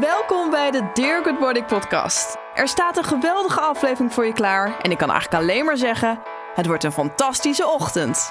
Welkom 0.00 0.50
bij 0.50 0.70
de 0.70 0.90
Dear 0.94 1.24
Good 1.24 1.40
Morning 1.40 1.66
podcast. 1.66 2.36
Er 2.54 2.68
staat 2.68 2.96
een 2.96 3.04
geweldige 3.04 3.60
aflevering 3.60 4.12
voor 4.12 4.26
je 4.26 4.32
klaar 4.32 4.80
en 4.82 4.90
ik 4.90 4.98
kan 4.98 5.10
eigenlijk 5.10 5.42
alleen 5.42 5.64
maar 5.64 5.76
zeggen, 5.76 6.20
het 6.54 6.66
wordt 6.66 6.84
een 6.84 6.92
fantastische 6.92 7.66
ochtend. 7.66 8.30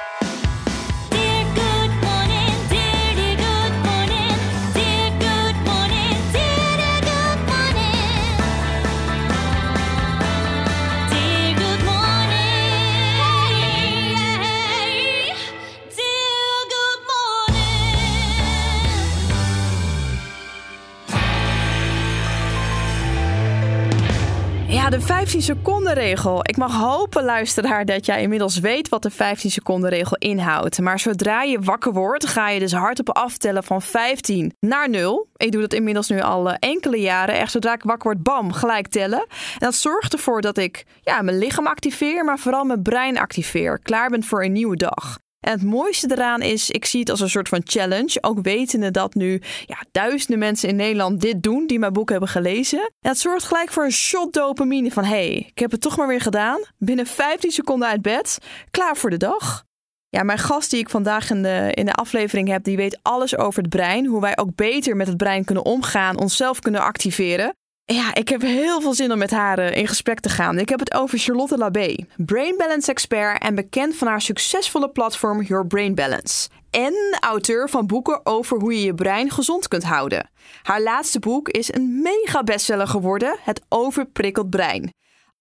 15 25.27 25.55
seconden 25.55 25.93
regel. 25.93 26.39
Ik 26.41 26.57
mag 26.57 26.75
hopen, 26.75 27.23
luisteraar, 27.23 27.85
dat 27.85 28.05
jij 28.05 28.21
inmiddels 28.21 28.59
weet 28.59 28.89
wat 28.89 29.01
de 29.03 29.09
15 29.09 29.51
seconden 29.51 29.89
regel 29.89 30.17
inhoudt. 30.17 30.79
Maar 30.79 30.99
zodra 30.99 31.41
je 31.43 31.59
wakker 31.59 31.93
wordt, 31.93 32.25
ga 32.25 32.49
je 32.49 32.59
dus 32.59 32.71
hardop 32.71 33.09
aftellen 33.09 33.63
van 33.63 33.81
15 33.81 34.53
naar 34.59 34.89
0. 34.89 35.27
Ik 35.35 35.51
doe 35.51 35.61
dat 35.61 35.73
inmiddels 35.73 36.09
nu 36.09 36.21
al 36.21 36.49
eh, 36.49 36.55
enkele 36.59 36.99
jaren. 36.99 37.35
Echt 37.35 37.51
zodra 37.51 37.73
ik 37.73 37.83
wakker 37.83 38.11
word, 38.11 38.23
bam, 38.23 38.51
gelijk 38.51 38.87
tellen. 38.87 39.19
En 39.29 39.59
dat 39.59 39.75
zorgt 39.75 40.13
ervoor 40.13 40.41
dat 40.41 40.57
ik 40.57 40.85
ja, 41.01 41.21
mijn 41.21 41.37
lichaam 41.37 41.67
activeer, 41.67 42.25
maar 42.25 42.39
vooral 42.39 42.63
mijn 42.63 42.81
brein 42.81 43.17
activeer. 43.17 43.79
Klaar 43.79 44.09
ben 44.09 44.23
voor 44.23 44.43
een 44.43 44.51
nieuwe 44.51 44.75
dag. 44.75 45.17
En 45.47 45.53
het 45.53 45.63
mooiste 45.63 46.11
eraan 46.11 46.41
is, 46.41 46.69
ik 46.69 46.85
zie 46.85 46.99
het 46.99 47.09
als 47.09 47.19
een 47.19 47.29
soort 47.29 47.49
van 47.49 47.61
challenge. 47.63 48.17
Ook 48.21 48.39
wetende 48.41 48.91
dat 48.91 49.15
nu 49.15 49.41
ja, 49.65 49.77
duizenden 49.91 50.39
mensen 50.39 50.69
in 50.69 50.75
Nederland 50.75 51.21
dit 51.21 51.43
doen 51.43 51.67
die 51.67 51.79
mijn 51.79 51.93
boek 51.93 52.09
hebben 52.09 52.29
gelezen. 52.29 52.79
En 52.79 53.09
het 53.09 53.19
zorgt 53.19 53.45
gelijk 53.45 53.71
voor 53.71 53.83
een 53.83 53.91
shot 53.91 54.33
dopamine 54.33 54.91
van 54.91 55.03
hey, 55.03 55.35
ik 55.35 55.59
heb 55.59 55.71
het 55.71 55.81
toch 55.81 55.97
maar 55.97 56.07
weer 56.07 56.21
gedaan. 56.21 56.59
Binnen 56.77 57.05
15 57.05 57.51
seconden 57.51 57.87
uit 57.87 58.01
bed, 58.01 58.37
klaar 58.71 58.97
voor 58.97 59.09
de 59.09 59.17
dag. 59.17 59.63
Ja, 60.09 60.23
mijn 60.23 60.37
gast 60.37 60.69
die 60.69 60.79
ik 60.79 60.89
vandaag 60.89 61.29
in 61.29 61.43
de, 61.43 61.71
in 61.73 61.85
de 61.85 61.93
aflevering 61.93 62.47
heb, 62.47 62.63
die 62.63 62.77
weet 62.77 62.99
alles 63.01 63.37
over 63.37 63.61
het 63.61 63.69
brein. 63.69 64.05
Hoe 64.05 64.21
wij 64.21 64.37
ook 64.37 64.55
beter 64.55 64.95
met 64.95 65.07
het 65.07 65.17
brein 65.17 65.45
kunnen 65.45 65.65
omgaan, 65.65 66.19
onszelf 66.19 66.59
kunnen 66.59 66.81
activeren. 66.81 67.55
Ja, 67.93 68.13
ik 68.13 68.29
heb 68.29 68.41
heel 68.41 68.81
veel 68.81 68.93
zin 68.93 69.11
om 69.11 69.17
met 69.17 69.31
haar 69.31 69.59
eh, 69.59 69.77
in 69.77 69.87
gesprek 69.87 70.19
te 70.19 70.29
gaan. 70.29 70.59
Ik 70.59 70.69
heb 70.69 70.79
het 70.79 70.93
over 70.93 71.17
Charlotte 71.17 71.57
Labé, 71.57 71.95
Brain 72.17 72.57
Balance 72.57 72.91
expert 72.91 73.41
en 73.41 73.55
bekend 73.55 73.95
van 73.95 74.07
haar 74.07 74.21
succesvolle 74.21 74.89
platform 74.89 75.41
Your 75.41 75.67
Brain 75.67 75.95
Balance. 75.95 76.49
En 76.69 76.93
auteur 77.19 77.69
van 77.69 77.87
boeken 77.87 78.25
over 78.25 78.59
hoe 78.59 78.73
je 78.73 78.83
je 78.83 78.93
brein 78.93 79.31
gezond 79.31 79.67
kunt 79.67 79.83
houden. 79.83 80.29
Haar 80.63 80.81
laatste 80.81 81.19
boek 81.19 81.49
is 81.49 81.73
een 81.73 82.01
mega 82.01 82.43
bestseller 82.43 82.87
geworden, 82.87 83.37
Het 83.43 83.61
Overprikkeld 83.69 84.49
Brein. 84.49 84.93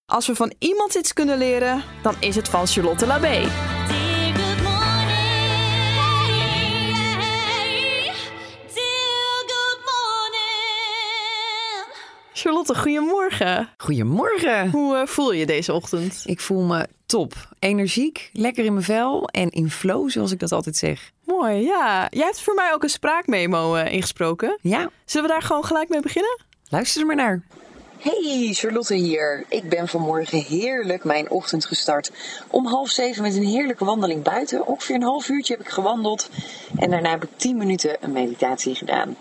Als 0.05 0.27
we 0.27 0.35
van 0.35 0.53
iemand 0.59 0.95
iets 0.95 1.13
kunnen 1.13 1.39
leren, 1.39 1.83
dan 2.03 2.15
is 2.21 2.37
het 2.37 2.49
van 2.49 2.67
Charlotte 2.67 3.07
Labé. 3.07 3.49
Charlotte, 12.47 12.75
goedemorgen. 12.75 13.69
Goedemorgen. 13.77 14.71
Hoe 14.71 14.97
eh, 14.97 15.07
voel 15.07 15.33
je 15.33 15.47
deze 15.47 15.73
ochtend? 15.73 16.23
Ik 16.25 16.41
voel 16.41 16.63
me 16.63 16.89
top. 17.07 17.35
Energiek, 17.59 18.31
lekker 18.33 18.65
in 18.65 18.73
mijn 18.73 18.85
vel 18.85 19.29
en 19.29 19.51
in 19.51 19.71
flow, 19.71 20.11
zoals 20.11 20.33
ik 20.33 20.39
dat 20.39 20.53
altijd 20.53 20.77
zeg. 20.77 21.11
Mooi, 21.25 21.63
ja. 21.63 22.07
Jij 22.11 22.25
hebt 22.25 22.41
voor 22.41 22.55
mij 22.55 22.73
ook 22.73 22.83
een 22.83 22.89
spraakmemo 22.89 23.75
eh, 23.75 23.93
ingesproken. 23.93 24.59
Ja, 24.61 24.91
Zullen 25.05 25.27
we 25.27 25.33
daar 25.33 25.43
gewoon 25.43 25.65
gelijk 25.65 25.89
mee 25.89 26.01
beginnen? 26.01 26.41
luister 26.69 27.01
er 27.01 27.07
maar 27.07 27.17
naar. 27.17 27.43
Hey, 27.99 28.51
Charlotte 28.53 28.95
hier. 28.95 29.45
Ik 29.49 29.69
ben 29.69 29.89
vanmorgen 29.89 30.39
heerlijk 30.43 31.05
mijn 31.05 31.31
ochtend 31.31 31.65
gestart. 31.65 32.13
Om 32.51 32.67
half 32.67 32.89
zeven 32.89 33.23
met 33.23 33.37
een 33.37 33.47
heerlijke 33.47 33.85
wandeling 33.85 34.23
buiten. 34.23 34.67
Ongeveer 34.67 34.95
een 34.95 35.03
half 35.03 35.29
uurtje 35.29 35.55
heb 35.57 35.63
ik 35.67 35.73
gewandeld. 35.73 36.31
En 36.77 36.91
daarna 36.91 37.11
heb 37.11 37.25
ik 37.25 37.31
tien 37.37 37.57
minuten 37.57 37.97
een 38.01 38.13
meditatie 38.13 38.75
gedaan. 38.75 39.17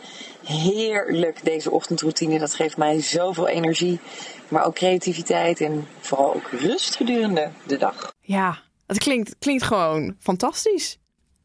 Heerlijk 0.45 1.39
deze 1.43 1.71
ochtendroutine. 1.71 2.39
Dat 2.39 2.53
geeft 2.53 2.77
mij 2.77 3.01
zoveel 3.01 3.47
energie. 3.47 3.99
Maar 4.47 4.65
ook 4.65 4.75
creativiteit 4.75 5.61
en 5.61 5.87
vooral 5.99 6.33
ook 6.33 6.49
rust 6.51 6.95
gedurende 6.95 7.49
de 7.67 7.77
dag. 7.77 8.13
Ja, 8.21 8.57
het 8.87 8.97
klinkt, 8.97 9.35
klinkt 9.39 9.63
gewoon 9.63 10.15
fantastisch. 10.19 10.97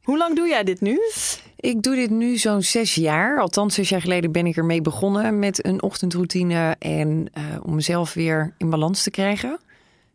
Hoe 0.02 0.18
lang 0.18 0.36
doe 0.36 0.48
jij 0.48 0.64
dit 0.64 0.80
nu? 0.80 1.00
Ik 1.56 1.82
doe 1.82 1.94
dit 1.94 2.10
nu 2.10 2.36
zo'n 2.36 2.62
zes 2.62 2.94
jaar. 2.94 3.40
Althans, 3.40 3.74
zes 3.74 3.88
jaar 3.88 4.00
geleden 4.00 4.32
ben 4.32 4.46
ik 4.46 4.56
ermee 4.56 4.80
begonnen 4.80 5.38
met 5.38 5.66
een 5.66 5.82
ochtendroutine 5.82 6.76
en 6.78 7.28
eh, 7.32 7.42
om 7.62 7.74
mezelf 7.74 8.14
weer 8.14 8.54
in 8.58 8.70
balans 8.70 9.02
te 9.02 9.10
krijgen. 9.10 9.60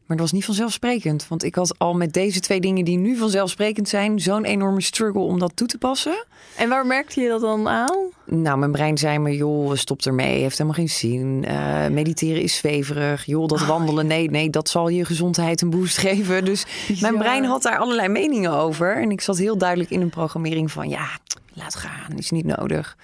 Maar 0.05 0.17
dat 0.17 0.25
was 0.25 0.31
niet 0.35 0.45
vanzelfsprekend, 0.45 1.27
want 1.27 1.43
ik 1.43 1.55
had 1.55 1.75
al 1.77 1.93
met 1.93 2.13
deze 2.13 2.39
twee 2.39 2.59
dingen 2.59 2.85
die 2.85 2.97
nu 2.97 3.15
vanzelfsprekend 3.17 3.89
zijn, 3.89 4.19
zo'n 4.19 4.45
enorme 4.45 4.81
struggle 4.81 5.21
om 5.21 5.39
dat 5.39 5.51
toe 5.55 5.67
te 5.67 5.77
passen. 5.77 6.25
En 6.55 6.69
waar 6.69 6.85
merkte 6.85 7.21
je 7.21 7.29
dat 7.29 7.41
dan 7.41 7.67
aan? 7.67 7.97
Nou, 8.25 8.57
mijn 8.57 8.71
brein 8.71 8.97
zei 8.97 9.19
me, 9.19 9.35
joh, 9.35 9.73
stop 9.75 10.01
ermee, 10.01 10.41
heeft 10.41 10.57
helemaal 10.57 10.79
geen 10.79 10.89
zin. 10.89 11.45
Eh, 11.47 11.87
mediteren 11.87 12.41
is 12.41 12.55
zweverig. 12.55 13.25
Joh, 13.25 13.47
dat 13.47 13.65
wandelen, 13.65 14.07
nee, 14.07 14.29
nee, 14.29 14.49
dat 14.49 14.69
zal 14.69 14.87
je 14.89 15.05
gezondheid 15.05 15.61
een 15.61 15.69
boost 15.69 15.97
geven. 16.07 16.45
Dus 16.45 16.65
mijn 17.01 17.13
Ja. 17.13 17.19
brein 17.19 17.45
had 17.45 17.61
daar 17.61 17.77
allerlei 17.77 18.07
meningen 18.07 18.51
over. 18.51 19.01
En 19.01 19.11
ik 19.11 19.21
zat 19.21 19.37
heel 19.37 19.57
duidelijk 19.57 19.89
in 19.89 20.01
een 20.01 20.09
programmering 20.09 20.71
van, 20.71 20.89
ja, 20.89 21.07
laat 21.53 21.75
gaan, 21.75 22.17
is 22.17 22.31
niet 22.31 22.45
nodig. 22.45 22.97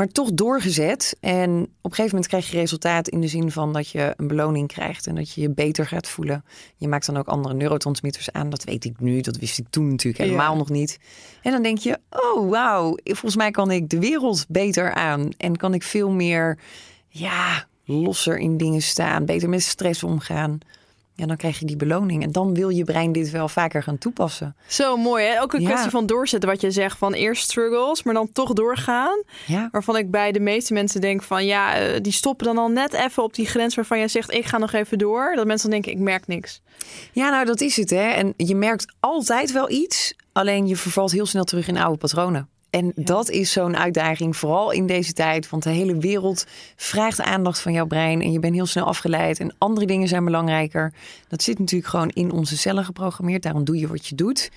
Maar 0.00 0.08
toch 0.08 0.32
doorgezet. 0.32 1.16
En 1.20 1.50
op 1.62 1.62
een 1.62 1.90
gegeven 1.90 2.04
moment 2.04 2.26
krijg 2.26 2.50
je 2.50 2.56
resultaat 2.58 3.08
in 3.08 3.20
de 3.20 3.28
zin 3.28 3.50
van 3.50 3.72
dat 3.72 3.88
je 3.88 4.14
een 4.16 4.26
beloning 4.26 4.68
krijgt 4.68 5.06
en 5.06 5.14
dat 5.14 5.32
je 5.32 5.40
je 5.40 5.50
beter 5.50 5.86
gaat 5.86 6.08
voelen. 6.08 6.44
Je 6.76 6.88
maakt 6.88 7.06
dan 7.06 7.16
ook 7.16 7.26
andere 7.26 7.54
neurotransmitters 7.54 8.32
aan. 8.32 8.50
Dat 8.50 8.64
weet 8.64 8.84
ik 8.84 9.00
nu, 9.00 9.20
dat 9.20 9.36
wist 9.36 9.58
ik 9.58 9.66
toen 9.70 9.88
natuurlijk 9.90 10.24
helemaal 10.24 10.52
Ja. 10.52 10.58
nog 10.58 10.68
niet. 10.68 10.98
En 11.42 11.52
dan 11.52 11.62
denk 11.62 11.78
je, 11.78 11.98
oh 12.10 12.50
wauw, 12.50 12.96
volgens 13.04 13.36
mij 13.36 13.50
kan 13.50 13.70
ik 13.70 13.88
de 13.88 13.98
wereld 13.98 14.44
beter 14.48 14.94
aan. 14.94 15.28
En 15.36 15.56
kan 15.56 15.74
ik 15.74 15.82
veel 15.82 16.10
meer, 16.10 16.58
ja, 17.08 17.66
losser 17.84 18.38
in 18.38 18.56
dingen 18.56 18.82
staan. 18.82 19.24
Beter 19.24 19.48
met 19.48 19.62
stress 19.62 20.02
omgaan. 20.02 20.58
Ja, 21.20 21.26
dan 21.26 21.36
krijg 21.36 21.58
je 21.58 21.64
die 21.66 21.76
beloning. 21.76 22.22
En 22.22 22.32
dan 22.32 22.54
wil 22.54 22.68
je 22.68 22.84
brein 22.84 23.12
dit 23.12 23.30
wel 23.30 23.48
vaker 23.48 23.82
gaan 23.82 23.98
toepassen. 23.98 24.56
Zo 24.66 24.96
mooi, 24.96 25.24
hè? 25.24 25.42
Ook 25.42 25.52
een 25.52 25.60
Ja. 25.60 25.68
kwestie 25.68 25.90
van 25.90 26.06
doorzetten 26.06 26.48
wat 26.48 26.60
je 26.60 26.70
zegt. 26.70 26.98
Van 26.98 27.12
eerst 27.12 27.42
struggles, 27.42 28.02
maar 28.02 28.14
dan 28.14 28.32
toch 28.32 28.52
doorgaan. 28.52 29.22
Ja, 29.46 29.68
Waarvan 29.72 29.96
ik 29.96 30.10
bij 30.10 30.32
de 30.32 30.40
meeste 30.40 30.72
mensen 30.72 31.00
denk 31.00 31.22
van... 31.22 31.46
ja, 31.46 31.74
eh, 31.76 32.00
die 32.00 32.12
stoppen 32.12 32.46
dan 32.46 32.58
al 32.58 32.68
net 32.68 32.92
even 32.92 33.22
op 33.22 33.34
die 33.34 33.46
grens 33.46 33.74
waarvan 33.74 33.98
jij 33.98 34.08
zegt... 34.08 34.32
ik 34.32 34.44
ga 34.46 34.58
nog 34.58 34.72
even 34.72 34.98
door. 34.98 35.32
Dat 35.36 35.46
mensen 35.46 35.70
dan 35.70 35.80
denken, 35.80 36.00
ik 36.00 36.04
merk 36.06 36.26
niks. 36.26 36.60
Ja, 37.12 37.30
nou 37.30 37.44
dat 37.44 37.60
is 37.60 37.76
het 37.76 37.90
hè. 37.90 38.08
En 38.10 38.34
je 38.36 38.54
merkt 38.54 38.92
altijd 39.00 39.52
wel 39.52 39.70
iets, 39.70 40.14
alleen 40.32 40.66
je 40.66 40.76
vervalt 40.76 41.12
heel 41.12 41.26
snel 41.26 41.44
terug 41.44 41.68
in 41.68 41.76
oude 41.78 41.98
patronen. 41.98 42.48
En 42.70 42.92
dat 42.94 43.30
is 43.30 43.52
zo'n 43.52 43.76
uitdaging, 43.76 44.36
vooral 44.36 44.70
in 44.70 44.86
deze 44.86 45.12
tijd. 45.12 45.48
Want 45.48 45.62
de 45.62 45.70
hele 45.70 45.98
wereld 45.98 46.46
vraagt 46.76 47.20
aandacht 47.20 47.60
van 47.60 47.72
jouw 47.72 47.86
brein. 47.86 48.22
En 48.22 48.32
je 48.32 48.38
bent 48.38 48.54
heel 48.54 48.66
snel 48.66 48.84
afgeleid. 48.84 49.40
En 49.40 49.54
andere 49.58 49.86
dingen 49.86 50.08
zijn 50.08 50.24
belangrijker. 50.24 50.92
Dat 51.28 51.42
zit 51.42 51.58
natuurlijk 51.58 51.90
gewoon 51.90 52.08
in 52.08 52.32
onze 52.32 52.56
cellen 52.56 52.84
geprogrammeerd. 52.84 53.42
Daarom 53.42 53.64
doe 53.64 53.78
je 53.78 53.88
wat 53.88 54.06
je 54.06 54.14
doet. 54.14 54.50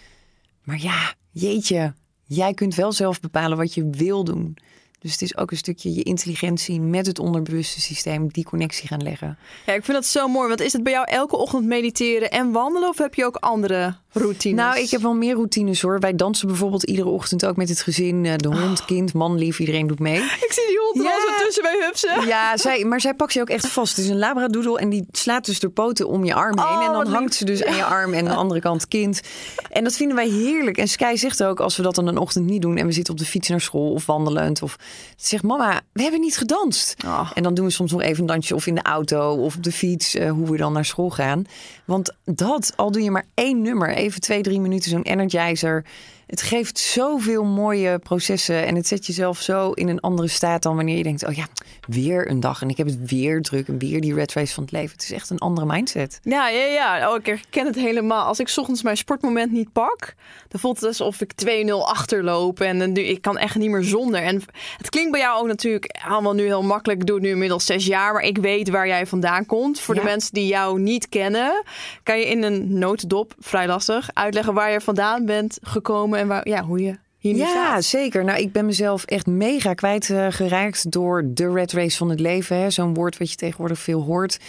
Maar 0.64 0.82
ja, 0.82 1.14
jeetje. 1.32 1.94
Jij 2.26 2.54
kunt 2.54 2.76
wel 2.76 2.92
zelf 2.92 3.20
bepalen 3.20 3.58
wat 3.58 3.74
je 3.74 3.90
wil 3.90 4.24
doen. 4.24 4.58
Dus 5.00 5.12
het 5.12 5.22
is 5.22 5.38
ook 5.38 5.52
een 5.52 5.58
stukje 5.58 5.94
je 5.94 6.04
intelligentie 6.04 6.82
met 6.82 7.06
het 7.06 7.20
onderbewuste 7.20 7.82
systeem 7.82 8.28
die 8.28 8.44
connectie 8.44 8.88
gaan 8.88 9.04
leggen. 9.04 9.38
Ja, 9.66 9.74
ik 9.74 9.84
vind 9.84 9.98
dat 9.98 10.06
zo 10.06 10.28
mooi. 10.28 10.48
Want 10.48 10.62
is 10.62 10.74
het 10.74 10.84
bij 10.84 10.92
jou 10.92 11.06
elke 11.10 11.38
ochtend 11.38 11.66
mediteren 11.66 12.32
en 12.32 12.52
wandelen? 12.52 12.90
Of 12.90 12.98
heb 12.98 13.14
je 13.14 13.26
ook 13.26 13.36
andere 13.36 13.96
routines? 14.14 14.58
Nou, 14.64 14.80
ik 14.80 14.90
heb 14.90 15.02
wel 15.02 15.14
meer 15.14 15.34
routines 15.36 15.82
hoor. 15.82 16.00
Wij 16.00 16.16
dansen 16.16 16.48
bijvoorbeeld 16.48 16.84
iedere 16.84 17.10
ochtend 17.10 17.46
ook 17.46 17.56
met 17.56 17.70
het 17.70 17.82
gezin. 17.82 18.26
eh, 18.26 18.36
De 18.36 18.48
hond, 18.48 18.86
kind, 18.86 19.14
man, 19.14 19.38
lief, 19.38 19.60
iedereen 19.60 19.88
doet 19.88 20.00
mee. 20.00 20.16
Ik 20.18 20.48
zie 20.52 20.68
die 20.68 20.78
hond 20.80 20.98
er 20.98 21.04
Ja. 21.04 21.12
al 21.12 21.38
zo 21.38 21.44
tussen 21.46 21.64
bij 21.64 21.78
hupsen. 21.86 22.28
Ja, 22.28 22.58
zij, 22.58 22.84
maar 22.86 23.02
zij 23.02 23.14
pakt 23.14 23.34
je 23.34 23.42
ook 23.42 23.50
echt 23.50 23.68
vast. 23.68 23.96
Het 23.96 24.06
is 24.06 24.12
een 24.12 24.18
labradoodle 24.18 24.80
en 24.80 24.90
die 24.90 25.06
slaat 25.12 25.46
dus 25.46 25.60
de 25.60 25.70
poten 25.70 26.08
om 26.08 26.26
je 26.26 26.34
arm 26.34 26.58
heen. 26.60 26.68
Oh, 26.78 26.86
en 26.86 26.92
dan 26.92 27.04
lief. 27.04 27.14
hangt 27.14 27.34
ze 27.34 27.46
dus 27.46 27.64
aan 27.64 27.76
je 27.76 27.84
arm 27.84 28.14
en 28.14 28.20
aan 28.20 28.32
de 28.32 28.36
andere 28.36 28.60
kant 28.60 28.88
kind. 28.88 29.22
En 29.70 29.84
dat 29.84 29.96
vinden 29.96 30.16
wij 30.16 30.28
heerlijk. 30.30 30.78
En 30.78 30.88
Sky 30.88 31.16
zegt 31.16 31.44
ook, 31.44 31.60
als 31.60 31.76
we 31.78 31.84
dat 31.84 31.96
dan 31.96 32.08
een 32.08 32.18
ochtend 32.18 32.46
niet 32.46 32.62
doen... 32.62 32.78
en 32.78 32.86
we 32.86 32.92
zitten 32.92 33.14
op 33.14 33.20
de 33.20 33.26
fiets 33.26 33.50
naar 33.50 33.62
school 33.62 33.92
of 33.92 34.06
wandelend... 34.06 34.62
of 34.62 34.76
ze 35.18 35.28
zegt, 35.28 35.44
mama, 35.44 35.82
we 35.94 36.02
hebben 36.02 36.20
niet 36.20 36.38
gedanst. 36.38 36.96
Oh. 37.06 37.32
En 37.34 37.44
dan 37.44 37.54
doen 37.54 37.66
we 37.66 37.72
soms 37.72 37.92
nog 37.92 38.02
even 38.02 38.20
een 38.22 38.26
dansje 38.28 38.56
of 38.56 38.68
in 38.68 38.76
de 38.76 38.82
auto 38.84 39.36
of 39.36 39.56
op 39.56 39.64
de 39.64 39.72
fiets... 39.72 40.16
eh, 40.16 40.32
hoe 40.32 40.52
we 40.52 40.58
dan 40.58 40.74
naar 40.74 40.86
school 40.86 41.10
gaan. 41.10 41.44
Want 41.86 42.14
dat, 42.26 42.74
al 42.76 42.92
doe 42.92 43.02
je 43.04 43.12
maar 43.12 43.26
één 43.34 43.62
nummer, 43.62 43.90
even 44.04 44.22
twee, 44.22 44.42
drie 44.42 44.60
minuten 44.60 44.90
zo'n 44.90 45.02
energizer... 45.02 45.86
Het 46.34 46.42
geeft 46.42 46.80
zoveel 46.80 47.44
mooie 47.44 48.00
processen 48.00 48.66
en 48.66 48.76
het 48.76 48.88
zet 48.88 49.06
jezelf 49.06 49.42
zo 49.42 49.72
in 49.72 49.88
een 49.88 50.00
andere 50.00 50.28
staat 50.28 50.64
dan 50.64 50.76
wanneer 50.76 50.98
je 50.98 51.04
denkt, 51.04 51.26
oh 51.28 51.34
ja, 51.34 51.46
weer 51.88 52.30
een 52.30 52.40
dag 52.40 52.62
en 52.62 52.70
ik 52.70 52.78
heb 52.78 52.88
het 52.88 53.10
weer 53.10 53.42
druk 53.42 53.68
en 53.68 53.78
weer 53.78 54.02
die 54.02 54.14
red 54.14 54.34
race 54.34 54.54
van 54.54 54.64
het 54.64 54.72
leven. 54.72 54.92
Het 54.92 55.02
is 55.04 55.12
echt 55.12 55.30
een 55.30 55.38
andere 55.38 55.68
mindset. 55.68 56.20
Ja, 56.24 56.50
ja, 56.50 56.66
ja. 56.66 57.10
Oh, 57.12 57.16
ik 57.20 57.26
herken 57.26 57.66
het 57.66 57.76
helemaal. 57.76 58.26
Als 58.26 58.40
ik 58.40 58.48
's 58.48 58.58
ochtends 58.58 58.82
mijn 58.84 58.98
sportmoment 58.98 59.52
niet 59.52 59.72
pak, 59.72 60.14
dan 60.48 60.60
voelt 60.60 60.76
het 60.76 60.86
alsof 60.86 61.22
ik 61.22 61.32
2-0 61.46 61.72
achterloop. 61.86 62.60
En 62.60 62.80
dan, 62.80 62.96
ik 62.98 63.22
kan 63.22 63.38
echt 63.38 63.56
niet 63.56 63.70
meer 63.70 63.84
zonder. 63.84 64.22
En 64.22 64.42
het 64.78 64.90
klinkt 64.90 65.12
bij 65.12 65.20
jou 65.20 65.40
ook 65.42 65.48
natuurlijk 65.48 65.96
allemaal 66.08 66.34
nu 66.34 66.44
heel 66.46 66.64
makkelijk. 66.64 67.00
Ik 67.02 67.08
doe 67.08 67.16
het 67.16 67.26
nu 67.26 67.32
inmiddels 67.32 67.66
zes 67.66 67.86
jaar, 67.86 68.14
maar 68.14 68.24
ik 68.24 68.38
weet 68.38 68.70
waar 68.70 68.88
jij 68.88 69.08
vandaan 69.08 69.46
komt. 69.46 69.80
Voor 69.80 69.96
Ja. 69.96 70.02
de 70.02 70.08
mensen 70.08 70.34
die 70.34 70.48
jou 70.48 70.80
niet 70.80 71.10
kennen, 71.10 71.64
kan 72.04 72.20
je 72.20 72.26
in 72.26 72.44
een 72.44 72.78
notendop, 72.80 73.34
vrij 73.40 73.68
lastig, 73.68 74.10
uitleggen 74.14 74.54
waar 74.54 74.72
je 74.72 74.82
vandaan 74.82 75.26
bent 75.26 75.58
gekomen 75.62 76.22
en 76.24 76.30
waar, 76.30 76.48
ja, 76.50 76.64
hoe 76.64 76.80
je 76.80 76.98
hier 77.18 77.34
nu 77.34 77.40
Ja, 77.40 77.48
staat. 77.48 77.84
zeker. 77.84 78.24
Nou, 78.24 78.40
ik 78.40 78.52
ben 78.52 78.66
mezelf 78.66 79.04
echt 79.06 79.26
mega 79.28 79.74
kwijtgeraakt 79.74 80.92
door 80.92 81.24
de 81.28 81.52
red 81.54 81.72
race 81.72 81.98
van 81.98 82.10
het 82.10 82.20
leven. 82.20 82.58
hè. 82.58 82.70
Zo'n 82.70 82.94
woord 82.94 83.18
wat 83.18 83.30
je 83.30 83.36
tegenwoordig 83.36 83.80
veel 83.80 84.02
hoort. 84.02 84.40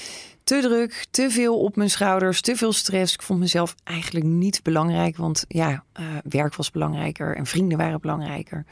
Te 0.44 0.60
druk, 0.60 1.06
te 1.10 1.30
veel 1.30 1.58
op 1.60 1.76
mijn 1.76 1.90
schouders, 1.90 2.40
te 2.40 2.56
veel 2.56 2.72
stress. 2.72 3.14
Ik 3.14 3.22
vond 3.22 3.38
mezelf 3.40 3.74
eigenlijk 3.84 4.26
niet 4.26 4.62
belangrijk, 4.62 5.16
want 5.16 5.44
ja, 5.48 5.84
eh, 5.92 6.04
werk 6.28 6.54
was 6.54 6.70
belangrijker 6.70 7.36
en 7.36 7.46
vrienden 7.46 7.78
waren 7.78 8.00
belangrijker. 8.00 8.64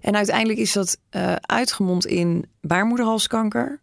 En 0.00 0.16
uiteindelijk 0.16 0.58
is 0.58 0.72
dat 0.72 0.98
eh, 1.10 1.32
uitgemond 1.40 2.06
in 2.06 2.44
baarmoederhalskanker. 2.60 3.80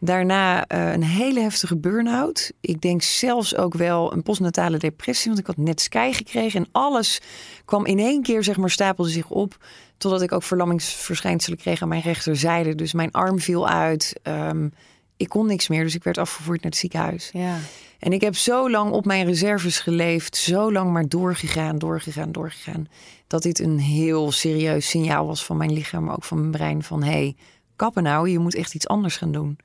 Daarna 0.00 0.66
eh, 0.66 0.92
een 0.92 1.02
hele 1.02 1.40
heftige 1.40 1.76
burn-out. 1.76 2.52
Ik 2.60 2.80
denk 2.80 3.02
zelfs 3.02 3.56
ook 3.56 3.74
wel 3.74 4.12
een 4.12 4.22
postnatale 4.22 4.76
depressie, 4.76 5.26
want 5.26 5.38
ik 5.38 5.46
had 5.46 5.56
net 5.56 5.80
Sky 5.80 6.10
gekregen. 6.12 6.60
En 6.60 6.68
alles 6.72 7.20
kwam 7.64 7.86
in 7.86 7.98
één 7.98 8.22
keer, 8.22 8.44
zeg 8.44 8.56
maar, 8.56 8.70
stapelde 8.70 9.10
zich 9.10 9.30
op. 9.30 9.56
Totdat 9.96 10.22
ik 10.22 10.32
ook 10.32 10.42
verlammingsverschijnselen 10.42 11.58
kreeg 11.58 11.82
aan 11.82 11.88
mijn 11.88 12.02
rechterzijde. 12.02 12.74
Dus 12.74 12.92
mijn 12.92 13.12
arm 13.12 13.38
viel 13.38 13.68
uit. 13.68 14.20
Ehm, 14.22 14.68
ik 15.16 15.28
kon 15.28 15.46
niks 15.46 15.68
meer, 15.68 15.84
dus 15.84 15.94
ik 15.94 16.04
werd 16.04 16.18
afgevoerd 16.18 16.62
naar 16.62 16.70
het 16.70 16.80
ziekenhuis. 16.80 17.30
Ja. 17.32 17.56
En 17.98 18.12
ik 18.12 18.20
heb 18.20 18.36
zo 18.36 18.70
lang 18.70 18.90
op 18.92 19.04
mijn 19.04 19.26
reserves 19.26 19.80
geleefd, 19.80 20.36
zo 20.36 20.72
lang 20.72 20.92
maar 20.92 21.08
doorgegaan, 21.08 21.78
doorgegaan, 21.78 22.32
doorgegaan. 22.32 22.88
Dat 23.26 23.42
dit 23.42 23.58
een 23.58 23.78
heel 23.78 24.32
serieus 24.32 24.88
signaal 24.88 25.26
was 25.26 25.44
van 25.44 25.56
mijn 25.56 25.72
lichaam, 25.72 26.04
maar 26.04 26.14
ook 26.14 26.24
van 26.24 26.38
mijn 26.38 26.50
brein. 26.50 26.82
Van 26.82 27.02
hé, 27.02 27.10
hey, 27.10 27.36
kappen 27.78 28.02
nou, 28.02 28.28
je 28.28 28.38
moet 28.38 28.54
echt 28.54 28.74
iets 28.74 28.88
anders 28.88 29.16
gaan 29.16 29.32
doen. 29.32 29.58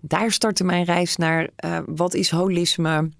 Daar 0.00 0.32
startte 0.32 0.64
mijn 0.64 0.84
reis 0.84 1.16
naar 1.16 1.48
eh, 1.56 1.78
wat 1.86 2.14
is 2.14 2.30
holisme? 2.30 3.10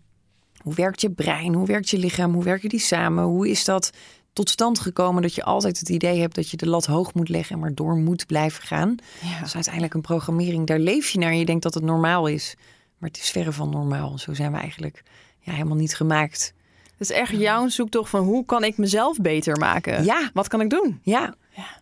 Hoe 0.58 0.74
werkt 0.74 1.00
je 1.00 1.10
brein? 1.10 1.54
Hoe 1.54 1.66
werkt 1.66 1.88
je 1.88 1.98
lichaam? 1.98 2.34
Hoe 2.34 2.44
werken 2.44 2.68
die 2.68 2.80
samen? 2.80 3.24
Hoe 3.24 3.48
is 3.48 3.64
dat 3.64 3.90
tot 4.32 4.50
stand 4.50 4.78
gekomen 4.78 5.22
dat 5.22 5.34
je 5.34 5.44
altijd 5.44 5.78
het 5.78 5.88
idee 5.88 6.20
hebt 6.20 6.34
dat 6.34 6.50
je 6.50 6.56
de 6.56 6.68
lat 6.68 6.86
hoog 6.86 7.14
moet 7.14 7.28
leggen 7.28 7.54
en 7.54 7.60
maar 7.60 7.74
door 7.74 7.96
moet 7.96 8.26
blijven 8.26 8.62
gaan? 8.62 8.96
Ja. 9.22 9.38
Dat 9.38 9.46
is 9.46 9.54
uiteindelijk 9.54 9.94
een 9.94 10.00
programmering. 10.00 10.66
Daar 10.66 10.78
leef 10.78 11.08
je 11.08 11.18
naar 11.18 11.34
je 11.34 11.44
denkt 11.44 11.62
dat 11.62 11.74
het 11.74 11.84
normaal 11.84 12.26
is. 12.26 12.54
Maar 12.98 13.08
het 13.08 13.18
is 13.18 13.30
verre 13.30 13.52
van 13.52 13.70
normaal. 13.70 14.18
Zo 14.18 14.34
zijn 14.34 14.52
we 14.52 14.58
eigenlijk 14.58 15.02
ja, 15.40 15.52
helemaal 15.52 15.76
niet 15.76 15.96
gemaakt. 15.96 16.54
Het 16.98 17.10
is 17.10 17.16
echt 17.16 17.32
jouw 17.32 17.68
zoektocht 17.68 18.10
van 18.10 18.24
hoe 18.24 18.44
kan 18.44 18.64
ik 18.64 18.76
mezelf 18.76 19.16
beter 19.16 19.58
maken? 19.58 20.04
Ja. 20.04 20.30
Wat 20.32 20.48
kan 20.48 20.60
ik 20.60 20.70
doen? 20.70 21.00
Ja, 21.02 21.34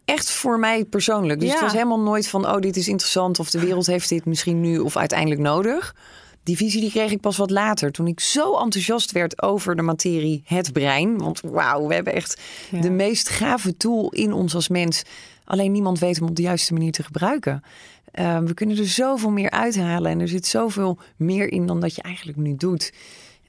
echt 0.05 0.31
voor 0.31 0.59
mij 0.59 0.85
persoonlijk. 0.85 1.41
Dus 1.41 1.49
Ja. 1.49 1.55
het 1.55 1.65
was 1.65 1.73
helemaal 1.73 2.01
nooit 2.01 2.29
van, 2.29 2.47
oh, 2.47 2.61
dit 2.61 2.77
is 2.77 2.89
interessant 2.89 3.39
of 3.39 3.51
de 3.51 3.61
wereld 3.61 3.87
heeft 3.87 4.09
dit 4.09 4.25
misschien 4.25 4.61
nu 4.61 4.79
of 4.79 4.97
uiteindelijk 4.97 5.41
nodig. 5.41 5.95
Die 6.43 6.57
visie 6.57 6.81
die 6.81 6.91
kreeg 6.91 7.11
ik 7.11 7.21
pas 7.21 7.37
wat 7.37 7.51
later, 7.51 7.93
toen 7.93 8.07
ik 8.07 8.21
zo 8.21 8.57
enthousiast 8.59 9.13
werd 9.13 9.43
over 9.43 9.77
de 9.77 9.83
materie 9.83 10.43
het 10.45 10.73
brein. 10.73 11.19
Want 11.19 11.41
wauw, 11.41 11.87
we 11.87 11.95
hebben 11.95 12.13
echt 12.13 12.41
Ja. 12.71 12.81
de 12.81 12.91
meest 12.91 13.29
gave 13.29 13.77
tool 13.77 14.11
in 14.11 14.33
ons 14.33 14.55
als 14.55 14.69
mens. 14.69 15.03
Alleen 15.45 15.73
niemand 15.73 15.99
weet 15.99 16.17
hem 16.17 16.29
op 16.29 16.37
de 16.37 16.43
juiste 16.43 16.73
manier 16.73 16.93
te 16.93 17.03
gebruiken. 17.03 17.63
Uh, 18.21 18.39
we 18.39 18.55
kunnen 18.55 18.79
er 18.79 18.89
zoveel 18.89 19.31
meer 19.31 19.51
uithalen 19.51 20.11
en 20.11 20.21
er 20.21 20.29
zit 20.29 20.47
zoveel 20.47 20.99
meer 21.17 21.53
in 21.53 21.67
dan 21.67 21.81
dat 21.81 21.95
je 21.95 22.03
eigenlijk 22.03 22.39
nu 22.39 22.55
doet. 22.57 22.93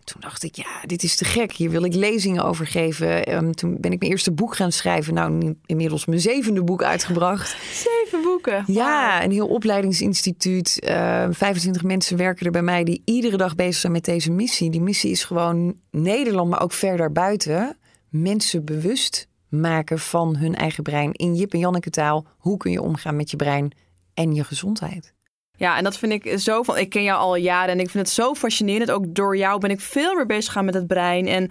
Toen 0.08 0.22
dacht 0.22 0.44
ik, 0.44 0.56
ja, 0.56 0.82
dit 0.86 1.04
is 1.04 1.16
te 1.16 1.26
gek. 1.26 1.52
Hier 1.52 1.70
wil 1.70 1.84
ik 1.84 1.94
lezingen 1.94 2.44
over 2.44 2.68
geven. 2.68 3.36
Um, 3.36 3.56
toen 3.56 3.78
ben 3.80 3.92
ik 3.92 4.00
mijn 4.00 4.12
eerste 4.12 4.32
boek 4.32 4.56
gaan 4.56 4.72
schrijven. 4.72 5.14
Nou, 5.14 5.56
inmiddels 5.66 6.06
mijn 6.06 6.20
zevende 6.20 6.64
boek 6.64 6.84
uitgebracht. 6.84 7.58
Zeven 7.88 8.22
boeken. 8.24 8.64
Ja, 8.68 9.24
een 9.24 9.32
heel 9.32 9.48
opleidingsinstituut. 9.48 10.88
Uh, 10.88 11.28
25 11.30 11.84
mensen 11.84 12.18
werken 12.18 12.46
er 12.46 12.52
bij 12.52 12.62
mij 12.62 12.84
die 12.84 13.02
iedere 13.06 13.38
dag 13.38 13.56
bezig 13.56 13.76
zijn 13.76 13.92
met 13.92 14.06
deze 14.06 14.32
missie. 14.32 14.70
Die 14.70 14.82
missie 14.82 15.12
is 15.12 15.24
gewoon 15.24 15.76
Nederland, 15.92 16.50
maar 16.50 16.62
ook 16.62 16.74
ver 16.74 16.98
daarbuiten. 16.98 17.78
Mensen 18.10 18.66
bewust 18.66 19.28
maken 19.50 20.00
van 20.00 20.36
hun 20.36 20.56
eigen 20.56 20.84
brein. 20.84 21.12
In 21.12 21.36
Jip 21.36 21.54
en 21.54 21.60
Janneke 21.60 21.90
taal. 21.90 22.26
Hoe 22.38 22.58
kun 22.58 22.72
je 22.72 22.82
omgaan 22.82 23.16
met 23.16 23.32
je 23.32 23.38
brein 23.38 23.72
en 24.14 24.34
je 24.34 24.44
gezondheid? 24.44 25.16
Ja, 25.58 25.78
en 25.78 25.84
dat 25.84 25.98
vind 25.98 26.12
ik 26.12 26.40
zo 26.40 26.64
van. 26.64 26.78
Ik 26.78 26.90
ken 26.90 27.04
jou 27.04 27.20
al 27.20 27.36
jaren 27.36 27.70
en 27.74 27.80
ik 27.80 27.90
vind 27.90 28.06
het 28.06 28.14
zo 28.16 28.34
fascinerend. 28.36 28.92
Ook 28.92 29.16
door 29.16 29.38
jou 29.38 29.60
ben 29.60 29.70
ik 29.70 29.82
veel 29.82 30.16
meer 30.16 30.26
bezig 30.26 30.54
gaan 30.54 30.66
met 30.66 30.74
het 30.74 30.88
brein. 30.88 31.28
En 31.28 31.50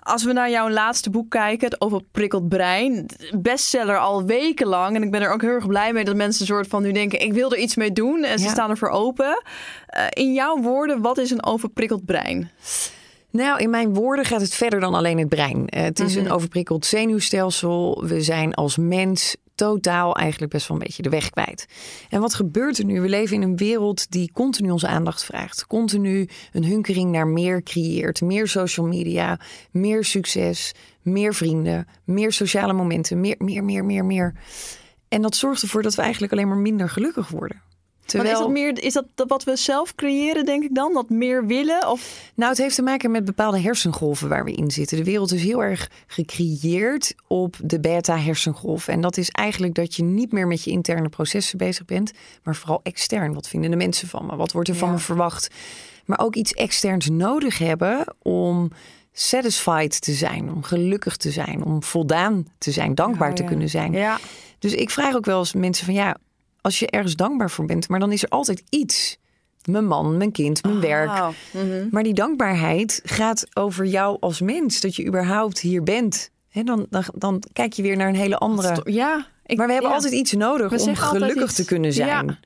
als 0.00 0.24
we 0.24 0.32
naar 0.32 0.50
jouw 0.50 0.70
laatste 0.70 1.10
boek 1.10 1.30
kijken, 1.30 1.68
het 1.68 1.80
overprikkeld 1.80 2.48
brein, 2.48 3.06
bestseller 3.38 3.98
al 3.98 4.24
wekenlang. 4.24 4.96
En 4.96 5.02
ik 5.02 5.10
ben 5.10 5.22
er 5.22 5.30
ook 5.32 5.40
heel 5.42 5.50
erg 5.50 5.66
blij 5.66 5.92
mee 5.92 6.04
dat 6.04 6.16
mensen 6.16 6.40
een 6.40 6.46
soort 6.46 6.68
van 6.68 6.82
nu 6.82 6.92
denken: 6.92 7.20
ik 7.20 7.32
wil 7.32 7.52
er 7.52 7.58
iets 7.58 7.76
mee 7.76 7.92
doen. 7.92 8.24
En 8.24 8.38
ze 8.38 8.44
Ja. 8.44 8.50
staan 8.50 8.70
ervoor 8.70 8.88
open. 8.88 9.42
Uh, 9.96 10.04
in 10.10 10.32
jouw 10.32 10.56
woorden, 10.60 11.02
wat 11.02 11.18
is 11.18 11.30
een 11.30 11.44
overprikkeld 11.44 12.04
brein? 12.04 12.50
Nou, 13.30 13.58
in 13.58 13.70
mijn 13.70 13.94
woorden 13.94 14.24
gaat 14.24 14.40
het 14.40 14.54
verder 14.54 14.80
dan 14.80 14.94
alleen 14.94 15.18
het 15.18 15.28
brein. 15.28 15.56
Uh, 15.76 15.82
het 15.82 16.00
is 16.00 16.14
een 16.14 16.30
overprikkeld 16.30 16.86
zenuwstelsel. 16.86 18.04
We 18.06 18.20
zijn 18.20 18.54
als 18.54 18.76
mens 18.76 19.36
totaal 19.56 20.16
eigenlijk 20.16 20.52
best 20.52 20.68
wel 20.68 20.76
een 20.76 20.82
beetje 20.82 21.02
de 21.02 21.08
weg 21.08 21.30
kwijt. 21.30 21.66
En 22.08 22.20
wat 22.20 22.34
gebeurt 22.34 22.78
er 22.78 22.84
nu? 22.84 23.00
We 23.00 23.08
leven 23.08 23.36
in 23.36 23.42
een 23.42 23.56
wereld 23.56 24.10
die 24.10 24.30
continu 24.32 24.70
onze 24.70 24.86
aandacht 24.86 25.24
vraagt. 25.24 25.66
Continu 25.66 26.28
een 26.52 26.64
hunkering 26.64 27.10
naar 27.10 27.26
meer 27.26 27.62
creëert. 27.62 28.20
Meer 28.20 28.48
social 28.48 28.86
media, 28.86 29.40
meer 29.70 30.04
succes, 30.04 30.74
meer 31.02 31.34
vrienden, 31.34 31.86
meer 32.04 32.32
sociale 32.32 32.72
momenten, 32.72 33.20
meer, 33.20 33.36
meer, 33.38 33.64
meer, 33.64 33.84
meer, 33.84 34.04
meer. 34.04 34.34
En 35.08 35.22
dat 35.22 35.36
zorgt 35.36 35.62
ervoor 35.62 35.82
dat 35.82 35.94
we 35.94 36.02
eigenlijk 36.02 36.32
alleen 36.32 36.48
maar 36.48 36.56
minder 36.56 36.88
gelukkig 36.88 37.28
worden. 37.28 37.62
Terwijl... 38.06 38.32
is, 38.32 38.38
dat 38.38 38.50
meer, 38.50 38.84
is 38.84 38.92
dat 38.92 39.04
wat 39.26 39.44
we 39.44 39.56
zelf 39.56 39.94
creëren, 39.94 40.44
denk 40.44 40.62
ik 40.62 40.74
dan? 40.74 40.92
Dat 40.92 41.10
meer 41.10 41.46
willen? 41.46 41.88
Of... 41.88 42.30
Nou, 42.34 42.50
het 42.50 42.58
heeft 42.58 42.74
te 42.74 42.82
maken 42.82 43.10
met 43.10 43.24
bepaalde 43.24 43.60
hersengolven 43.60 44.28
waar 44.28 44.44
we 44.44 44.52
in 44.52 44.70
zitten. 44.70 44.96
De 44.96 45.04
wereld 45.04 45.32
is 45.32 45.42
heel 45.42 45.62
erg 45.62 45.90
gecreëerd 46.06 47.14
op 47.26 47.56
de 47.62 47.80
beta-hersengolf. 47.80 48.88
En 48.88 49.00
dat 49.00 49.16
is 49.16 49.30
eigenlijk 49.30 49.74
dat 49.74 49.94
je 49.94 50.02
niet 50.02 50.32
meer 50.32 50.46
met 50.46 50.64
je 50.64 50.70
interne 50.70 51.08
processen 51.08 51.58
bezig 51.58 51.84
bent, 51.84 52.12
maar 52.42 52.56
vooral 52.56 52.80
extern. 52.82 53.34
Wat 53.34 53.48
vinden 53.48 53.70
de 53.70 53.76
mensen 53.76 54.08
van 54.08 54.26
me? 54.26 54.36
Wat 54.36 54.52
wordt 54.52 54.68
er 54.68 54.76
van 54.76 54.90
me 54.90 54.98
verwacht? 54.98 55.48
Maar 56.04 56.18
ook 56.20 56.34
iets 56.34 56.52
externs 56.52 57.08
nodig 57.08 57.58
hebben 57.58 58.04
om 58.22 58.70
satisfied 59.12 60.00
te 60.00 60.12
zijn, 60.12 60.52
om 60.52 60.62
gelukkig 60.62 61.16
te 61.16 61.30
zijn, 61.30 61.64
om 61.64 61.82
voldaan 61.82 62.46
te 62.58 62.70
zijn, 62.70 62.94
dankbaar 62.94 63.28
Oh, 63.28 63.34
te 63.34 63.44
kunnen 63.44 63.68
zijn. 63.68 63.92
Ja. 63.92 64.18
Dus 64.58 64.74
ik 64.74 64.90
vraag 64.90 65.14
ook 65.14 65.24
wel 65.24 65.38
eens 65.38 65.52
mensen 65.52 65.84
van 65.84 65.94
ja, 65.94 66.16
als 66.66 66.78
je 66.78 66.90
ergens 66.90 67.16
dankbaar 67.16 67.50
voor 67.50 67.64
bent, 67.64 67.88
maar 67.88 68.00
dan 68.00 68.12
is 68.12 68.22
er 68.22 68.28
altijd 68.28 68.62
iets. 68.68 69.18
Mijn 69.64 69.86
man, 69.86 70.16
mijn 70.16 70.32
kind, 70.32 70.62
mijn 70.62 70.80
werk. 70.80 71.08
Oh, 71.08 71.28
mhm. 71.52 71.88
Maar 71.90 72.02
die 72.02 72.14
dankbaarheid 72.14 73.00
gaat 73.04 73.46
over 73.56 73.84
jou 73.84 74.16
als 74.20 74.40
mens. 74.40 74.80
Dat 74.80 74.96
je 74.96 75.06
überhaupt 75.06 75.60
hier 75.60 75.82
bent. 75.82 76.30
He, 76.48 76.62
dan, 76.62 76.86
dan, 76.90 77.04
dan 77.14 77.42
kijk 77.52 77.72
je 77.72 77.82
weer 77.82 77.96
naar 77.96 78.08
een 78.08 78.14
hele 78.14 78.38
andere. 78.38 78.80
Ja. 78.92 79.26
Ik, 79.44 79.56
Maar 79.56 79.66
we 79.66 79.72
hebben 79.72 79.90
ja. 79.90 79.96
altijd 79.96 80.14
iets 80.14 80.32
nodig 80.32 80.70
We 80.70 80.80
om 80.80 80.94
gelukkig 80.94 81.52
te 81.52 81.64
kunnen 81.64 81.92
zijn. 81.92 82.08
Ja. 82.08 82.22
Ja, 82.22 82.36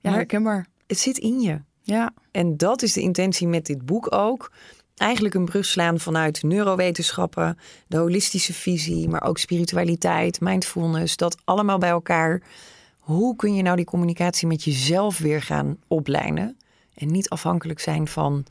Maar- 0.00 0.12
herkenbaar. 0.12 0.66
Het 0.86 0.98
zit 0.98 1.18
in 1.18 1.40
je. 1.40 1.60
Ja. 1.82 2.10
En 2.30 2.56
dat 2.56 2.82
is 2.82 2.92
de 2.92 3.00
intentie 3.00 3.46
met 3.46 3.66
dit 3.66 3.86
boek 3.86 4.14
ook. 4.14 4.52
Eigenlijk 4.96 5.34
een 5.34 5.44
brug 5.44 5.64
slaan 5.64 5.98
vanuit 5.98 6.42
neurowetenschappen, 6.42 7.58
de 7.86 7.96
holistische 7.96 8.54
visie, 8.54 9.08
maar 9.08 9.22
ook 9.22 9.38
spiritualiteit, 9.38 10.40
mindfulness, 10.40 11.16
dat 11.16 11.36
allemaal 11.44 11.78
bij 11.78 11.90
elkaar. 11.90 12.42
Hoe 13.08 13.36
kun 13.36 13.54
je 13.54 13.62
nou 13.62 13.76
die 13.76 13.84
communicatie 13.84 14.46
met 14.48 14.64
jezelf 14.64 15.18
weer 15.18 15.42
gaan 15.42 15.76
oplijnen 15.86 16.56
en 16.94 17.10
niet 17.10 17.28
afhankelijk 17.28 17.80
zijn 17.80 18.08
van 18.08 18.46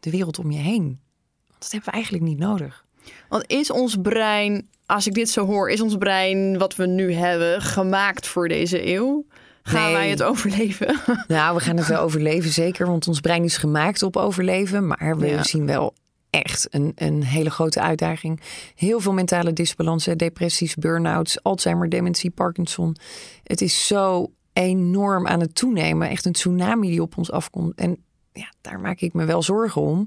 de 0.00 0.10
wereld 0.10 0.38
om 0.38 0.50
je 0.50 0.58
heen? 0.58 1.00
Want 1.48 1.58
dat 1.60 1.70
hebben 1.70 1.88
we 1.88 1.94
eigenlijk 1.94 2.24
niet 2.24 2.38
nodig. 2.38 2.84
Want 3.28 3.44
is 3.50 3.70
ons 3.70 3.96
brein, 4.02 4.68
als 4.86 5.06
ik 5.06 5.14
dit 5.14 5.30
zo 5.30 5.46
hoor, 5.46 5.70
is 5.70 5.80
ons 5.80 5.96
brein 5.96 6.58
wat 6.58 6.76
we 6.76 6.86
nu 6.86 7.12
hebben 7.12 7.62
gemaakt 7.62 8.26
voor 8.26 8.48
deze 8.48 8.86
eeuw? 8.94 9.26
Gaan 9.62 9.82
Nee. 9.84 9.92
wij 9.92 10.10
het 10.10 10.22
overleven? 10.22 10.96
Nou, 11.28 11.54
we 11.56 11.60
gaan 11.62 11.76
het 11.76 11.86
wel 11.86 12.00
overleven, 12.00 12.50
zeker. 12.50 12.86
Want 12.86 13.08
ons 13.08 13.20
brein 13.20 13.44
is 13.44 13.56
gemaakt 13.56 14.02
op 14.02 14.16
overleven. 14.16 14.86
Maar 14.86 15.16
we 15.18 15.26
Ja. 15.26 15.42
zien 15.42 15.66
wel 15.66 15.94
echt 16.40 16.74
een, 16.74 16.92
een 16.94 17.24
hele 17.24 17.50
grote 17.50 17.80
uitdaging. 17.80 18.40
Heel 18.74 19.00
veel 19.00 19.12
mentale 19.12 19.52
disbalansen, 19.52 20.18
depressies, 20.18 20.74
burn-outs, 20.74 21.42
Alzheimer, 21.42 21.88
dementie, 21.88 22.30
Parkinson. 22.30 22.96
Het 23.42 23.60
is 23.60 23.86
zo 23.86 24.32
enorm 24.52 25.26
aan 25.26 25.40
het 25.40 25.54
toenemen. 25.54 26.08
Echt 26.08 26.24
een 26.24 26.32
tsunami 26.32 26.88
die 26.88 27.02
op 27.02 27.16
ons 27.16 27.30
afkomt. 27.30 27.74
En 27.74 27.96
ja, 28.32 28.52
daar 28.60 28.80
maak 28.80 29.00
ik 29.00 29.12
me 29.12 29.24
wel 29.24 29.42
zorgen 29.42 29.82
om. 29.82 30.06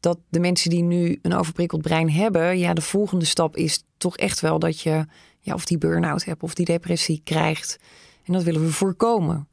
dat 0.00 0.18
de 0.28 0.40
mensen 0.40 0.70
die 0.70 0.82
nu 0.82 1.18
een 1.22 1.34
overprikkeld 1.34 1.82
brein 1.82 2.10
hebben, 2.10 2.58
ja, 2.58 2.74
de 2.74 2.80
volgende 2.80 3.24
stap 3.24 3.56
is 3.56 3.82
toch 3.96 4.16
echt 4.16 4.40
wel 4.40 4.58
dat 4.58 4.80
je 4.80 5.06
ja, 5.40 5.54
of 5.54 5.64
die 5.64 5.78
burn-out 5.78 6.24
hebt 6.24 6.42
of 6.42 6.54
die 6.54 6.64
depressie 6.64 7.20
krijgt. 7.24 7.78
En 8.24 8.32
dat 8.32 8.42
willen 8.42 8.64
we 8.64 8.72
voorkomen. 8.72 9.48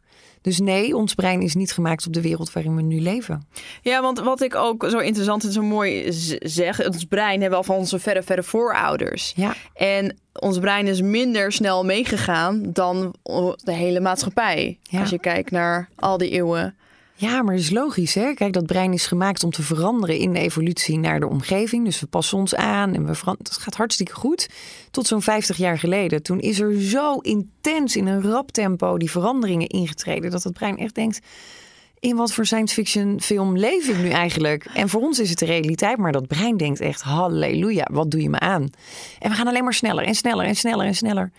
Dus 0.47 0.59
nee, 0.59 0.95
ons 0.95 1.13
brein 1.13 1.41
is 1.41 1.55
niet 1.55 1.71
gemaakt 1.71 2.07
op 2.07 2.13
de 2.13 2.21
wereld 2.21 2.53
waarin 2.53 2.75
we 2.75 2.81
nu 2.81 2.99
leven. 2.99 3.47
Ja, 3.81 4.01
want 4.01 4.19
wat 4.19 4.41
ik 4.41 4.55
ook 4.55 4.85
zo 4.89 4.97
interessant 4.97 5.43
en 5.43 5.51
zo 5.51 5.61
mooi 5.61 6.05
zeg, 6.39 6.85
ons 6.87 7.03
brein 7.03 7.41
hebben 7.41 7.49
we 7.49 7.55
al 7.55 7.63
van 7.63 7.75
onze 7.75 7.99
verre, 7.99 8.23
verre 8.23 8.43
voorouders. 8.43 9.33
Ja. 9.35 9.53
En 9.73 10.17
ons 10.33 10.59
brein 10.59 10.87
is 10.87 11.01
minder 11.01 11.51
snel 11.51 11.85
meegegaan 11.85 12.61
dan 12.73 13.15
de 13.63 13.73
hele 13.73 13.99
maatschappij. 13.99 14.79
Ja. 14.83 14.99
Als 14.99 15.09
je 15.09 15.19
kijkt 15.19 15.51
naar 15.51 15.89
al 15.95 16.17
die 16.17 16.29
eeuwen. 16.29 16.75
Ja, 17.19 17.41
maar 17.41 17.53
dat 17.55 17.63
is 17.63 17.69
logisch, 17.69 18.13
hè? 18.13 18.33
Kijk, 18.33 18.53
dat 18.53 18.65
brein 18.65 18.93
is 18.93 19.05
gemaakt 19.05 19.43
om 19.43 19.51
te 19.51 19.63
veranderen 19.63 20.17
in 20.17 20.33
de 20.33 20.39
evolutie 20.39 20.97
naar 20.97 21.19
de 21.19 21.27
omgeving. 21.27 21.85
Dus 21.85 21.99
we 21.99 22.07
passen 22.07 22.37
ons 22.37 22.55
aan 22.55 22.93
en 22.93 23.05
we 23.05 23.15
veranderen. 23.15 23.51
Dat 23.51 23.61
gaat 23.61 23.75
hartstikke 23.75 24.13
goed. 24.13 24.49
Tot 24.91 25.07
zo'n 25.07 25.21
50 25.21 25.57
jaar 25.57 25.79
geleden. 25.79 26.23
Toen 26.23 26.39
is 26.39 26.59
er 26.59 26.81
zo 26.81 27.17
intens 27.17 27.95
in 27.95 28.07
een 28.07 28.21
rap 28.21 28.51
tempo 28.51 28.97
die 28.97 29.11
veranderingen 29.11 29.67
ingetreden. 29.67 30.31
Dat 30.31 30.43
het 30.43 30.53
brein 30.53 30.77
echt 30.77 30.95
denkt, 30.95 31.19
in 31.99 32.15
wat 32.15 32.33
voor 32.33 32.45
science 32.45 32.73
fiction 32.73 33.21
film 33.21 33.57
leef 33.57 33.87
ik 33.87 33.97
nu 33.97 34.09
eigenlijk? 34.09 34.65
En 34.73 34.89
voor 34.89 35.01
ons 35.01 35.19
is 35.19 35.29
het 35.29 35.39
de 35.39 35.45
realiteit, 35.45 35.97
maar 35.97 36.11
dat 36.11 36.27
brein 36.27 36.57
denkt 36.57 36.79
echt, 36.79 37.01
halleluja, 37.01 37.87
wat 37.91 38.11
doe 38.11 38.21
je 38.21 38.29
me 38.29 38.39
aan? 38.39 38.69
En 39.19 39.29
we 39.29 39.35
gaan 39.35 39.47
alleen 39.47 39.63
maar 39.63 39.73
sneller 39.73 40.03
en 40.03 40.15
sneller 40.15 40.45
en 40.45 40.55
sneller 40.55 40.85
en 40.85 40.95
sneller. 40.95 41.31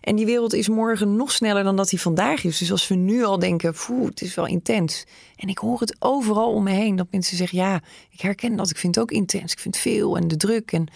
En 0.00 0.16
die 0.16 0.26
wereld 0.26 0.54
is 0.54 0.68
morgen 0.68 1.16
nog 1.16 1.32
sneller 1.32 1.64
dan 1.64 1.76
dat 1.76 1.88
die 1.88 2.00
vandaag 2.00 2.44
is. 2.44 2.58
Dus 2.58 2.70
als 2.70 2.88
we 2.88 2.94
nu 2.94 3.24
al 3.24 3.38
denken, 3.38 3.74
poeh, 3.86 4.08
het 4.08 4.22
is 4.22 4.34
wel 4.34 4.46
intens. 4.46 5.04
En 5.36 5.48
ik 5.48 5.58
hoor 5.58 5.80
het 5.80 5.96
overal 5.98 6.52
om 6.52 6.62
me 6.62 6.70
heen, 6.70 6.96
dat 6.96 7.06
mensen 7.10 7.36
zeggen, 7.36 7.58
ja, 7.58 7.80
ik 8.10 8.20
herken 8.20 8.56
dat, 8.56 8.70
ik 8.70 8.76
vind 8.76 8.94
het 8.94 9.04
ook 9.04 9.10
intens. 9.10 9.52
Ik 9.52 9.58
vind 9.58 9.76
veel 9.76 10.16
en 10.16 10.28
de 10.28 10.36
druk. 10.36 10.72
En 10.72 10.88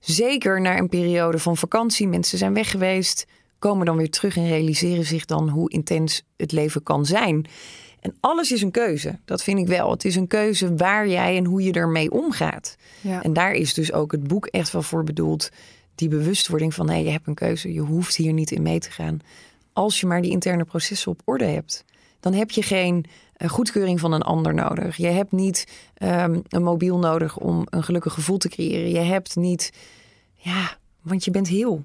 zeker 0.00 0.60
na 0.60 0.78
een 0.78 0.88
periode 0.88 1.38
van 1.38 1.56
vakantie, 1.56 2.08
mensen 2.08 2.38
zijn 2.38 2.54
weg 2.54 2.70
geweest, 2.70 3.26
komen 3.58 3.86
dan 3.86 3.96
weer 3.96 4.10
terug 4.10 4.36
en 4.36 4.48
realiseren 4.48 5.04
zich 5.04 5.24
dan 5.24 5.48
hoe 5.48 5.70
intens 5.70 6.22
het 6.36 6.52
leven 6.52 6.82
kan 6.82 7.06
zijn. 7.06 7.46
En 8.00 8.16
alles 8.20 8.52
is 8.52 8.62
een 8.62 8.70
keuze. 8.70 9.18
Dat 9.24 9.42
vind 9.42 9.58
ik 9.58 9.66
wel. 9.66 9.90
Het 9.90 10.04
is 10.04 10.16
een 10.16 10.26
keuze 10.26 10.74
waar 10.74 11.08
jij 11.08 11.36
en 11.36 11.44
hoe 11.44 11.62
je 11.62 11.72
ermee 11.72 12.10
omgaat. 12.10 12.76
Ja. 13.00 13.22
En 13.22 13.32
daar 13.32 13.52
is 13.52 13.74
dus 13.74 13.92
ook 13.92 14.12
het 14.12 14.26
boek 14.26 14.46
echt 14.46 14.72
wel 14.72 14.82
voor 14.82 15.04
bedoeld. 15.04 15.48
Die 15.94 16.08
bewustwording 16.08 16.74
van 16.74 16.86
nee, 16.86 17.04
je 17.04 17.10
hebt 17.10 17.26
een 17.26 17.34
keuze. 17.34 17.72
Je 17.72 17.80
hoeft 17.80 18.16
hier 18.16 18.32
niet 18.32 18.50
in 18.50 18.62
mee 18.62 18.78
te 18.78 18.90
gaan. 18.90 19.20
Als 19.72 20.00
je 20.00 20.06
maar 20.06 20.22
die 20.22 20.30
interne 20.30 20.64
processen 20.64 21.10
op 21.10 21.20
orde 21.24 21.44
hebt. 21.44 21.84
Dan 22.20 22.32
heb 22.32 22.50
je 22.50 22.62
geen 22.62 23.04
eh, 23.36 23.48
goedkeuring 23.48 24.00
van 24.00 24.12
een 24.12 24.22
ander 24.22 24.54
nodig. 24.54 24.96
Je 24.96 25.06
hebt 25.06 25.32
niet 25.32 25.66
ehm, 25.94 26.40
een 26.48 26.62
mobiel 26.62 26.98
nodig 26.98 27.36
om 27.36 27.66
een 27.70 27.82
gelukkig 27.82 28.12
gevoel 28.12 28.38
te 28.38 28.48
creëren. 28.48 28.90
Je 28.90 29.10
hebt 29.10 29.36
niet, 29.36 29.72
ja, 30.34 30.76
want 31.02 31.24
je 31.24 31.30
bent 31.30 31.48
heel. 31.48 31.84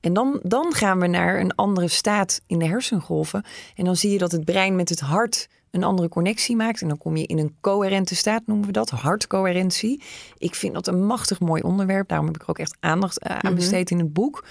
En 0.00 0.12
dan, 0.12 0.40
dan 0.42 0.72
gaan 0.72 1.00
we 1.00 1.06
naar 1.06 1.40
een 1.40 1.54
andere 1.54 1.88
staat 1.88 2.40
in 2.46 2.58
de 2.58 2.66
hersengolven. 2.66 3.44
En 3.74 3.84
dan 3.84 3.96
zie 3.96 4.10
je 4.10 4.18
dat 4.18 4.32
het 4.32 4.44
brein 4.44 4.76
met 4.76 4.88
het 4.88 5.00
hart 5.00 5.48
een 5.70 5.84
andere 5.84 6.08
connectie 6.08 6.56
maakt. 6.56 6.82
En 6.82 6.88
dan 6.88 6.98
kom 6.98 7.16
je 7.16 7.26
in 7.26 7.38
een 7.38 7.56
coherente 7.60 8.14
staat, 8.14 8.42
noemen 8.46 8.66
we 8.66 8.72
dat. 8.72 8.90
Hartcoherentie. 8.90 10.02
Ik 10.38 10.54
vind 10.54 10.74
dat 10.74 10.86
een 10.86 11.04
machtig 11.04 11.40
mooi 11.40 11.62
onderwerp. 11.62 12.08
Daarom 12.08 12.26
heb 12.26 12.36
ik 12.36 12.42
er 12.42 12.48
ook 12.48 12.58
echt 12.58 12.76
aandacht 12.80 13.18
eh, 13.18 13.38
aan 13.38 13.54
besteed 13.54 13.90
in 13.90 13.98
het 13.98 14.12
boek. 14.12 14.44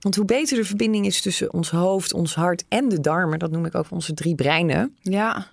Want 0.00 0.16
hoe 0.16 0.24
beter 0.24 0.56
de 0.56 0.64
verbinding 0.64 1.06
is 1.06 1.20
tussen 1.20 1.52
ons 1.52 1.70
hoofd, 1.70 2.12
ons 2.12 2.34
hart 2.34 2.64
en 2.68 2.88
de 2.88 3.00
darmen, 3.00 3.38
dat 3.38 3.50
noem 3.50 3.64
ik 3.66 3.74
ook 3.74 3.86
onze 3.90 4.14
drie 4.14 4.34
breinen, 4.34 4.96
Ja. 5.02 5.46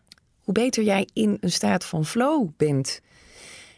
hoe 0.44 0.54
beter 0.54 0.84
jij 0.84 1.08
in 1.14 1.38
een 1.42 1.52
staat 1.52 1.86
van 1.86 2.06
flow 2.06 2.48
bent. 2.58 3.02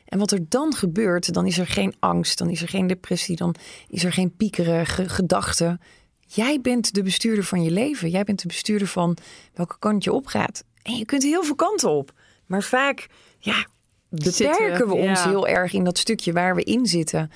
En 0.09 0.19
wat 0.19 0.31
er 0.31 0.39
dan 0.49 0.73
gebeurt, 0.73 1.33
dan 1.33 1.45
is 1.45 1.57
er 1.57 1.67
geen 1.67 1.95
angst, 1.99 2.37
dan 2.37 2.49
is 2.49 2.61
er 2.61 2.67
geen 2.67 2.87
depressie, 2.87 3.35
dan 3.35 3.55
is 3.87 4.03
er 4.03 4.13
geen 4.13 4.35
piekerige 4.35 5.09
gedachten. 5.09 5.81
Jij 6.19 6.61
bent 6.61 6.93
de 6.93 7.03
bestuurder 7.03 7.43
van 7.43 7.63
je 7.63 7.71
leven. 7.71 8.09
Jij 8.09 8.23
bent 8.23 8.41
de 8.41 8.47
bestuurder 8.47 8.87
van 8.87 9.17
welke 9.53 9.75
kant 9.79 10.03
je 10.03 10.13
opgaat. 10.13 10.63
En 10.81 10.95
je 10.95 11.05
kunt 11.05 11.23
heel 11.23 11.43
veel 11.43 11.55
kanten 11.55 11.89
op. 11.89 12.13
Maar 12.45 12.63
vaak, 12.63 13.07
ja, 13.39 13.65
beperken 14.09 14.33
Zitten, 14.33 14.87
we 14.87 14.93
ons 14.93 15.23
ja. 15.23 15.29
heel 15.29 15.47
erg 15.47 15.73
in 15.73 15.83
dat 15.83 15.97
stukje 15.97 16.33
waar 16.33 16.55
we 16.55 16.63
in 16.63 16.85
zitten. 16.85 17.31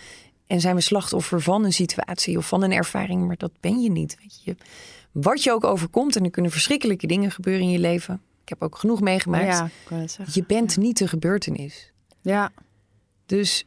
En 0.48 0.62
zijn 0.62 0.76
we 0.76 0.82
slachtoffer 0.82 1.42
van 1.42 1.64
een 1.64 1.74
situatie 1.74 2.38
of 2.38 2.48
van 2.48 2.64
een 2.64 2.72
ervaring, 2.72 3.28
maar 3.28 3.38
dat 3.38 3.52
ben 3.60 3.82
je 3.82 3.92
niet. 3.92 4.18
Weet 4.20 4.42
je. 4.44 4.56
Wat 5.12 5.44
je 5.44 5.52
ook 5.52 5.64
overkomt, 5.64 6.16
en 6.16 6.24
er 6.24 6.30
kunnen 6.30 6.52
verschrikkelijke 6.52 7.08
dingen 7.08 7.32
gebeuren 7.32 7.64
in 7.64 7.70
je 7.72 7.80
leven. 7.80 8.22
Ik 8.42 8.50
heb 8.50 8.62
ook 8.62 8.78
genoeg 8.78 9.02
meegemaakt. 9.02 9.72
Ja. 9.90 10.06
Je 10.32 10.44
bent 10.48 10.78
niet 10.78 10.98
de 10.98 11.08
gebeurtenis. 11.08 11.92
Ja. 12.22 12.52
Dus 13.26 13.66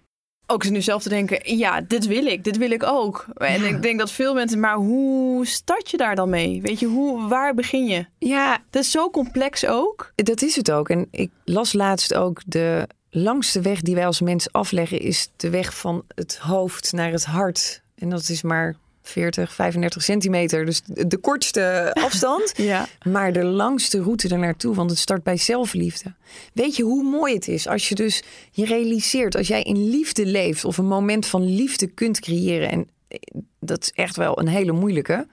Ook 0.48 0.70
nu 0.70 0.82
zelf 0.82 1.02
te 1.02 1.08
denken, 1.08 1.56
ja, 1.56 1.80
dit 1.80 2.06
wil 2.06 2.26
ik, 2.26 2.44
dit 2.44 2.56
wil 2.56 2.70
ik 2.70 2.82
ook. 2.82 3.26
En 3.34 3.62
Ja. 3.62 3.68
ik 3.68 3.82
denk 3.82 3.98
dat 3.98 4.10
veel 4.10 4.34
mensen, 4.34 4.60
maar 4.60 4.74
hoe 4.76 5.46
start 5.46 5.90
je 5.90 5.96
daar 5.96 6.14
dan 6.14 6.30
mee? 6.30 6.62
Weet 6.62 6.80
je, 6.80 6.86
hoe, 6.86 7.28
waar 7.28 7.54
begin 7.54 7.84
je? 7.86 8.06
ja, 8.18 8.58
Dat 8.70 8.82
is 8.82 8.90
zo 8.90 9.10
complex 9.10 9.66
ook. 9.66 10.12
dat 10.14 10.42
is 10.42 10.56
het 10.56 10.70
ook. 10.70 10.88
En 10.88 11.08
ik 11.10 11.30
las 11.44 11.72
laatst 11.72 12.14
ook 12.14 12.40
de 12.46 12.88
langste 13.10 13.60
weg 13.60 13.80
die 13.80 13.94
wij 13.94 14.06
als 14.06 14.20
mens 14.20 14.52
afleggen 14.52 15.00
is 15.00 15.28
de 15.36 15.50
weg 15.50 15.76
van 15.76 16.04
het 16.14 16.36
hoofd 16.38 16.92
naar 16.92 17.10
het 17.10 17.24
hart. 17.24 17.82
En 17.94 18.08
dat 18.10 18.28
is 18.28 18.42
maar 18.42 18.76
40, 19.08 19.54
35 19.54 20.02
centimeter. 20.02 20.64
Dus 20.64 20.82
de 20.84 21.16
kortste 21.16 21.90
afstand. 22.06 22.52
Ja. 22.56 22.88
Maar 23.02 23.32
de 23.32 23.44
langste 23.44 24.02
route 24.02 24.28
er 24.28 24.38
naartoe, 24.38 24.74
want 24.74 24.90
het 24.90 24.98
start 24.98 25.22
bij 25.22 25.36
zelfliefde. 25.36 26.14
Weet 26.52 26.76
je 26.76 26.82
hoe 26.82 27.02
mooi 27.02 27.34
het 27.34 27.48
is 27.48 27.68
als 27.68 27.88
je 27.88 27.94
dus 27.94 28.22
je 28.50 28.64
realiseert, 28.64 29.36
als 29.36 29.48
jij 29.48 29.62
in 29.62 29.88
liefde 29.90 30.26
leeft 30.26 30.64
of 30.64 30.78
een 30.78 30.86
moment 30.86 31.26
van 31.26 31.54
liefde 31.54 31.86
kunt 31.86 32.20
creëren, 32.20 32.70
en 32.70 32.88
eh, 33.08 33.18
dat 33.60 33.82
is 33.82 33.92
echt 33.92 34.16
wel 34.16 34.38
een 34.38 34.48
hele 34.48 34.72
moeilijke, 34.72 35.26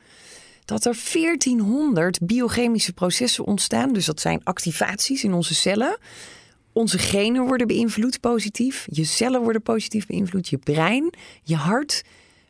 dat 0.65 0.85
er 0.85 0.97
1400 1.13 2.19
biochemische 2.21 2.93
processen 2.93 3.45
ontstaan. 3.45 3.93
Dus 3.93 4.05
dat 4.05 4.19
zijn 4.19 4.41
activaties 4.43 5.23
in 5.23 5.33
onze 5.33 5.55
cellen. 5.55 5.97
Onze 6.73 6.97
genen 6.97 7.45
worden 7.45 7.67
beïnvloed 7.67 8.19
positief, 8.19 8.87
je 8.89 9.03
cellen 9.03 9.41
worden 9.41 9.61
positief 9.61 10.05
beïnvloed, 10.05 10.49
je 10.49 10.57
brein, 10.57 11.13
je 11.43 11.55
hart. 11.55 12.03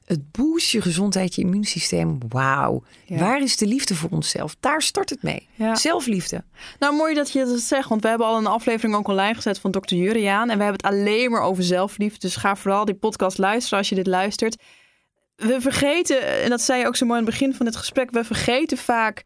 Het 0.05 0.31
boost 0.31 0.71
je 0.71 0.81
gezondheid, 0.81 1.35
je 1.35 1.41
immuunsysteem. 1.41 2.17
Wauw. 2.29 2.83
Ja. 3.05 3.17
Waar 3.17 3.41
is 3.41 3.57
de 3.57 3.67
liefde 3.67 3.95
voor 3.95 4.09
onszelf? 4.09 4.55
Daar 4.59 4.81
start 4.81 5.09
het 5.09 5.23
mee. 5.23 5.47
Ja. 5.55 5.75
Zelfliefde. 5.75 6.43
Nou, 6.79 6.95
mooi 6.95 7.13
dat 7.13 7.31
je 7.31 7.45
dat 7.45 7.59
zegt, 7.59 7.89
want 7.89 8.01
we 8.01 8.07
hebben 8.07 8.27
al 8.27 8.37
een 8.37 8.47
aflevering 8.47 8.95
ook 8.95 9.07
online 9.07 9.35
gezet 9.35 9.59
van 9.59 9.71
Dr. 9.71 9.95
Juriaan. 9.95 10.49
En 10.49 10.57
we 10.57 10.63
hebben 10.63 10.81
het 10.81 10.95
alleen 10.95 11.31
maar 11.31 11.41
over 11.41 11.63
zelfliefde. 11.63 12.19
Dus 12.19 12.35
ga 12.35 12.55
vooral 12.55 12.85
die 12.85 12.95
podcast 12.95 13.37
luisteren 13.37 13.77
als 13.77 13.89
je 13.89 13.95
dit 13.95 14.07
luistert. 14.07 14.61
We 15.35 15.61
vergeten, 15.61 16.41
en 16.43 16.49
dat 16.49 16.61
zei 16.61 16.79
je 16.79 16.87
ook 16.87 16.95
zo 16.95 17.05
mooi 17.05 17.19
aan 17.19 17.25
het 17.25 17.33
begin 17.33 17.53
van 17.53 17.65
dit 17.65 17.75
gesprek, 17.75 18.11
we 18.11 18.23
vergeten 18.23 18.77
vaak 18.77 19.23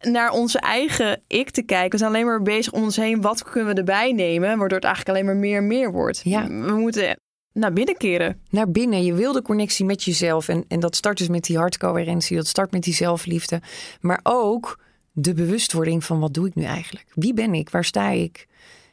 naar 0.00 0.30
onze 0.30 0.58
eigen 0.58 1.22
ik 1.26 1.50
te 1.50 1.62
kijken. 1.62 1.90
We 1.90 1.98
zijn 1.98 2.10
alleen 2.10 2.26
maar 2.26 2.42
bezig 2.42 2.72
om 2.72 2.82
ons 2.82 2.96
heen, 2.96 3.20
wat 3.20 3.42
kunnen 3.42 3.74
we 3.74 3.80
erbij 3.80 4.12
nemen, 4.12 4.58
waardoor 4.58 4.78
het 4.78 4.86
eigenlijk 4.86 5.16
alleen 5.16 5.26
maar 5.26 5.40
meer 5.40 5.56
en 5.56 5.66
meer 5.66 5.92
wordt. 5.92 6.20
Ja. 6.24 6.46
We 6.46 6.72
moeten 6.72 7.18
naar 7.52 7.72
binnen 7.72 7.96
keren. 7.96 8.40
Naar 8.50 8.70
binnen. 8.70 9.04
Je 9.04 9.14
wil 9.14 9.32
de 9.32 9.42
connectie 9.42 9.84
met 9.84 10.04
jezelf. 10.04 10.48
En, 10.48 10.64
en 10.68 10.80
dat 10.80 10.96
start 10.96 11.18
dus 11.18 11.28
met 11.28 11.44
die 11.44 11.58
hartcoherentie. 11.58 12.36
Dat 12.36 12.46
start 12.46 12.70
met 12.70 12.82
die 12.82 12.94
zelfliefde. 12.94 13.60
Maar 14.00 14.20
ook 14.22 14.78
de 15.12 15.34
bewustwording 15.34 16.04
van 16.04 16.20
wat 16.20 16.34
doe 16.34 16.46
ik 16.46 16.54
nu 16.54 16.64
eigenlijk? 16.64 17.06
Wie 17.14 17.34
ben 17.34 17.54
ik? 17.54 17.70
Waar 17.70 17.84
sta 17.84 18.10
ik? 18.10 18.48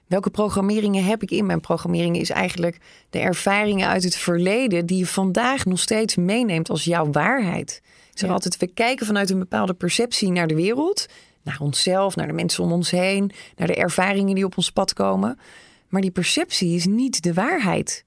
Welke 0.08 0.30
programmeringen 0.30 1.04
heb 1.04 1.22
ik 1.22 1.32
in 1.32 1.46
mijn 1.46 1.60
programmeringen? 1.60 2.22
Is 2.22 2.30
eigenlijk 2.30 2.78
de 3.10 3.20
ervaringen 3.20 3.88
uit 3.88 4.04
het 4.04 4.16
verleden 4.16 4.86
die 4.86 4.98
je 4.98 5.06
vandaag 5.06 5.66
nog 5.66 5.80
steeds 5.80 6.16
meeneemt 6.16 6.70
als 6.70 6.84
jouw 6.84 7.12
waarheid. 7.12 7.82
Ik 8.12 8.18
zeg 8.24 8.28
Ja. 8.30 8.36
altijd, 8.36 8.58
we 8.58 8.68
kijken 8.68 9.06
vanuit 9.06 9.30
een 9.30 9.40
bepaalde 9.40 9.74
perceptie 9.74 10.32
naar 10.32 10.48
de 10.48 10.56
wereld. 10.56 11.06
Naar 11.44 11.58
onszelf, 11.60 12.16
naar 12.16 12.28
de 12.28 12.34
mensen 12.34 12.64
om 12.64 12.72
ons 12.72 12.92
heen. 12.92 13.32
Naar 13.56 13.68
de 13.68 13.76
ervaringen 13.76 14.36
die 14.36 14.46
op 14.46 14.58
ons 14.58 14.72
pad 14.72 14.94
komen. 14.94 15.40
Maar 15.88 16.02
die 16.02 16.12
perceptie 16.12 16.76
is 16.76 16.86
niet 16.86 17.24
de 17.24 17.34
waarheid. 17.34 18.06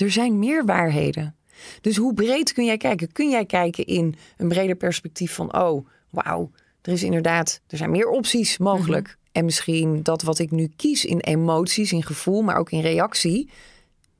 Er 0.00 0.10
zijn 0.10 0.38
meer 0.38 0.64
waarheden. 0.64 1.36
Dus 1.80 1.96
hoe 1.96 2.14
breed 2.14 2.52
kun 2.52 2.64
jij 2.64 2.76
kijken? 2.76 3.12
Kun 3.12 3.30
jij 3.30 3.44
kijken 3.44 3.86
in 3.86 4.14
een 4.36 4.48
breder 4.48 4.76
perspectief 4.76 5.34
van, 5.34 5.54
oh, 5.54 5.86
wauw, 6.10 6.50
er 6.82 6.92
is 6.92 7.02
inderdaad, 7.02 7.60
er 7.66 7.76
zijn 7.76 7.90
meer 7.90 8.08
opties 8.08 8.58
mogelijk. 8.58 9.16
En 9.32 9.44
misschien 9.44 10.02
dat 10.02 10.22
wat 10.22 10.38
ik 10.38 10.50
nu 10.50 10.72
kies 10.76 11.04
in 11.04 11.20
emoties, 11.20 11.92
in 11.92 12.02
gevoel, 12.02 12.42
maar 12.42 12.56
ook 12.56 12.70
in 12.70 12.80
reactie, 12.80 13.50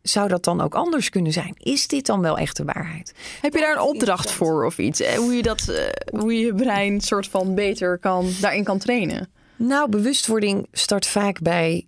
zou 0.02 0.28
dat 0.28 0.44
dan 0.44 0.60
ook 0.60 0.74
anders 0.74 1.08
kunnen 1.10 1.32
zijn? 1.32 1.54
Is 1.58 1.86
dit 1.86 2.06
dan 2.06 2.20
wel 2.20 2.38
echt 2.38 2.56
de 2.56 2.64
waarheid? 2.64 3.14
Heb 3.40 3.52
je 3.52 3.60
daar 3.60 3.76
een 3.76 3.82
opdracht 3.82 4.30
voor 4.30 4.66
of 4.66 4.78
iets? 4.78 5.00
Eh, 5.00 5.16
Hoe 5.16 5.32
je, 5.32 5.42
dat, 5.42 5.68
eh, 5.68 6.20
hoe 6.20 6.32
je 6.34 6.46
je 6.46 6.54
brein 6.54 7.00
soort 7.00 7.28
van 7.28 7.54
beter 7.54 7.98
kan, 7.98 8.30
daarin 8.40 8.64
kan 8.64 8.78
trainen? 8.78 9.28
Nou, 9.56 9.88
bewustwording 9.88 10.66
start 10.72 11.06
vaak 11.06 11.40
bij 11.40 11.86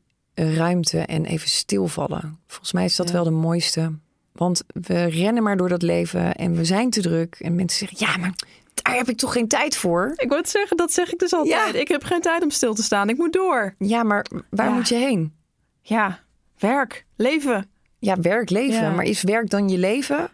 ruimte 0.54 0.98
en 0.98 1.24
even 1.24 1.48
stilvallen. 1.48 2.38
Volgens 2.46 2.72
mij 2.72 2.84
is 2.84 2.96
dat 2.96 3.06
Ja. 3.08 3.12
wel 3.14 3.24
de 3.24 3.30
mooiste. 3.30 3.92
Want 4.32 4.62
we 4.72 5.04
rennen 5.04 5.42
maar 5.42 5.56
door 5.56 5.68
dat 5.68 5.82
leven 5.82 6.34
en 6.34 6.54
we 6.56 6.64
zijn 6.64 6.90
te 6.90 7.00
druk. 7.00 7.36
En 7.40 7.54
mensen 7.54 7.88
zeggen, 7.88 8.06
ja, 8.12 8.16
maar 8.18 8.34
daar 8.74 8.96
heb 8.96 9.08
ik 9.08 9.16
toch 9.16 9.32
geen 9.32 9.48
tijd 9.48 9.76
voor? 9.76 10.12
Ik 10.16 10.28
wil 10.28 10.38
het 10.38 10.48
zeggen, 10.48 10.76
dat 10.76 10.92
zeg 10.92 11.12
ik 11.12 11.18
dus 11.18 11.32
altijd. 11.32 11.72
Ja. 11.74 11.80
Ik 11.80 11.88
heb 11.88 12.04
geen 12.04 12.20
tijd 12.20 12.42
om 12.42 12.50
stil 12.50 12.74
te 12.74 12.82
staan. 12.82 13.08
Ik 13.08 13.16
moet 13.16 13.32
door. 13.32 13.74
Ja, 13.78 14.02
maar 14.02 14.26
waar 14.50 14.68
Ja. 14.68 14.74
moet 14.74 14.88
je 14.88 14.94
heen? 14.94 15.32
Ja, 15.82 16.18
Werk, 16.58 17.06
leven. 17.16 17.70
Ja, 17.98 18.16
werk, 18.20 18.50
leven. 18.50 18.94
Maar 18.94 19.04
is 19.04 19.22
werk 19.22 19.50
dan 19.50 19.68
je 19.68 19.78
leven? 19.78 20.30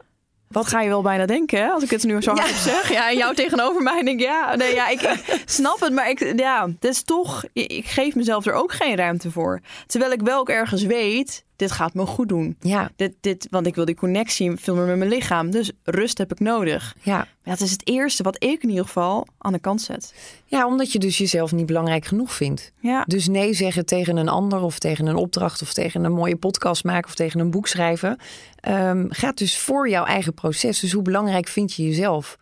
Wat 0.48 0.66
ga 0.66 0.80
je 0.80 0.88
wel 0.88 1.02
bijna 1.02 1.26
denken, 1.26 1.58
hè? 1.58 1.68
Als 1.68 1.82
ik 1.82 1.90
het 1.90 2.04
nu 2.04 2.22
zo 2.22 2.34
hard 2.34 2.54
zeg. 2.54 2.92
Ja, 2.92 3.10
en 3.10 3.16
jou 3.16 3.34
tegenover 3.44 3.82
mij 3.82 4.02
denk 4.02 4.20
ik, 4.20 4.26
ja, 4.26 4.54
nee, 4.56 4.74
ja, 4.74 4.88
ik, 4.88 5.00
ik 5.00 5.42
snap 5.44 5.80
het. 5.80 5.92
Maar 5.92 6.10
ik, 6.10 6.38
ja, 6.38 6.66
het 6.66 6.84
is 6.84 7.02
toch, 7.02 7.44
ik 7.52 7.86
geef 7.86 8.14
mezelf 8.14 8.46
er 8.46 8.52
ook 8.52 8.72
geen 8.72 8.96
ruimte 8.96 9.30
voor. 9.30 9.60
Terwijl 9.86 10.12
ik 10.12 10.20
wel 10.20 10.38
ook 10.38 10.48
ergens 10.48 10.82
weet, 10.82 11.44
dit 11.56 11.72
gaat 11.72 11.94
me 11.94 12.06
goed 12.06 12.28
doen. 12.28 12.56
Ja, 12.60 12.90
Dit, 12.96 13.14
dit, 13.20 13.46
want 13.50 13.66
ik 13.66 13.74
wil 13.74 13.84
die 13.84 13.94
connectie 13.94 14.56
veel 14.56 14.74
meer 14.74 14.84
met 14.86 14.96
mijn 14.98 15.10
lichaam. 15.10 15.50
Dus 15.50 15.70
rust 15.82 16.18
heb 16.18 16.32
ik 16.32 16.40
nodig. 16.40 16.94
ja. 17.02 17.16
Maar 17.16 17.56
dat 17.56 17.66
is 17.66 17.70
het 17.72 17.88
eerste 17.88 18.22
wat 18.22 18.42
ik 18.44 18.62
in 18.62 18.68
ieder 18.68 18.84
geval 18.84 19.26
aan 19.38 19.52
de 19.52 19.58
kant 19.58 19.80
zet. 19.82 20.14
ja, 20.44 20.66
omdat 20.66 20.92
je 20.92 20.98
dus 20.98 21.18
jezelf 21.18 21.52
niet 21.52 21.66
belangrijk 21.66 22.04
genoeg 22.04 22.32
vindt. 22.32 22.72
Ja, 22.80 23.04
Dus 23.06 23.28
nee 23.28 23.54
zeggen 23.54 23.86
tegen 23.86 24.16
een 24.16 24.28
ander 24.28 24.60
of 24.60 24.78
tegen 24.78 25.06
een 25.06 25.16
opdracht 25.16 25.62
of 25.62 25.72
tegen 25.72 26.04
een 26.04 26.12
mooie 26.12 26.36
podcast 26.36 26.84
maken 26.84 27.08
of 27.08 27.14
tegen 27.14 27.40
een 27.40 27.50
boek 27.50 27.66
schrijven. 27.66 28.18
ehm, 28.60 29.04
gaat 29.08 29.38
dus 29.38 29.58
voor 29.58 29.88
jouw 29.88 30.04
eigen 30.04 30.34
proces. 30.34 30.80
Dus 30.80 30.92
hoe 30.92 31.02
belangrijk 31.02 31.48
vind 31.48 31.72
je 31.74 31.84
jezelf? 31.84 32.38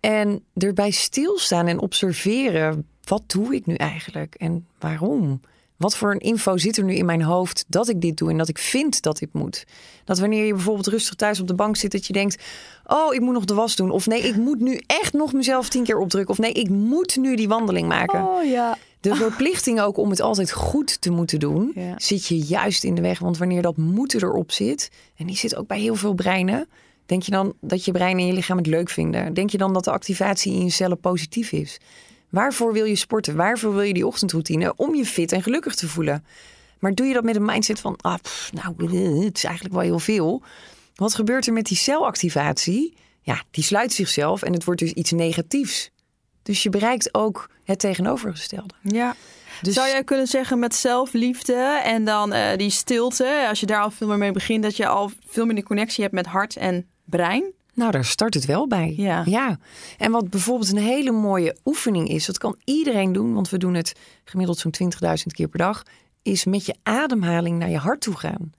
En 0.00 0.44
erbij 0.54 0.90
stilstaan 0.90 1.66
en 1.66 1.78
observeren. 1.80 2.86
Wat 3.04 3.22
doe 3.26 3.54
ik 3.54 3.66
nu 3.66 3.74
eigenlijk 3.74 4.34
en 4.34 4.66
waarom? 4.78 5.40
Wat 5.76 5.96
voor 5.96 6.10
een 6.10 6.18
info 6.20 6.56
zit 6.56 6.76
er 6.76 6.84
nu 6.84 6.94
in 6.94 7.04
mijn 7.04 7.22
hoofd 7.22 7.64
dat 7.68 7.88
ik 7.88 8.00
dit 8.00 8.16
doe 8.16 8.30
en 8.30 8.38
dat 8.38 8.48
ik 8.48 8.58
vind 8.58 9.02
dat 9.02 9.18
dit 9.18 9.32
moet? 9.32 9.64
Dat 10.04 10.18
wanneer 10.18 10.44
je 10.44 10.54
bijvoorbeeld 10.54 10.86
rustig 10.86 11.14
thuis 11.14 11.40
op 11.40 11.46
de 11.46 11.54
bank 11.54 11.76
zit, 11.76 11.92
dat 11.92 12.06
je 12.06 12.12
denkt: 12.12 12.42
Oh, 12.86 13.14
ik 13.14 13.20
moet 13.20 13.34
nog 13.34 13.44
de 13.44 13.54
was 13.54 13.76
doen. 13.76 13.90
Of 13.90 14.06
nee, 14.06 14.20
ik 14.20 14.36
moet 14.36 14.60
nu 14.60 14.80
echt 14.86 15.12
nog 15.12 15.32
mezelf 15.32 15.68
tien 15.68 15.84
keer 15.84 15.98
opdrukken. 15.98 16.30
Of 16.34 16.38
nee, 16.40 16.52
ik 16.52 16.68
moet 16.68 17.16
nu 17.16 17.36
die 17.36 17.48
wandeling 17.48 17.88
maken. 17.88 18.22
Oh 18.26 18.44
ja. 18.44 18.78
De 19.00 19.14
verplichting 19.14 19.80
ook 19.80 19.96
om 19.96 20.10
het 20.10 20.20
altijd 20.20 20.52
goed 20.52 21.00
te 21.00 21.10
moeten 21.10 21.38
doen, 21.38 21.72
Ja. 21.74 21.94
zit 21.96 22.26
je 22.26 22.38
juist 22.38 22.84
in 22.84 22.94
de 22.94 23.00
weg. 23.02 23.18
Want 23.18 23.38
wanneer 23.38 23.62
dat 23.62 23.76
moeten 23.76 24.22
erop 24.22 24.52
zit, 24.52 24.90
en 25.16 25.26
die 25.26 25.36
zit 25.36 25.56
ook 25.56 25.66
bij 25.66 25.80
heel 25.80 25.94
veel 25.94 26.14
breinen, 26.14 26.68
denk 27.06 27.22
je 27.22 27.30
dan 27.30 27.52
dat 27.60 27.84
je 27.84 27.92
brein 27.92 28.18
en 28.18 28.26
je 28.26 28.32
lichaam 28.32 28.56
het 28.56 28.66
leuk 28.66 28.90
vinden? 28.90 29.34
Denk 29.34 29.50
je 29.50 29.58
dan 29.58 29.72
dat 29.72 29.84
de 29.84 29.90
activatie 29.90 30.52
in 30.52 30.64
je 30.64 30.70
cellen 30.70 31.00
positief 31.00 31.52
is? 31.52 31.78
Waarvoor 32.34 32.72
wil 32.72 32.84
je 32.84 32.96
sporten? 32.96 33.36
Waarvoor 33.36 33.72
wil 33.74 33.82
je 33.82 33.94
die 33.94 34.06
ochtendroutine? 34.06 34.72
Om 34.76 34.94
je 34.94 35.04
fit 35.04 35.32
en 35.32 35.42
gelukkig 35.42 35.74
te 35.74 35.88
voelen. 35.88 36.24
Maar 36.78 36.94
doe 36.94 37.06
je 37.06 37.12
dat 37.14 37.24
met 37.24 37.36
een 37.36 37.44
mindset 37.44 37.80
van, 37.80 37.96
ah, 38.00 38.14
pff, 38.22 38.52
nou, 38.52 38.74
het 39.24 39.36
is 39.36 39.44
eigenlijk 39.44 39.74
wel 39.74 39.82
heel 39.84 39.98
veel. 39.98 40.42
Wat 40.94 41.14
gebeurt 41.14 41.46
er 41.46 41.52
met 41.52 41.66
die 41.66 41.76
celactivatie? 41.76 42.96
Ja, 43.20 43.42
die 43.50 43.64
sluit 43.64 43.92
zichzelf 43.92 44.42
en 44.42 44.52
het 44.52 44.64
wordt 44.64 44.80
dus 44.80 44.92
iets 44.92 45.10
negatiefs. 45.10 45.90
Dus 46.42 46.62
je 46.62 46.70
bereikt 46.70 47.14
ook 47.14 47.50
het 47.64 47.78
tegenovergestelde. 47.78 48.74
Ja. 48.82 49.16
Dus 49.62 49.74
Zou 49.74 49.88
jij 49.88 50.04
kunnen 50.04 50.26
zeggen 50.26 50.58
met 50.58 50.74
zelfliefde 50.74 51.80
en 51.84 52.04
dan 52.04 52.32
eh, 52.32 52.56
die 52.56 52.70
stilte, 52.70 53.46
als 53.48 53.60
je 53.60 53.66
daar 53.66 53.80
al 53.80 53.90
veel 53.90 54.06
meer 54.06 54.18
mee 54.18 54.32
begint, 54.32 54.62
dat 54.62 54.76
je 54.76 54.86
al 54.86 55.10
veel 55.26 55.46
meer 55.46 55.54
de 55.54 55.62
connectie 55.62 56.02
hebt 56.02 56.14
met 56.14 56.26
hart 56.26 56.56
en 56.56 56.86
brein? 57.04 57.52
Nou, 57.74 57.90
daar 57.90 58.04
start 58.04 58.34
het 58.34 58.44
wel 58.44 58.68
bij. 58.68 58.94
Ja. 58.96 59.58
En 59.98 60.10
wat 60.10 60.30
bijvoorbeeld 60.30 60.70
een 60.70 60.78
hele 60.78 61.12
mooie 61.12 61.56
oefening 61.64 62.08
is, 62.08 62.26
dat 62.26 62.38
kan 62.38 62.56
iedereen 62.64 63.12
doen, 63.12 63.34
want 63.34 63.50
we 63.50 63.58
doen 63.58 63.74
het 63.74 63.92
gemiddeld 64.24 64.58
zo'n 64.58 64.74
20.000 64.82 65.14
keer 65.26 65.48
per 65.48 65.58
dag, 65.58 65.82
is 66.22 66.44
met 66.44 66.66
je 66.66 66.74
ademhaling 66.82 67.58
naar 67.58 67.70
je 67.70 67.78
hart 67.78 68.00
toe 68.00 68.16
gaan. 68.16 68.52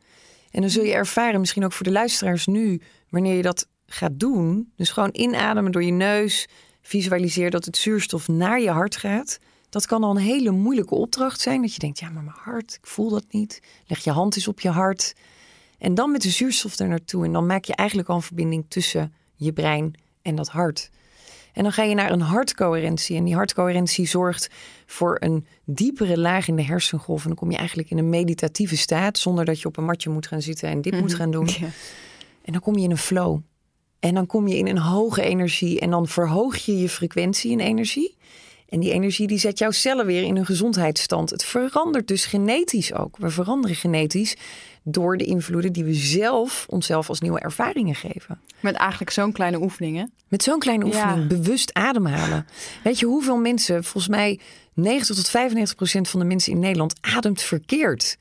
En 0.52 0.62
dan 0.62 0.70
zul 0.70 0.84
je 0.84 0.94
ervaren, 0.94 1.40
misschien 1.40 1.66
ook 1.66 1.74
voor 1.74 1.86
de 1.86 1.92
luisteraars 1.92 2.46
nu, 2.46 2.82
wanneer 3.10 3.36
je 3.36 3.42
dat 3.42 3.68
gaat 3.88 4.20
doen, 4.20 4.72
dus 4.76 4.90
gewoon 4.90 5.10
inademen 5.12 5.72
door 5.72 5.84
je 5.84 5.92
neus, 5.92 6.48
visualiseer 6.82 7.52
dat 7.52 7.66
het 7.66 7.78
zuurstof 7.78 8.28
naar 8.28 8.62
je 8.62 8.70
hart 8.70 8.96
gaat. 8.96 9.40
Dat 9.70 9.86
kan 9.86 10.04
al 10.04 10.12
een 10.12 10.18
hele 10.18 10.52
moeilijke 10.52 10.96
opdracht 10.96 11.42
zijn, 11.42 11.62
dat 11.62 11.74
je 11.74 11.80
denkt, 11.80 12.00
ja, 12.00 12.10
maar 12.10 12.24
mijn 12.24 12.36
hart, 12.40 12.74
ik 12.74 12.88
voel 12.88 13.10
dat 13.10 13.26
niet. 13.30 13.62
Leg 13.88 14.04
je 14.04 14.12
hand 14.12 14.36
eens 14.36 14.48
op 14.48 14.60
je 14.60 14.70
hart. 14.70 15.14
En 15.86 15.94
dan 15.94 16.12
met 16.12 16.22
de 16.22 16.30
zuurstof 16.30 16.80
er 16.80 16.88
naartoe. 16.88 17.26
En 17.26 17.32
dan 17.32 17.46
maak 17.46 17.66
je 17.66 17.76
eigenlijk 17.76 18.10
al 18.10 18.16
een 18.16 18.22
verbinding 18.22 18.66
tussen 18.68 19.14
je 19.36 19.54
brein 19.54 19.94
en 20.22 20.36
dat 20.36 20.48
hart. 20.48 20.90
En 21.54 21.64
dan 21.64 21.72
ga 21.72 21.84
je 21.84 21.96
naar 21.96 22.12
een 22.12 22.22
hartcoherentie. 22.22 23.18
En 23.18 23.24
die 23.24 23.36
hartcoherentie 23.36 24.08
zorgt 24.08 24.50
voor 24.86 25.18
een 25.20 25.46
diepere 25.66 26.20
laag 26.20 26.48
in 26.48 26.56
de 26.56 26.64
hersengolf. 26.64 27.22
En 27.22 27.28
dan 27.28 27.38
kom 27.38 27.52
je 27.52 27.58
eigenlijk 27.58 27.90
in 27.90 27.98
een 27.98 28.10
meditatieve 28.10 28.78
staat. 28.78 29.18
Zonder 29.18 29.46
dat 29.46 29.62
je 29.62 29.68
op 29.68 29.78
een 29.78 29.86
matje 29.86 30.10
moet 30.10 30.28
gaan 30.28 30.42
zitten 30.42 30.70
en 30.70 30.82
dit 30.82 31.00
moet 31.00 31.14
gaan 31.14 31.32
doen. 31.32 31.50
En 32.42 32.52
dan 32.52 32.62
kom 32.62 32.78
je 32.78 32.84
in 32.84 32.92
een 32.92 32.98
flow. 32.98 33.40
En 34.00 34.14
dan 34.14 34.26
kom 34.26 34.48
je 34.48 34.58
in 34.58 34.68
een 34.68 34.78
hoge 34.78 35.22
energie. 35.22 35.80
En 35.80 35.90
dan 35.90 36.08
verhoog 36.08 36.56
je 36.56 36.78
je 36.78 36.90
frequentie 36.90 37.52
in 37.52 37.60
energie. 37.60 38.18
En 38.70 38.80
die 38.80 38.92
energie 38.92 39.28
die 39.28 39.38
zet 39.38 39.58
jouw 39.60 39.72
cellen 39.72 40.06
weer 40.06 40.24
in 40.24 40.36
een 40.38 40.46
gezondheidsstand. 40.46 41.30
Het 41.30 41.44
verandert 41.44 42.08
dus 42.08 42.26
genetisch 42.26 42.94
ook. 42.94 43.18
We 43.18 43.30
veranderen 43.30 43.76
genetisch 43.76 44.36
door 44.84 45.18
de 45.18 45.24
invloeden 45.26 45.74
die 45.74 45.84
we 45.84 45.94
zelf 45.94 46.66
onszelf 46.70 47.10
als 47.10 47.20
nieuwe 47.20 47.40
ervaringen 47.40 47.96
geven. 47.96 48.40
Met 48.60 48.76
eigenlijk 48.76 49.12
zo'n 49.12 49.32
kleine 49.32 49.62
oefening, 49.62 49.98
hè? 49.98 50.04
Met 50.28 50.44
zo'n 50.44 50.60
kleine 50.60 50.86
oefening, 50.86 51.20
Ja. 51.22 51.28
bewust 51.28 51.74
ademhalen. 51.74 52.46
Weet 52.84 53.00
je 53.00 53.06
hoeveel 53.06 53.38
mensen, 53.38 53.84
volgens 53.84 54.08
mij 54.08 54.40
90 54.74 55.16
tot 55.16 55.30
95 55.30 55.76
procent 55.76 56.10
van 56.10 56.20
de 56.20 56.26
mensen 56.26 56.52
in 56.52 56.60
Nederland 56.60 56.96
ademt 57.02 57.42
verkeerd. 57.42 58.18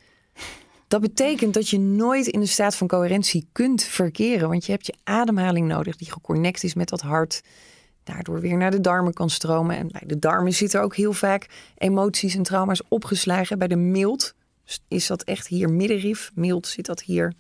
Dat 0.89 1.01
betekent 1.01 1.55
dat 1.55 1.69
je 1.69 1.79
nooit 1.79 2.27
in 2.27 2.41
een 2.41 2.49
staat 2.49 2.77
van 2.77 2.87
coherentie 2.87 3.49
kunt 3.53 3.83
verkeren. 3.83 4.49
Want 4.49 4.67
je 4.67 4.73
hebt 4.73 4.87
je 4.87 4.95
ademhaling 5.05 5.67
nodig 5.67 5.97
die 5.97 6.13
geconnect 6.13 6.65
is 6.65 6.75
met 6.75 6.89
dat 6.89 7.01
hart. 7.01 7.41
Daardoor 8.05 8.41
weer 8.41 8.57
naar 8.57 8.71
de 8.71 8.81
darmen 8.81 9.13
kan 9.13 9.31
stromen. 9.31 9.77
En 9.77 9.89
bij 9.89 10.03
de 10.07 10.19
darmen 10.19 10.53
zitten 10.53 10.83
ook 10.83 10.97
heel 10.97 11.13
vaak 11.13 11.47
emoties 11.77 12.35
en 12.35 12.43
trauma's 12.43 12.83
opgeslagen. 12.89 13.59
Bij 13.59 13.69
de 13.69 13.77
mild 13.77 14.35
is 14.89 15.07
dat 15.07 15.23
echt 15.23 15.47
hier 15.47 15.71
middenrif. 15.71 16.31
Mild 16.35 16.67
zit 16.67 16.87
dat 16.87 17.03
hier. 17.03 17.33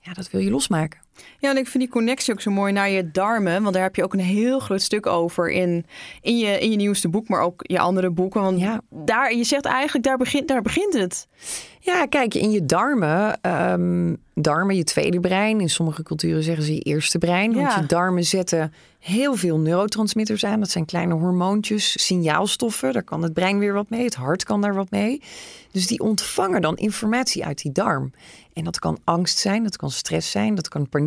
Ja, 0.00 0.12
dat 0.12 0.30
wil 0.30 0.40
je 0.40 0.50
losmaken. 0.50 1.00
Ja, 1.38 1.50
en 1.50 1.56
ik 1.56 1.66
vind 1.66 1.82
die 1.82 1.92
connectie 1.92 2.32
ook 2.32 2.40
zo 2.40 2.50
mooi 2.50 2.72
naar 2.72 2.90
je 2.90 3.10
darmen. 3.10 3.62
Want 3.62 3.74
daar 3.74 3.82
heb 3.82 3.96
je 3.96 4.04
ook 4.04 4.12
een 4.12 4.20
heel 4.20 4.58
groot 4.58 4.82
stuk 4.82 5.06
over 5.06 5.50
in, 5.50 5.86
in, 6.20 6.38
je, 6.38 6.58
in 6.58 6.70
je 6.70 6.76
nieuwste 6.76 7.08
boek, 7.08 7.28
maar 7.28 7.40
ook 7.40 7.60
je 7.66 7.78
andere 7.78 8.10
boeken. 8.10 8.40
Want 8.40 8.60
Ja. 8.60 8.80
daar, 8.90 9.34
je 9.34 9.44
zegt 9.44 9.64
eigenlijk, 9.64 10.04
daar 10.04 10.16
begint, 10.16 10.48
daar 10.48 10.62
begint 10.62 10.94
het. 10.94 11.26
Ja, 11.80 12.06
kijk, 12.06 12.34
in 12.34 12.50
je 12.50 12.64
darmen, 12.66 13.38
ehm, 13.40 14.14
darmen, 14.34 14.76
je 14.76 14.84
tweede 14.84 15.20
brein. 15.20 15.60
In 15.60 15.70
sommige 15.70 16.02
culturen 16.02 16.42
zeggen 16.42 16.64
ze 16.64 16.74
je 16.74 16.80
eerste 16.80 17.18
brein. 17.18 17.52
Want 17.54 17.74
je 17.74 17.86
darmen 17.86 18.24
zetten 18.24 18.72
heel 18.98 19.34
veel 19.34 19.58
neurotransmitters 19.58 20.44
aan. 20.44 20.60
Dat 20.60 20.70
zijn 20.70 20.84
kleine 20.84 21.14
hormoontjes, 21.14 22.06
signaalstoffen. 22.06 22.92
Daar 22.92 23.02
kan 23.02 23.22
het 23.22 23.32
brein 23.32 23.58
weer 23.58 23.72
wat 23.72 23.90
mee. 23.90 24.04
Het 24.04 24.14
hart 24.14 24.44
kan 24.44 24.60
daar 24.60 24.74
wat 24.74 24.90
mee. 24.90 25.22
Dus 25.72 25.86
die 25.86 26.00
ontvangen 26.00 26.60
dan 26.60 26.76
informatie 26.76 27.44
uit 27.44 27.62
die 27.62 27.72
darm. 27.72 28.12
En 28.52 28.64
dat 28.64 28.78
kan 28.78 28.98
angst 29.04 29.38
zijn, 29.38 29.62
dat 29.62 29.76
kan 29.76 29.90
stress 29.90 30.30
zijn, 30.30 30.54
dat 30.54 30.68
kan 30.68 30.88
paniek. 30.88 31.06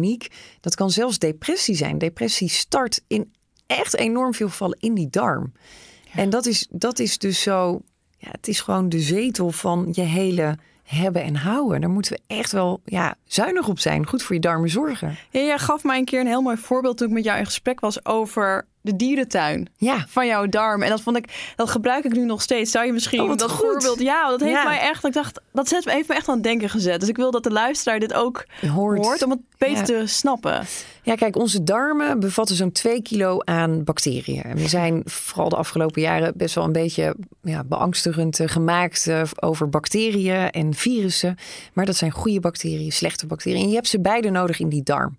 Dat 0.59 0.75
kan 0.75 0.91
zelfs 0.91 1.19
depressie 1.19 1.75
zijn. 1.75 1.97
Depressie 1.97 2.49
start 2.49 3.01
in 3.07 3.33
echt 3.67 3.97
enorm 3.97 4.33
veel 4.33 4.49
gevallen 4.49 4.77
in 4.79 4.93
die 4.93 5.09
darm. 5.09 5.51
En 6.13 6.29
dat 6.29 6.45
is, 6.45 6.67
dat 6.69 6.99
is 6.99 7.17
dus 7.17 7.41
zo 7.41 7.81
ja, 8.21 8.29
het 8.31 8.47
is 8.47 8.59
gewoon 8.59 8.89
de 8.89 8.99
zetel 8.99 9.51
van 9.51 9.89
je 9.91 10.01
hele 10.01 10.57
hebben 10.83 11.23
en 11.23 11.35
houden. 11.35 11.81
Daar 11.81 11.89
moeten 11.89 12.11
we 12.11 12.35
echt 12.35 12.51
wel 12.51 12.81
ja, 12.85 13.15
zuinig 13.25 13.67
op 13.67 13.79
zijn. 13.79 14.07
Goed 14.07 14.23
voor 14.23 14.35
je 14.35 14.41
darmen 14.41 14.69
zorgen. 14.69 15.17
Ja, 15.29 15.39
jij 15.39 15.57
gaf 15.57 15.83
mij 15.83 15.97
een 15.97 16.05
keer 16.05 16.19
een 16.19 16.27
heel 16.27 16.41
mooi 16.41 16.57
voorbeeld 16.57 16.97
toen 16.97 17.07
ik 17.07 17.13
met 17.13 17.23
jou 17.23 17.39
in 17.39 17.45
gesprek 17.45 17.79
was 17.79 18.05
over 18.05 18.67
de 18.81 18.95
dierentuin. 18.95 19.69
Ja, 19.77 20.05
van 20.07 20.27
jouw 20.27 20.47
darm. 20.47 20.81
En 20.81 20.89
dat 20.89 21.01
vond 21.01 21.17
ik, 21.17 21.53
dat 21.55 21.69
gebruik 21.69 22.05
ik 22.05 22.11
nu 22.13 22.25
nog 22.25 22.41
steeds. 22.41 22.71
Zou 22.71 22.85
je 22.85 22.93
misschien 22.93 23.21
Oh, 23.21 23.37
dat 23.37 23.51
goed. 23.51 23.59
voorbeeld, 23.69 23.99
ja, 24.01 24.29
dat 24.29 24.39
heeft 24.39 24.51
Ja. 24.51 24.63
mij 24.63 24.79
echt, 24.79 25.05
ik 25.05 25.13
dacht, 25.13 25.41
dat 25.53 25.67
zet, 25.67 25.85
heeft 25.91 26.07
me 26.07 26.15
echt 26.15 26.27
aan 26.27 26.33
het 26.35 26.43
denken 26.43 26.69
gezet. 26.69 26.99
Dus 26.99 27.09
ik 27.09 27.15
wil 27.17 27.31
dat 27.31 27.43
de 27.43 27.51
luisteraar 27.51 27.99
dit 27.99 28.13
ook 28.13 28.45
hoort. 28.73 28.97
hoort, 29.05 29.23
om 29.23 29.29
het 29.29 29.39
beter 29.57 29.77
Ja. 29.97 30.01
te 30.01 30.07
snappen. 30.07 30.65
Ja, 31.03 31.15
kijk, 31.15 31.35
onze 31.35 31.63
darmen 31.63 32.19
bevatten 32.19 32.55
zo'n 32.55 32.71
2 32.71 33.01
kilo 33.01 33.37
aan 33.39 33.83
bacteriën. 33.83 34.43
En 34.43 34.55
we 34.57 34.67
zijn 34.67 35.01
vooral 35.05 35.49
de 35.49 35.55
afgelopen 35.55 36.01
jaren 36.01 36.33
best 36.35 36.55
wel 36.55 36.63
een 36.63 36.71
beetje 36.71 37.15
ja, 37.43 37.63
beangstigend 37.63 38.39
eh, 38.39 38.47
gemaakt 38.47 39.07
eh, 39.07 39.21
over 39.39 39.69
bacteriën 39.69 40.49
en 40.49 40.73
virussen. 40.73 41.35
Maar 41.73 41.85
dat 41.85 41.95
zijn 41.95 42.11
goede 42.11 42.39
bacteriën, 42.39 42.91
slechte 42.91 43.25
bacteriën. 43.25 43.61
En 43.63 43.69
je 43.69 43.75
hebt 43.75 43.87
ze 43.87 43.99
beide 43.99 44.29
nodig 44.29 44.59
in 44.59 44.69
die 44.69 44.83
darm. 44.83 45.15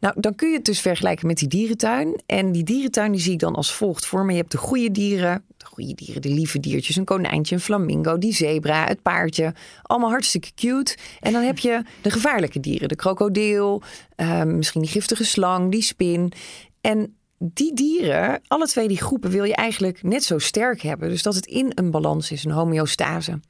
Nou, 0.00 0.14
dan 0.20 0.34
kun 0.34 0.48
je 0.48 0.56
het 0.56 0.64
dus 0.64 0.80
vergelijken 0.80 1.26
met 1.26 1.38
die 1.38 1.48
dierentuin. 1.48 2.20
En 2.26 2.52
die 2.52 2.64
dierentuin 2.64 3.12
die 3.12 3.20
zie 3.20 3.32
ik 3.32 3.38
dan 3.38 3.54
als 3.54 3.72
volgt 3.72 4.06
voor 4.06 4.24
me. 4.24 4.32
Je 4.32 4.38
hebt 4.38 4.50
de 4.50 4.58
goede 4.58 4.90
dieren, 4.90 5.44
de 5.56 5.66
goede 5.66 5.94
dieren, 5.94 6.22
de 6.22 6.28
lieve 6.28 6.60
diertjes, 6.60 6.96
een 6.96 7.04
konijntje, 7.04 7.54
een 7.54 7.60
flamingo, 7.60 8.18
die 8.18 8.34
zebra, 8.34 8.86
het 8.86 9.02
paardje. 9.02 9.54
Allemaal 9.82 10.10
hartstikke 10.10 10.50
cute. 10.54 10.96
En 11.20 11.32
dan 11.32 11.42
heb 11.42 11.58
je 11.58 11.82
de 12.02 12.10
gevaarlijke 12.10 12.60
dieren, 12.60 12.88
de 12.88 12.96
krokodil, 12.96 13.82
ehm, 14.16 14.56
misschien 14.56 14.80
die 14.80 14.90
giftige 14.90 15.24
slang, 15.24 15.70
die 15.70 15.82
spin. 15.82 16.32
En 16.80 17.16
die 17.38 17.74
dieren, 17.74 18.40
alle 18.46 18.66
twee 18.66 18.88
die 18.88 19.00
groepen, 19.00 19.30
wil 19.30 19.44
je 19.44 19.54
eigenlijk 19.54 20.02
net 20.02 20.24
zo 20.24 20.38
sterk 20.38 20.80
hebben. 20.80 21.08
Dus 21.08 21.22
dat 21.22 21.34
het 21.34 21.46
in 21.46 21.72
een 21.74 21.90
balans 21.90 22.30
is, 22.30 22.44
een 22.44 22.50
homeostase. 22.50 23.40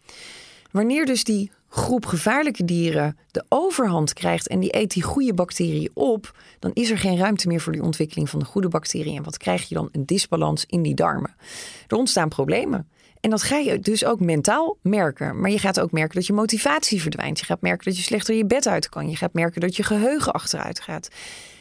Wanneer 0.70 1.06
dus 1.06 1.24
die 1.24 1.50
groep 1.76 2.06
gevaarlijke 2.06 2.64
dieren 2.64 3.16
de 3.30 3.44
overhand 3.48 4.12
krijgt 4.12 4.48
en 4.48 4.60
die 4.60 4.76
eet 4.76 4.92
die 4.92 5.02
goede 5.02 5.34
bacteriën 5.34 5.90
op, 5.94 6.38
dan 6.58 6.70
is 6.74 6.90
er 6.90 6.98
geen 6.98 7.18
ruimte 7.18 7.48
meer 7.48 7.60
voor 7.60 7.72
die 7.72 7.82
ontwikkeling 7.82 8.30
van 8.30 8.38
de 8.38 8.44
goede 8.44 8.68
bacteriën. 8.68 9.16
En 9.16 9.22
wat 9.22 9.36
krijg 9.36 9.68
je 9.68 9.74
dan? 9.74 9.88
Een 9.92 10.06
disbalans 10.06 10.64
in 10.66 10.82
die 10.82 10.94
darmen. 10.94 11.34
Er 11.86 11.96
ontstaan 11.96 12.28
problemen. 12.28 12.88
En 13.20 13.30
dat 13.30 13.42
ga 13.42 13.56
je 13.56 13.78
dus 13.78 14.04
ook 14.04 14.20
mentaal 14.20 14.78
merken. 14.82 15.40
Maar 15.40 15.50
je 15.50 15.58
gaat 15.58 15.80
ook 15.80 15.92
merken 15.92 16.14
dat 16.14 16.26
je 16.26 16.32
motivatie 16.32 17.02
verdwijnt. 17.02 17.38
Je 17.38 17.44
gaat 17.44 17.60
merken 17.60 17.84
dat 17.84 17.96
je 17.96 18.02
slechter 18.02 18.34
je 18.34 18.46
bed 18.46 18.66
uit 18.66 18.88
kan. 18.88 19.10
Je 19.10 19.16
gaat 19.16 19.32
merken 19.32 19.60
dat 19.60 19.76
je 19.76 19.82
geheugen 19.82 20.32
achteruit 20.32 20.80
gaat. 20.80 21.08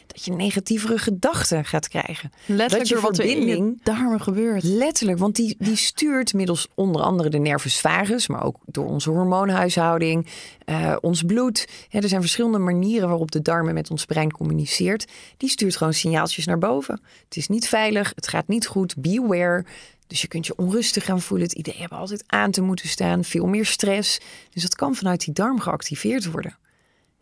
Dat 0.06 0.24
je 0.24 0.32
negatievere 0.32 0.98
gedachten 0.98 1.64
gaat 1.64 1.88
krijgen. 1.88 2.30
Letterlijk 2.46 2.70
dat 2.70 2.88
je 2.88 2.94
door 2.94 3.02
wat 3.02 3.18
er 3.18 3.24
in 3.24 3.30
je 3.30 3.36
verbinding 3.36 3.80
darmen 3.82 4.20
gebeurt. 4.20 4.62
Letterlijk, 4.62 5.18
want 5.18 5.36
die, 5.36 5.56
die 5.58 5.76
stuurt 5.76 6.34
middels 6.34 6.68
onder 6.74 7.02
andere 7.02 7.28
de 7.28 7.38
nervus 7.38 7.80
vagus, 7.80 8.26
maar 8.28 8.44
ook 8.44 8.56
door 8.66 8.86
onze 8.86 9.10
hormoonhuishouding, 9.10 10.26
eh, 10.64 10.96
ons 11.00 11.22
bloed. 11.22 11.68
Er 11.90 12.08
zijn 12.08 12.20
verschillende 12.20 12.58
manieren 12.58 13.08
waarop 13.08 13.30
de 13.30 13.42
darmen 13.42 13.74
met 13.74 13.90
ons 13.90 14.04
brein 14.04 14.32
communiceert. 14.32 15.04
Die 15.36 15.50
stuurt 15.50 15.76
gewoon 15.76 15.94
signaaltjes 15.94 16.46
naar 16.46 16.58
boven. 16.58 17.00
Het 17.24 17.36
is 17.36 17.48
niet 17.48 17.68
veilig, 17.68 18.12
het 18.14 18.28
gaat 18.28 18.48
niet 18.48 18.66
goed, 18.66 18.96
beware. 18.96 19.64
Dus 20.06 20.20
je 20.20 20.28
kunt 20.28 20.46
je 20.46 20.56
onrustig 20.56 21.04
gaan 21.04 21.20
voelen. 21.20 21.46
Het 21.46 21.56
idee 21.56 21.76
hebben 21.78 21.98
altijd 21.98 22.24
aan 22.26 22.50
te 22.50 22.60
moeten 22.60 22.88
staan, 22.88 23.24
veel 23.24 23.46
meer 23.46 23.66
stress. 23.66 24.20
Dus 24.50 24.62
dat 24.62 24.74
kan 24.74 24.94
vanuit 24.94 25.24
die 25.24 25.34
darm 25.34 25.60
geactiveerd 25.60 26.30
worden. 26.30 26.56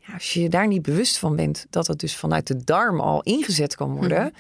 Ja, 0.06 0.14
als 0.14 0.32
je 0.32 0.42
je 0.42 0.48
daar 0.48 0.66
niet 0.66 0.82
bewust 0.82 1.18
van 1.18 1.36
bent 1.36 1.66
dat 1.70 1.86
het 1.86 1.98
dus 2.00 2.16
vanuit 2.16 2.46
de 2.46 2.64
darm 2.64 3.00
al 3.00 3.22
ingezet 3.22 3.74
kan 3.76 3.96
worden. 3.96 4.32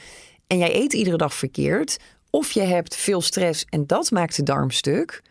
En 0.46 0.58
jij 0.58 0.74
eet 0.74 0.92
iedere 0.92 1.16
dag 1.16 1.34
verkeerd. 1.34 1.96
Of 2.30 2.50
je 2.50 2.60
hebt 2.62 2.96
veel 2.96 3.20
stress 3.20 3.64
en 3.68 3.86
dat 3.86 4.10
maakt 4.10 4.36
de 4.36 4.42
darm 4.42 4.70
stuk. 4.70 5.22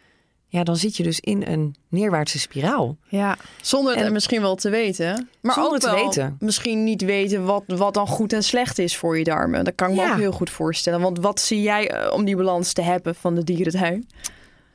Ja, 0.48 0.64
dan 0.64 0.76
zit 0.76 0.98
je 0.98 1.04
dus 1.04 1.20
in 1.20 1.44
een 1.48 1.76
neerwaartse 1.90 2.40
spiraal. 2.40 2.98
Ja, 3.08 3.38
zonder 3.62 3.96
het 3.96 4.06
En- 4.06 4.14
misschien 4.14 4.42
wel 4.42 4.56
te 4.56 4.70
weten. 4.70 5.30
Maar 5.42 5.58
ook 5.60 5.80
te 5.80 5.86
wel 5.92 6.04
weten. 6.06 6.36
misschien 6.40 6.84
niet 6.84 7.02
weten 7.02 7.46
wat, 7.46 7.64
wat 7.68 7.94
dan 7.94 8.08
goed 8.08 8.34
en 8.34 8.44
slecht 8.44 8.80
is 8.80 8.98
voor 8.98 9.18
je 9.18 9.24
darmen. 9.24 9.64
Dat 9.64 9.76
kan 9.76 9.90
ik 9.90 9.96
me 9.96 10.12
ook 10.12 10.18
heel 10.18 10.32
goed 10.32 10.50
voorstellen. 10.50 11.02
Want 11.02 11.20
wat 11.20 11.40
zie 11.40 11.62
jij 11.62 11.90
eh, 11.90 12.14
om 12.14 12.26
die 12.26 12.36
balans 12.36 12.74
te 12.74 12.82
hebben 12.82 13.16
van 13.16 13.36
de 13.36 13.44
dierentuin? 13.44 14.08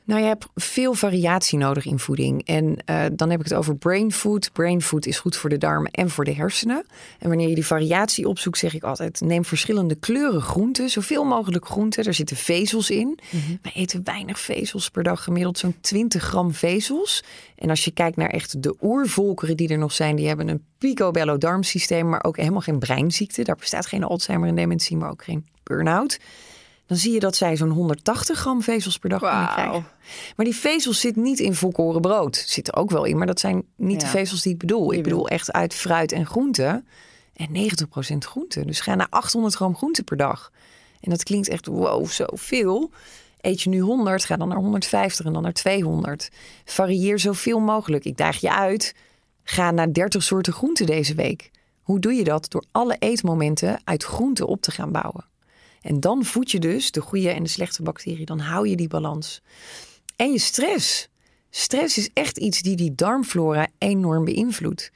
Nou, 0.09 0.21
je 0.21 0.27
hebt 0.27 0.47
veel 0.55 0.93
variatie 0.93 1.57
nodig 1.57 1.85
in 1.85 1.99
voeding. 1.99 2.45
En 2.45 2.77
eh, 2.85 3.05
dan 3.13 3.29
heb 3.29 3.39
ik 3.39 3.45
het 3.45 3.57
over 3.57 3.75
brain 3.75 4.11
food. 4.11 4.49
Brain 4.53 4.81
food 4.81 5.05
is 5.05 5.19
goed 5.19 5.35
voor 5.35 5.49
de 5.49 5.57
darmen 5.57 5.91
en 5.91 6.09
voor 6.09 6.25
de 6.25 6.33
hersenen. 6.33 6.85
En 7.19 7.27
wanneer 7.27 7.49
je 7.49 7.55
die 7.55 7.65
variatie 7.65 8.27
opzoekt, 8.27 8.57
zeg 8.57 8.73
ik 8.73 8.83
altijd: 8.83 9.21
neem 9.21 9.45
verschillende 9.45 9.95
kleuren 9.95 10.41
groenten, 10.41 10.89
zoveel 10.89 11.23
mogelijk 11.23 11.65
groenten. 11.65 12.03
Er 12.03 12.13
zitten 12.13 12.37
vezels 12.37 12.89
in. 12.89 13.19
Wij 13.61 13.71
eten 13.75 14.03
weinig 14.03 14.39
vezels 14.39 14.89
per 14.89 15.03
dag, 15.03 15.23
gemiddeld 15.23 15.57
zo'n 15.57 15.75
20 15.81 16.23
gram 16.23 16.53
vezels. 16.53 17.23
En 17.55 17.69
als 17.69 17.85
je 17.85 17.91
kijkt 17.91 18.17
naar 18.17 18.29
echt 18.29 18.63
de 18.63 18.75
oervolkeren 18.81 19.57
die 19.57 19.69
er 19.69 19.77
nog 19.77 19.91
zijn, 19.91 20.15
die 20.15 20.27
hebben 20.27 20.47
een 20.47 20.63
picobello 20.77 21.37
darmsysteem, 21.37 22.09
maar 22.09 22.23
ook 22.23 22.37
helemaal 22.37 22.61
geen 22.61 22.79
breinziekte. 22.79 23.43
Daar 23.43 23.55
bestaat 23.55 23.85
geen 23.85 24.03
Alzheimer 24.03 24.49
en 24.49 24.55
dementie, 24.55 24.97
maar 24.97 25.09
ook 25.09 25.23
geen 25.23 25.45
burn-out. 25.63 26.19
Dan 26.89 26.97
zie 26.97 27.13
je 27.13 27.19
dat 27.19 27.35
zij 27.35 27.57
zo'n 27.57 27.69
180 27.69 28.39
gram 28.39 28.61
vezels 28.61 28.97
per 28.99 29.09
dag 29.09 29.19
kunnen 29.19 29.47
krijgen. 29.47 29.85
Maar 30.35 30.45
die 30.45 30.55
vezels 30.55 30.99
zitten 30.99 31.21
niet 31.21 31.39
in 31.39 31.53
volkoren 31.53 32.01
brood. 32.01 32.43
Zit 32.47 32.67
er 32.67 32.75
ook 32.75 32.89
wel 32.89 33.03
in, 33.03 33.17
maar 33.17 33.27
dat 33.27 33.39
zijn 33.39 33.63
niet 33.75 33.99
de 33.99 34.07
vezels 34.07 34.41
die 34.41 34.53
ik 34.53 34.59
bedoel. 34.59 34.93
Ik 34.93 35.03
bedoel 35.03 35.27
echt 35.27 35.51
uit 35.51 35.73
fruit 35.73 36.11
en 36.11 36.25
groente. 36.25 36.83
En 37.33 37.47
90% 38.13 38.17
groente. 38.17 38.65
Dus 38.65 38.79
ga 38.79 38.95
naar 38.95 39.07
800 39.09 39.55
gram 39.55 39.75
groente 39.75 40.03
per 40.03 40.17
dag. 40.17 40.51
En 40.99 41.09
dat 41.09 41.23
klinkt 41.23 41.47
echt 41.47 41.65
wow, 41.65 42.07
zoveel. 42.07 42.91
Eet 43.41 43.61
je 43.61 43.69
nu 43.69 43.79
100, 43.79 44.25
ga 44.25 44.37
dan 44.37 44.47
naar 44.47 44.57
150 44.57 45.25
en 45.25 45.33
dan 45.33 45.43
naar 45.43 45.53
200. 45.53 46.29
Varieer 46.65 47.19
zoveel 47.19 47.59
mogelijk. 47.59 48.05
Ik 48.05 48.17
daag 48.17 48.37
je 48.37 48.53
uit. 48.53 48.95
Ga 49.43 49.71
naar 49.71 49.93
30 49.93 50.23
soorten 50.23 50.53
groenten 50.53 50.85
deze 50.85 51.15
week. 51.15 51.51
Hoe 51.81 51.99
doe 51.99 52.13
je 52.13 52.23
dat? 52.23 52.49
Door 52.49 52.63
alle 52.71 52.95
eetmomenten 52.99 53.81
uit 53.83 54.03
groenten 54.03 54.47
op 54.47 54.61
te 54.61 54.71
gaan 54.71 54.91
bouwen. 54.91 55.28
En 55.81 55.99
dan 55.99 56.25
voed 56.25 56.51
je 56.51 56.59
dus 56.59 56.91
de 56.91 57.01
goede 57.01 57.29
en 57.29 57.43
de 57.43 57.49
slechte 57.49 57.83
bacteriën. 57.83 58.25
Dan 58.25 58.39
hou 58.39 58.67
je 58.67 58.75
die 58.75 58.87
balans. 58.87 59.41
En 60.15 60.31
je 60.31 60.39
stress. 60.39 61.07
Stress 61.49 61.97
is 61.97 62.09
echt 62.13 62.37
iets 62.37 62.61
die 62.61 62.75
die 62.75 62.95
darmflora 62.95 63.67
enorm 63.77 64.25
beïnvloedt. 64.25 64.91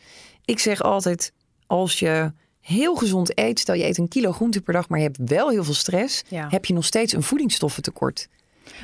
Ik 0.46 0.60
zeg 0.60 0.82
altijd, 0.82 1.32
als 1.68 2.00
je 2.00 2.32
heel 2.60 2.96
gezond 2.96 3.38
eet, 3.40 3.60
stel 3.60 3.76
je 3.76 3.84
eet 3.86 3.98
een 3.98 4.08
kilo 4.08 4.32
groente 4.32 4.62
per 4.62 4.74
dag, 4.74 4.90
maar 4.90 5.00
je 5.00 5.06
hebt 5.06 5.20
wel 5.30 5.50
heel 5.50 5.64
veel 5.64 5.74
stress, 5.74 6.24
Ja. 6.30 6.48
heb 6.50 6.66
je 6.66 6.74
nog 6.74 6.86
steeds 6.86 7.14
een 7.14 7.24
voedingsstoffentekort. 7.24 8.28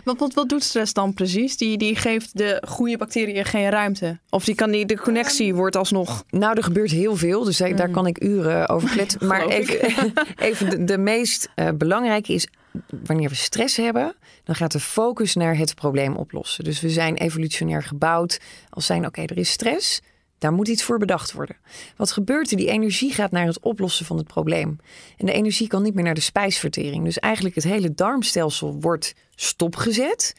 Wat, 0.03 0.19
wat, 0.19 0.33
wat 0.33 0.49
doet 0.49 0.63
stress 0.63 0.93
dan 0.93 1.13
precies? 1.13 1.57
Die, 1.57 1.77
die 1.77 1.95
geeft 1.95 2.37
de 2.37 2.63
goede 2.67 2.97
bacteriën 2.97 3.45
geen 3.45 3.69
ruimte. 3.69 4.19
Of 4.29 4.43
die 4.43 4.55
kan 4.55 4.71
die, 4.71 4.85
de 4.85 4.97
connectie 4.97 5.55
wordt 5.55 5.75
alsnog. 5.75 6.23
Nou, 6.29 6.57
er 6.57 6.63
gebeurt 6.63 6.91
heel 6.91 7.15
veel, 7.15 7.43
dus 7.43 7.57
daar 7.57 7.75
daar 7.75 7.89
kan 7.89 8.07
ik 8.07 8.23
uren 8.23 8.69
over 8.69 8.89
kletsen. 8.95 9.27
Maar 9.27 9.47
even, 9.47 10.13
even 10.47 10.69
de, 10.69 10.83
de 10.83 10.97
meest 10.97 11.49
eh, 11.55 11.69
belangrijke 11.75 12.33
is, 12.33 12.47
wanneer 13.03 13.29
we 13.29 13.35
stress 13.35 13.75
hebben, 13.75 14.15
dan 14.43 14.55
gaat 14.55 14.71
de 14.71 14.79
focus 14.79 15.35
naar 15.35 15.57
het 15.57 15.75
probleem 15.75 16.15
oplossen. 16.15 16.63
Dus 16.63 16.81
we 16.81 16.89
zijn 16.89 17.15
evolutionair 17.15 17.83
gebouwd 17.83 18.39
als 18.69 18.85
zijn, 18.85 19.05
oké, 19.05 19.21
er 19.21 19.37
is 19.37 19.51
stress, 19.51 20.01
daar 20.39 20.53
moet 20.53 20.67
iets 20.67 20.83
voor 20.83 20.97
bedacht 20.97 21.31
worden. 21.31 21.55
Wat 21.95 22.11
gebeurt 22.11 22.51
er? 22.51 22.57
Die 22.57 22.69
energie 22.69 23.13
gaat 23.13 23.31
naar 23.31 23.45
het 23.45 23.59
oplossen 23.59 24.05
van 24.05 24.17
het 24.17 24.27
probleem. 24.27 24.77
En 25.17 25.25
de 25.25 25.31
energie 25.31 25.67
kan 25.67 25.83
niet 25.83 25.93
meer 25.93 26.03
naar 26.03 26.13
de 26.13 26.21
spijsvertering. 26.21 27.03
Dus 27.03 27.19
eigenlijk 27.19 27.55
het 27.55 27.63
hele 27.63 27.93
darmstelsel 27.93 28.79
wordt 28.79 29.15
stopgezet. 29.35 30.35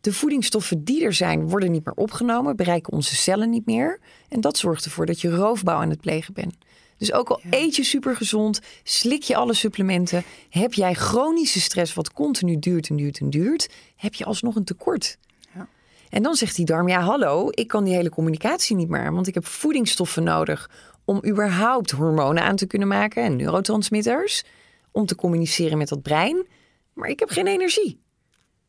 De 0.00 0.12
voedingsstoffen 0.12 0.84
die 0.84 1.04
er 1.04 1.12
zijn, 1.12 1.48
worden 1.48 1.70
niet 1.70 1.84
meer 1.84 1.94
opgenomen, 1.94 2.56
bereiken 2.56 2.92
onze 2.92 3.16
cellen 3.16 3.50
niet 3.50 3.66
meer. 3.66 4.00
En 4.28 4.40
dat 4.40 4.58
zorgt 4.58 4.84
ervoor 4.84 5.06
dat 5.06 5.20
je 5.20 5.30
roofbouw 5.30 5.80
aan 5.80 5.90
het 5.90 6.00
plegen 6.00 6.34
bent. 6.34 6.54
Dus 6.98 7.12
ook 7.12 7.28
al 7.28 7.40
eet 7.50 7.76
je 7.76 7.84
supergezond, 7.84 8.60
slik 8.82 9.22
je 9.22 9.36
alle 9.36 9.54
supplementen, 9.54 10.24
heb 10.50 10.74
jij 10.74 10.94
chronische 10.94 11.60
stress 11.60 11.94
wat 11.94 12.12
continu 12.12 12.58
duurt 12.58 12.88
en 12.88 12.96
duurt 12.96 13.18
en 13.18 13.30
duurt, 13.30 13.68
heb 13.96 14.14
je 14.14 14.24
alsnog 14.24 14.56
een 14.56 14.64
tekort. 14.64 15.18
En 16.10 16.22
dan 16.22 16.34
zegt 16.34 16.56
die 16.56 16.64
darm, 16.64 16.88
ja 16.88 17.00
hallo, 17.00 17.48
ik 17.50 17.68
kan 17.68 17.84
die 17.84 17.94
hele 17.94 18.08
communicatie 18.08 18.76
niet 18.76 18.88
meer 18.88 19.12
want 19.12 19.26
ik 19.26 19.34
heb 19.34 19.46
voedingsstoffen 19.46 20.22
nodig 20.22 20.70
om 21.04 21.20
überhaupt 21.26 21.90
hormonen 21.90 22.42
aan 22.42 22.56
te 22.56 22.66
kunnen 22.66 22.88
maken 22.88 23.22
en 23.22 23.36
neurotransmitters, 23.36 24.44
om 24.90 25.06
te 25.06 25.14
communiceren 25.14 25.78
met 25.78 25.88
dat 25.88 26.02
brein, 26.02 26.46
maar 26.92 27.08
ik 27.08 27.20
heb 27.20 27.28
geen 27.28 27.46
energie. 27.46 28.00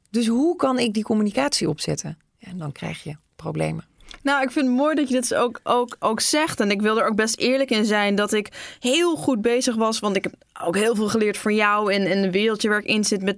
Dus 0.09 0.27
hoe 0.27 0.55
kan 0.55 0.79
ik 0.79 0.93
die 0.93 1.03
communicatie 1.03 1.69
opzetten? 1.69 2.17
En 2.39 2.57
dan 2.57 2.71
krijg 2.71 3.03
je 3.03 3.15
problemen. 3.35 3.88
Nou, 4.23 4.43
ik 4.43 4.51
vind 4.51 4.65
het 4.67 4.75
mooi 4.75 4.95
dat 4.95 5.07
je 5.09 5.13
dit 5.13 5.35
ook, 5.35 5.59
ook, 5.63 5.95
ook 5.99 6.19
zegt. 6.19 6.59
En 6.59 6.71
ik 6.71 6.81
wil 6.81 6.99
er 6.99 7.07
ook 7.07 7.15
best 7.15 7.37
eerlijk 7.37 7.69
in 7.71 7.85
zijn 7.85 8.15
dat 8.15 8.33
ik 8.33 8.75
heel 8.79 9.15
goed 9.15 9.41
bezig 9.41 9.75
was. 9.75 9.99
Want 9.99 10.15
ik 10.15 10.23
heb 10.23 10.33
ook 10.63 10.75
heel 10.75 10.95
veel 10.95 11.07
geleerd 11.09 11.37
van 11.37 11.55
jou 11.55 11.93
en, 11.93 12.05
en 12.07 12.21
de 12.21 12.31
wereldje 12.31 12.69
waar 12.69 12.79
ik 12.79 12.85
in 12.85 13.03
zit. 13.03 13.21
Met 13.21 13.37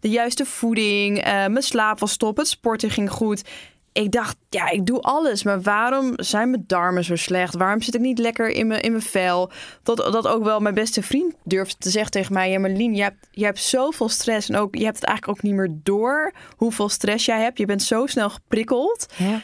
de 0.00 0.08
juiste 0.08 0.44
voeding. 0.44 1.18
eh, 1.18 1.32
mijn 1.32 1.62
slaap 1.62 1.98
was 1.98 2.16
top. 2.16 2.36
Het 2.36 2.48
sporten 2.48 2.90
ging 2.90 3.10
goed. 3.10 3.42
Ik 3.92 4.12
dacht, 4.12 4.36
ja, 4.48 4.68
ik 4.70 4.86
doe 4.86 5.00
alles. 5.00 5.42
Maar 5.42 5.60
waarom 5.62 6.12
zijn 6.16 6.50
mijn 6.50 6.64
darmen 6.66 7.04
zo 7.04 7.16
slecht? 7.16 7.54
Waarom 7.56 7.82
zit 7.82 7.94
ik 7.94 8.00
niet 8.00 8.18
lekker 8.18 8.48
in 8.48 8.66
mijn, 8.66 8.82
in 8.82 8.90
mijn 8.90 9.02
vel? 9.02 9.50
Dat, 9.82 9.96
dat 9.96 10.26
ook 10.26 10.44
wel 10.44 10.60
mijn 10.60 10.74
beste 10.74 11.02
vriend 11.02 11.34
durfde 11.44 11.74
te 11.78 11.90
zeggen 11.90 12.10
tegen 12.10 12.32
mij. 12.32 12.50
Ja, 12.50 12.58
Marlien, 12.58 12.94
je 12.94 13.02
hebt, 13.02 13.26
je 13.30 13.44
hebt 13.44 13.58
zoveel 13.60 14.08
stress. 14.08 14.48
En 14.48 14.56
ook, 14.56 14.74
je 14.76 14.84
hebt 14.84 14.96
het 14.96 15.04
eigenlijk 15.04 15.38
ook 15.38 15.44
niet 15.44 15.54
meer 15.54 15.70
door 15.82 16.32
hoeveel 16.56 16.88
stress 16.88 17.24
jij 17.24 17.42
hebt. 17.42 17.58
Je 17.58 17.66
bent 17.66 17.82
zo 17.82 18.06
snel 18.06 18.30
geprikkeld 18.30 19.06
Ja. 19.16 19.40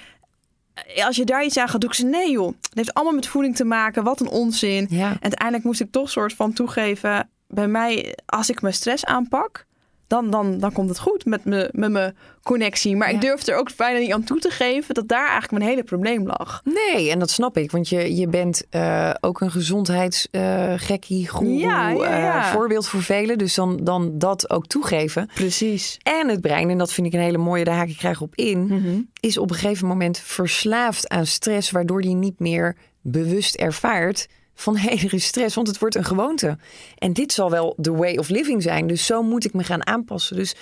Als 1.04 1.16
je 1.16 1.24
daar 1.24 1.44
iets 1.44 1.58
aan 1.58 1.68
gaat 1.68 1.80
doen, 1.80 1.90
ik 1.90 1.96
zei 1.96 2.10
nee 2.10 2.30
joh. 2.30 2.46
Het 2.46 2.70
heeft 2.72 2.94
allemaal 2.94 3.14
met 3.14 3.26
voeding 3.26 3.56
te 3.56 3.64
maken. 3.64 4.04
Wat 4.04 4.20
een 4.20 4.28
onzin. 4.28 4.86
Ja. 4.90 5.08
En 5.10 5.20
uiteindelijk 5.20 5.64
moest 5.64 5.80
ik 5.80 5.90
toch 5.90 6.10
soort 6.10 6.32
van 6.32 6.52
toegeven. 6.52 7.30
Bij 7.48 7.68
mij, 7.68 8.18
als 8.26 8.50
ik 8.50 8.62
mijn 8.62 8.74
stress 8.74 9.04
aanpak, 9.04 9.65
dan, 10.06 10.30
dan, 10.30 10.58
dan 10.58 10.72
komt 10.72 10.88
het 10.88 10.98
goed 10.98 11.24
met, 11.24 11.44
me, 11.44 11.68
met 11.72 11.90
mijn 11.90 12.16
connectie. 12.42 12.96
Maar 12.96 13.08
Ja. 13.08 13.14
ik 13.14 13.20
durfde 13.20 13.52
er 13.52 13.58
ook 13.58 13.76
bijna 13.76 13.98
niet 13.98 14.12
aan 14.12 14.24
toe 14.24 14.38
te 14.38 14.50
geven 14.50 14.94
dat 14.94 15.08
daar 15.08 15.28
eigenlijk 15.28 15.50
mijn 15.52 15.64
hele 15.70 15.82
probleem 15.84 16.26
lag. 16.26 16.62
Nee, 16.64 17.10
en 17.10 17.18
dat 17.18 17.30
snap 17.30 17.56
ik. 17.56 17.70
Want 17.70 17.88
je, 17.88 18.16
je 18.16 18.28
bent 18.28 18.66
eh, 18.70 19.10
ook 19.20 19.40
een 19.40 19.50
gezondheidsgekkie, 19.50 21.28
goeroe, 21.28 21.58
Ja, 21.58 21.88
ja, 21.88 22.18
ja. 22.18 22.38
eh, 22.38 22.52
voorbeeld 22.52 22.88
voor 22.88 23.02
velen. 23.02 23.38
Dus 23.38 23.54
dan, 23.54 23.76
dan 23.82 24.18
dat 24.18 24.50
ook 24.50 24.66
toegeven. 24.66 25.30
Precies. 25.34 25.98
En 26.02 26.28
het 26.28 26.40
brein, 26.40 26.70
en 26.70 26.78
dat 26.78 26.92
vind 26.92 27.06
ik 27.06 27.12
een 27.12 27.20
hele 27.20 27.38
mooie, 27.38 27.64
daar 27.64 27.76
haak 27.76 27.88
ik 27.88 27.98
graag 27.98 28.20
op 28.20 28.34
in... 28.34 28.66
Mhm. 28.66 29.00
is 29.20 29.38
op 29.38 29.50
een 29.50 29.56
gegeven 29.56 29.86
moment 29.88 30.18
verslaafd 30.18 31.08
aan 31.08 31.26
stress... 31.26 31.70
waardoor 31.70 32.00
die 32.02 32.14
niet 32.14 32.38
meer 32.38 32.76
bewust 33.00 33.54
ervaart 33.54 34.28
van 34.58 34.76
hé, 34.76 34.90
er 34.90 35.14
is 35.14 35.26
stress, 35.26 35.54
want 35.54 35.66
het 35.66 35.78
wordt 35.78 35.94
een 35.94 36.04
gewoonte. 36.04 36.58
En 36.98 37.12
dit 37.12 37.32
zal 37.32 37.50
wel 37.50 37.74
de 37.76 37.92
way 37.92 38.16
of 38.16 38.28
living 38.28 38.62
zijn, 38.62 38.86
dus 38.86 39.06
zo 39.06 39.22
moet 39.22 39.44
ik 39.44 39.52
me 39.52 39.64
gaan 39.64 39.86
aanpassen. 39.86 40.36
Dus 40.36 40.54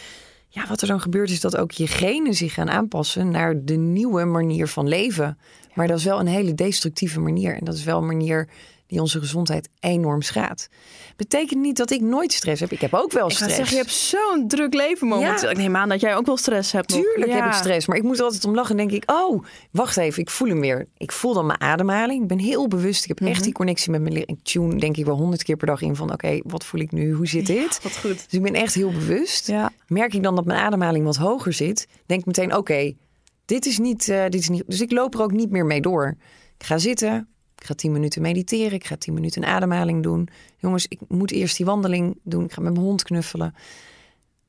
ja, 0.48 0.66
wat 0.66 0.80
er 0.80 0.88
dan 0.88 1.00
gebeurt 1.00 1.30
is 1.30 1.40
dat 1.40 1.56
ook 1.56 1.70
je 1.70 1.86
genen 1.86 2.34
zich 2.34 2.54
gaan 2.54 2.70
aanpassen... 2.70 3.30
naar 3.30 3.64
de 3.64 3.76
nieuwe 3.76 4.24
manier 4.24 4.68
van 4.68 4.88
leven. 4.88 5.38
Maar 5.74 5.86
dat 5.86 5.98
is 5.98 6.04
wel 6.04 6.20
een 6.20 6.26
hele 6.26 6.54
destructieve 6.54 7.20
manier. 7.20 7.56
En 7.56 7.64
dat 7.64 7.74
is 7.74 7.84
wel 7.84 7.98
een 7.98 8.06
manier 8.06 8.48
die 8.94 9.02
onze 9.02 9.18
gezondheid 9.18 9.68
enorm 9.80 10.22
schaadt. 10.22 10.68
Betekent 11.16 11.60
niet 11.60 11.76
dat 11.76 11.90
ik 11.90 12.00
nooit 12.00 12.32
stress 12.32 12.60
heb. 12.60 12.72
Ik 12.72 12.80
heb 12.80 12.94
ook 12.94 13.12
wel 13.12 13.26
Ik 13.28 13.34
stress. 13.34 13.54
zeggen, 13.54 13.76
je 13.76 13.82
hebt 13.82 13.94
zo'n 13.94 14.48
druk 14.48 14.74
leven 14.74 15.06
momenteel. 15.08 15.48
Ja. 15.48 15.50
Ik 15.50 15.56
neem 15.56 15.76
aan 15.76 15.88
dat 15.88 16.00
jij 16.00 16.16
ook 16.16 16.26
wel 16.26 16.36
stress 16.36 16.72
hebt. 16.72 16.88
Tuurlijk 16.88 17.26
Ja. 17.30 17.34
heb 17.34 17.44
ik 17.44 17.52
stress, 17.52 17.86
maar 17.86 17.96
ik 17.96 18.02
moet 18.02 18.18
er 18.18 18.24
altijd 18.24 18.44
om 18.44 18.54
lachen 18.54 18.70
en 18.78 18.88
denk 18.88 19.02
ik, 19.04 19.10
oh, 19.10 19.44
wacht 19.70 19.96
even, 19.96 20.22
ik 20.22 20.30
voel 20.30 20.48
hem 20.48 20.60
weer. 20.60 20.86
Ik 20.96 21.12
voel 21.12 21.34
dan 21.34 21.46
mijn 21.46 21.60
ademhaling. 21.60 22.22
Ik 22.22 22.28
ben 22.28 22.38
heel 22.38 22.68
bewust. 22.68 23.02
Ik 23.02 23.08
heb 23.08 23.20
Mhm. 23.20 23.28
echt 23.30 23.44
die 23.44 23.52
connectie 23.52 23.90
met 23.90 24.00
mijn. 24.02 24.16
Ik 24.16 24.38
tune 24.42 24.76
denk 24.76 24.96
ik 24.96 25.04
wel 25.04 25.16
honderd 25.16 25.42
keer 25.42 25.56
per 25.56 25.66
dag 25.66 25.80
in 25.80 25.96
van, 25.96 26.12
oké, 26.12 26.40
wat 26.44 26.64
voel 26.64 26.80
ik 26.80 26.92
nu? 26.92 27.12
Hoe 27.12 27.26
zit 27.26 27.46
dit? 27.46 27.80
Wat 27.82 27.96
goed. 27.96 28.24
Dus 28.24 28.32
ik 28.32 28.42
ben 28.42 28.54
echt 28.54 28.74
heel 28.74 28.90
bewust. 28.90 29.46
Ja. 29.46 29.72
Merk 29.86 30.14
ik 30.14 30.22
dan 30.22 30.34
dat 30.34 30.44
mijn 30.44 30.60
ademhaling 30.60 31.04
wat 31.04 31.16
hoger 31.16 31.52
zit, 31.52 31.86
denk 32.06 32.20
ik 32.20 32.26
meteen, 32.26 32.56
oké, 32.56 32.92
dit 33.44 33.66
is 33.66 33.78
niet, 33.78 34.08
eh, 34.08 34.22
dit 34.24 34.40
is 34.40 34.48
niet. 34.48 34.62
Dus 34.66 34.80
ik 34.80 34.92
loop 34.92 35.14
er 35.14 35.22
ook 35.22 35.32
niet 35.32 35.50
meer 35.50 35.66
mee 35.66 35.80
door. 35.80 36.14
Ik 36.58 36.66
ga 36.66 36.78
zitten. 36.78 37.28
Ik 37.64 37.70
ga 37.70 37.76
tien 37.76 37.92
minuten 37.92 38.22
mediteren. 38.22 38.72
Ik 38.72 38.86
ga 38.86 38.96
tien 38.96 39.14
minuten 39.14 39.44
ademhaling 39.44 40.02
doen. 40.02 40.28
Jongens, 40.56 40.86
ik 40.88 41.00
moet 41.08 41.30
eerst 41.30 41.56
die 41.56 41.66
wandeling 41.66 42.18
doen. 42.22 42.44
Ik 42.44 42.52
ga 42.52 42.60
met 42.60 42.72
mijn 42.72 42.84
hond 42.84 43.02
knuffelen. 43.02 43.54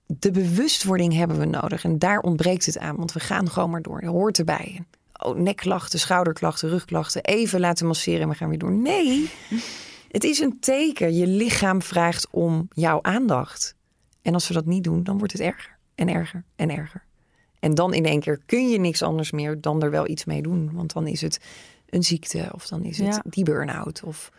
De 0.06 0.32
bewustwording 0.32 1.14
hebben 1.14 1.40
we 1.40 1.46
nodig. 1.46 1.84
En 1.84 2.00
daar 2.00 2.20
ontbreekt 2.20 2.66
het 2.66 2.78
aan. 2.78 2.96
Want 2.96 3.12
we 3.12 3.20
gaan 3.20 3.50
gewoon 3.50 3.70
maar 3.70 3.82
door. 3.82 4.02
Dat 4.02 4.12
hoort 4.12 4.38
erbij. 4.38 4.84
Oh, 5.14 5.38
nekklachten, 5.38 6.00
schouderklachten, 6.00 6.70
rugklachten. 6.70 7.24
Even 7.24 7.60
laten 7.60 7.88
masseren 7.88 8.22
en 8.22 8.30
we 8.30 8.36
gaan 8.36 8.50
weer 8.50 8.58
door. 8.58 8.72
Nee, 8.72 9.30
het 10.12 10.24
is 10.24 10.40
een 10.40 10.60
teken. 10.60 11.16
Je 11.16 11.28
lichaam 11.28 11.82
vraagt 11.82 12.28
om 12.32 12.68
jouw 12.70 13.00
aandacht. 13.02 13.76
En 14.22 14.34
als 14.34 14.48
we 14.48 14.54
dat 14.54 14.66
niet 14.66 14.84
doen, 14.84 15.04
dan 15.04 15.18
wordt 15.18 15.34
het 15.34 15.42
erger 15.42 15.78
en 15.96 16.10
erger 16.10 16.44
en 16.56 16.70
erger. 16.70 17.04
En 17.60 17.76
dan 17.76 17.94
in 17.94 18.06
één 18.06 18.20
keer 18.20 18.42
kun 18.46 18.70
je 18.70 18.80
niks 18.80 19.02
anders 19.02 19.32
meer 19.32 19.62
dan 19.62 19.84
er 19.84 19.92
wel 19.92 20.08
iets 20.08 20.26
mee 20.26 20.42
doen. 20.42 20.70
Want 20.74 20.94
dan 20.94 21.08
is 21.08 21.22
het 21.22 21.40
een 21.90 22.04
ziekte 22.04 22.50
of 22.54 22.68
dan 22.68 22.84
is 22.84 22.98
het 22.98 23.08
Ja. 23.16 23.22
die 23.30 23.44
burn-out. 23.44 24.04
Of 24.04 24.32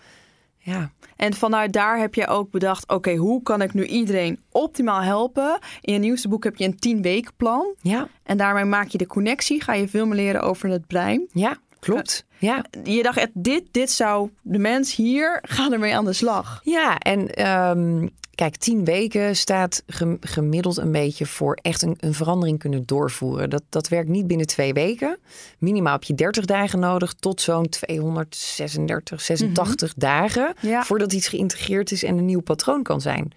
ja, 0.58 0.90
En 1.16 1.34
vanuit 1.34 1.72
daar 1.72 1.98
heb 1.98 2.14
je 2.14 2.26
ook 2.26 2.50
bedacht, 2.50 2.88
oké, 2.88 3.14
hoe 3.14 3.42
kan 3.42 3.62
ik 3.62 3.74
nu 3.74 3.84
iedereen 3.84 4.40
optimaal 4.50 5.00
helpen? 5.02 5.58
In 5.80 5.92
je 5.92 5.98
nieuwste 5.98 6.28
boek 6.28 6.44
heb 6.44 6.56
je 6.56 6.64
een 6.64 6.76
10 6.78 7.02
weken 7.02 7.32
plan. 7.36 7.74
ja, 7.82 8.08
En 8.22 8.36
daarmee 8.36 8.64
maak 8.64 8.88
je 8.88 8.98
de 8.98 9.06
connectie, 9.06 9.62
ga 9.62 9.72
je 9.74 9.88
veel 9.88 10.06
meer 10.06 10.16
leren 10.16 10.40
over 10.42 10.68
het 10.68 10.86
brein. 10.86 11.28
ja, 11.32 11.56
klopt. 11.92 12.24
Ja, 12.38 12.64
Je 12.84 13.02
dacht, 13.02 13.16
echt, 13.18 13.30
dit, 13.34 13.62
dit 13.70 13.90
zou 13.90 14.30
de 14.42 14.58
mens 14.58 14.94
hier, 14.94 15.38
ga 15.42 15.70
ermee 15.72 15.96
aan 15.96 16.04
de 16.04 16.12
slag. 16.12 16.60
ja 16.64 16.98
en 16.98 17.34
ehm, 17.34 18.06
kijk, 18.34 18.56
tien 18.56 18.84
weken 18.84 19.36
staat 19.36 19.82
gem- 19.86 20.16
gemiddeld 20.20 20.76
een 20.76 20.92
beetje 20.92 21.26
voor 21.26 21.58
echt 21.62 21.82
een, 21.82 21.96
een 22.00 22.14
verandering 22.14 22.58
kunnen 22.58 22.82
doorvoeren. 22.86 23.50
Dat, 23.50 23.62
dat 23.68 23.88
werkt 23.88 24.08
niet 24.08 24.26
binnen 24.26 24.46
twee 24.46 24.72
weken. 24.72 25.18
Minimaal 25.58 25.92
heb 25.92 26.02
je 26.02 26.14
30 26.14 26.44
dagen 26.44 26.78
nodig 26.78 27.12
tot 27.14 27.40
zo'n 27.40 27.68
236, 27.68 29.20
86 29.20 29.94
dagen. 29.96 30.54
Ja. 30.60 30.82
Voordat 30.84 31.12
iets 31.12 31.28
geïntegreerd 31.28 31.90
is 31.92 32.02
en 32.04 32.18
een 32.18 32.24
nieuw 32.24 32.40
patroon 32.40 32.82
kan 32.82 33.00
zijn. 33.00 33.32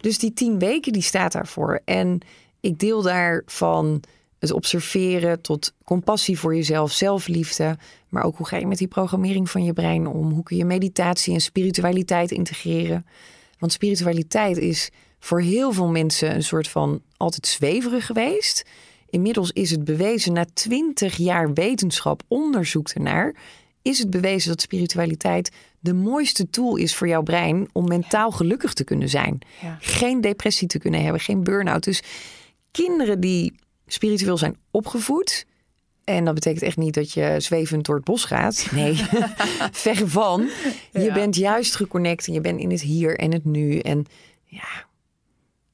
Dus 0.00 0.18
die 0.18 0.32
tien 0.32 0.58
weken 0.58 0.92
die 0.92 1.02
staat 1.02 1.32
daarvoor. 1.32 1.80
En 1.84 2.18
ik 2.60 2.78
deel 2.78 3.02
daarvan 3.02 4.02
het 4.42 4.52
observeren 4.52 5.40
tot 5.40 5.72
compassie 5.84 6.38
voor 6.38 6.54
jezelf, 6.54 6.92
zelfliefde. 6.92 7.78
Maar 8.08 8.24
ook 8.24 8.36
hoe 8.36 8.46
ga 8.46 8.56
je 8.56 8.66
met 8.66 8.78
die 8.78 8.88
programmering 8.88 9.50
van 9.50 9.64
je 9.64 9.72
brein 9.72 10.06
om? 10.06 10.30
Hoe 10.30 10.42
kun 10.42 10.56
je 10.56 10.64
meditatie 10.64 11.34
en 11.34 11.40
spiritualiteit 11.40 12.30
integreren? 12.30 13.06
Want 13.58 13.72
spiritualiteit 13.72 14.56
is 14.56 14.90
voor 15.18 15.40
heel 15.40 15.72
veel 15.72 15.88
mensen 15.88 16.34
een 16.34 16.42
soort 16.42 16.68
van 16.68 17.02
altijd 17.16 17.46
zweverig 17.46 18.06
geweest. 18.06 18.64
Inmiddels 19.10 19.50
is 19.50 19.70
het 19.70 19.84
bewezen 19.84 20.32
na 20.32 20.44
twintig 20.54 21.16
jaar 21.16 21.52
wetenschap, 21.52 22.22
onderzoek 22.28 22.88
ernaar, 22.88 23.34
is 23.82 23.98
het 23.98 24.10
bewezen 24.10 24.48
dat 24.48 24.60
spiritualiteit 24.60 25.50
de 25.80 25.94
mooiste 25.94 26.50
tool 26.50 26.76
is 26.76 26.94
voor 26.94 27.08
jouw 27.08 27.22
brein 27.22 27.68
om 27.72 27.88
mentaal 27.88 28.30
gelukkig 28.30 28.72
te 28.72 28.84
kunnen 28.84 29.08
zijn. 29.08 29.38
Ja. 29.60 29.76
Geen 29.80 30.20
depressie 30.20 30.68
te 30.68 30.78
kunnen 30.78 31.02
hebben, 31.02 31.20
geen 31.20 31.44
burn-out. 31.44 31.84
Dus 31.84 32.02
kinderen 32.70 33.20
die 33.20 33.52
spiritueel 33.92 34.38
zijn 34.38 34.56
opgevoed. 34.70 35.46
En 36.04 36.24
dat 36.24 36.34
betekent 36.34 36.62
echt 36.62 36.76
niet 36.76 36.94
dat 36.94 37.12
je 37.12 37.34
zwevend 37.38 37.84
door 37.84 37.94
het 37.96 38.04
bos 38.04 38.24
gaat. 38.24 38.68
Nee, 38.72 38.94
verre 39.84 40.08
van. 40.08 40.48
Je 40.92 41.12
bent 41.12 41.36
juist 41.36 41.76
geconnect 41.76 42.26
en 42.26 42.32
je 42.32 42.40
bent 42.40 42.60
in 42.60 42.70
het 42.70 42.80
hier 42.80 43.18
en 43.18 43.32
het 43.32 43.44
nu. 43.44 43.78
En 43.78 44.04
ja, 44.44 44.86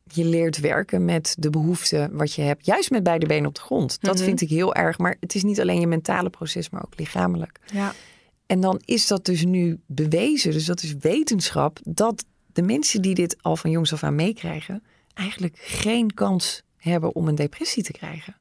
je 0.04 0.24
leert 0.24 0.60
werken 0.60 1.04
met 1.04 1.34
de 1.38 1.50
behoeften 1.50 2.16
wat 2.16 2.34
je 2.34 2.42
hebt. 2.42 2.66
Juist 2.66 2.90
met 2.90 3.02
beide 3.02 3.26
benen 3.26 3.48
op 3.48 3.54
de 3.54 3.60
grond. 3.60 3.98
Dat 4.00 4.20
vind 4.20 4.40
ik 4.40 4.48
heel 4.48 4.74
erg. 4.74 4.98
Maar 4.98 5.16
het 5.20 5.34
is 5.34 5.42
niet 5.42 5.60
alleen 5.60 5.80
je 5.80 5.86
mentale 5.86 6.30
proces, 6.30 6.70
maar 6.70 6.84
ook 6.84 6.98
lichamelijk. 6.98 7.60
Ja. 7.72 7.94
En 8.46 8.60
dan 8.60 8.80
is 8.84 9.06
dat 9.06 9.24
dus 9.24 9.44
nu 9.44 9.80
bewezen, 9.86 10.52
dus 10.52 10.64
dat 10.64 10.82
is 10.82 10.94
wetenschap, 11.00 11.78
dat 11.84 12.24
de 12.52 12.62
mensen 12.62 13.02
die 13.02 13.14
dit 13.14 13.36
al 13.40 13.56
van 13.56 13.70
jongs 13.70 13.92
af 13.92 14.02
aan 14.02 14.14
meekrijgen, 14.14 14.82
eigenlijk 15.14 15.58
geen 15.60 16.14
kans 16.14 16.62
hebben 16.78 17.14
om 17.14 17.28
een 17.28 17.34
depressie 17.34 17.82
te 17.82 17.92
krijgen. 17.92 18.36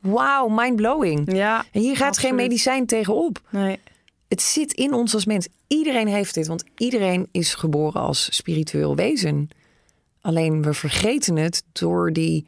Wauw, 0.00 0.48
mind-blowing. 0.48 1.32
Ja, 1.34 1.64
En 1.72 1.80
hier 1.80 1.96
gaat 1.96 2.18
geen 2.18 2.34
medicijn 2.34 2.86
tegenop. 2.86 3.40
nee. 3.50 3.78
Het 4.28 4.42
zit 4.42 4.72
in 4.72 4.92
ons 4.92 5.14
als 5.14 5.24
mens. 5.24 5.48
Iedereen 5.66 6.08
heeft 6.08 6.34
dit, 6.34 6.46
want 6.46 6.64
iedereen 6.76 7.28
is 7.32 7.54
geboren 7.54 8.00
als 8.00 8.36
spiritueel 8.36 8.96
wezen. 8.96 9.48
Alleen 10.20 10.62
we 10.62 10.74
vergeten 10.74 11.36
het 11.36 11.62
door 11.72 12.12
die 12.12 12.46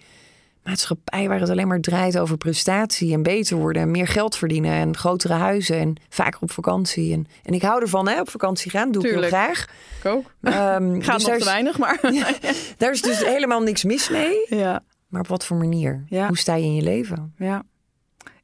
maatschappij 0.64 1.28
waar 1.28 1.40
het 1.40 1.50
alleen 1.50 1.68
maar 1.68 1.80
draait 1.80 2.18
over 2.18 2.36
prestatie 2.36 3.12
en 3.12 3.22
beter 3.22 3.56
worden 3.56 3.82
en 3.82 3.90
meer 3.90 4.06
geld 4.06 4.36
verdienen 4.36 4.72
en 4.72 4.96
grotere 4.96 5.32
huizen 5.34 5.76
en 5.78 5.96
vaker 6.08 6.40
op 6.42 6.50
vakantie. 6.50 7.12
En, 7.12 7.26
en 7.42 7.54
ik 7.54 7.62
hou 7.62 7.80
ervan, 7.82 8.08
hè, 8.08 8.20
op 8.20 8.30
vakantie 8.30 8.70
gaan, 8.70 8.92
doe 8.92 9.02
Tuurlijk. 9.02 9.26
ik 9.26 9.32
heel 9.32 9.44
graag. 9.44 9.66
Ik 9.98 10.04
ook. 10.06 10.32
Ehm, 10.42 11.00
Gaat 11.02 11.18
dus 11.18 11.26
nog 11.28 11.38
te 11.38 11.44
weinig, 11.44 11.78
maar... 11.78 12.00
daar 12.78 12.92
is 12.92 13.02
dus 13.02 13.24
helemaal 13.24 13.60
niks 13.62 13.84
mis 13.84 14.08
mee. 14.08 14.46
ja. 14.48 14.82
Maar 15.08 15.20
op 15.20 15.28
wat 15.28 15.44
voor 15.46 15.56
manier? 15.56 16.04
Ja. 16.08 16.26
Hoe 16.26 16.38
sta 16.38 16.54
je 16.54 16.64
in 16.64 16.74
je 16.74 16.82
leven? 16.82 17.34
Ja. 17.38 17.62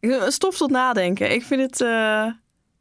Ik- 0.00 0.22
Stof 0.28 0.56
tot 0.56 0.70
nadenken. 0.70 1.32
Ik 1.32 1.42
vind 1.44 1.60
het... 1.60 1.80
eh, 1.80 2.26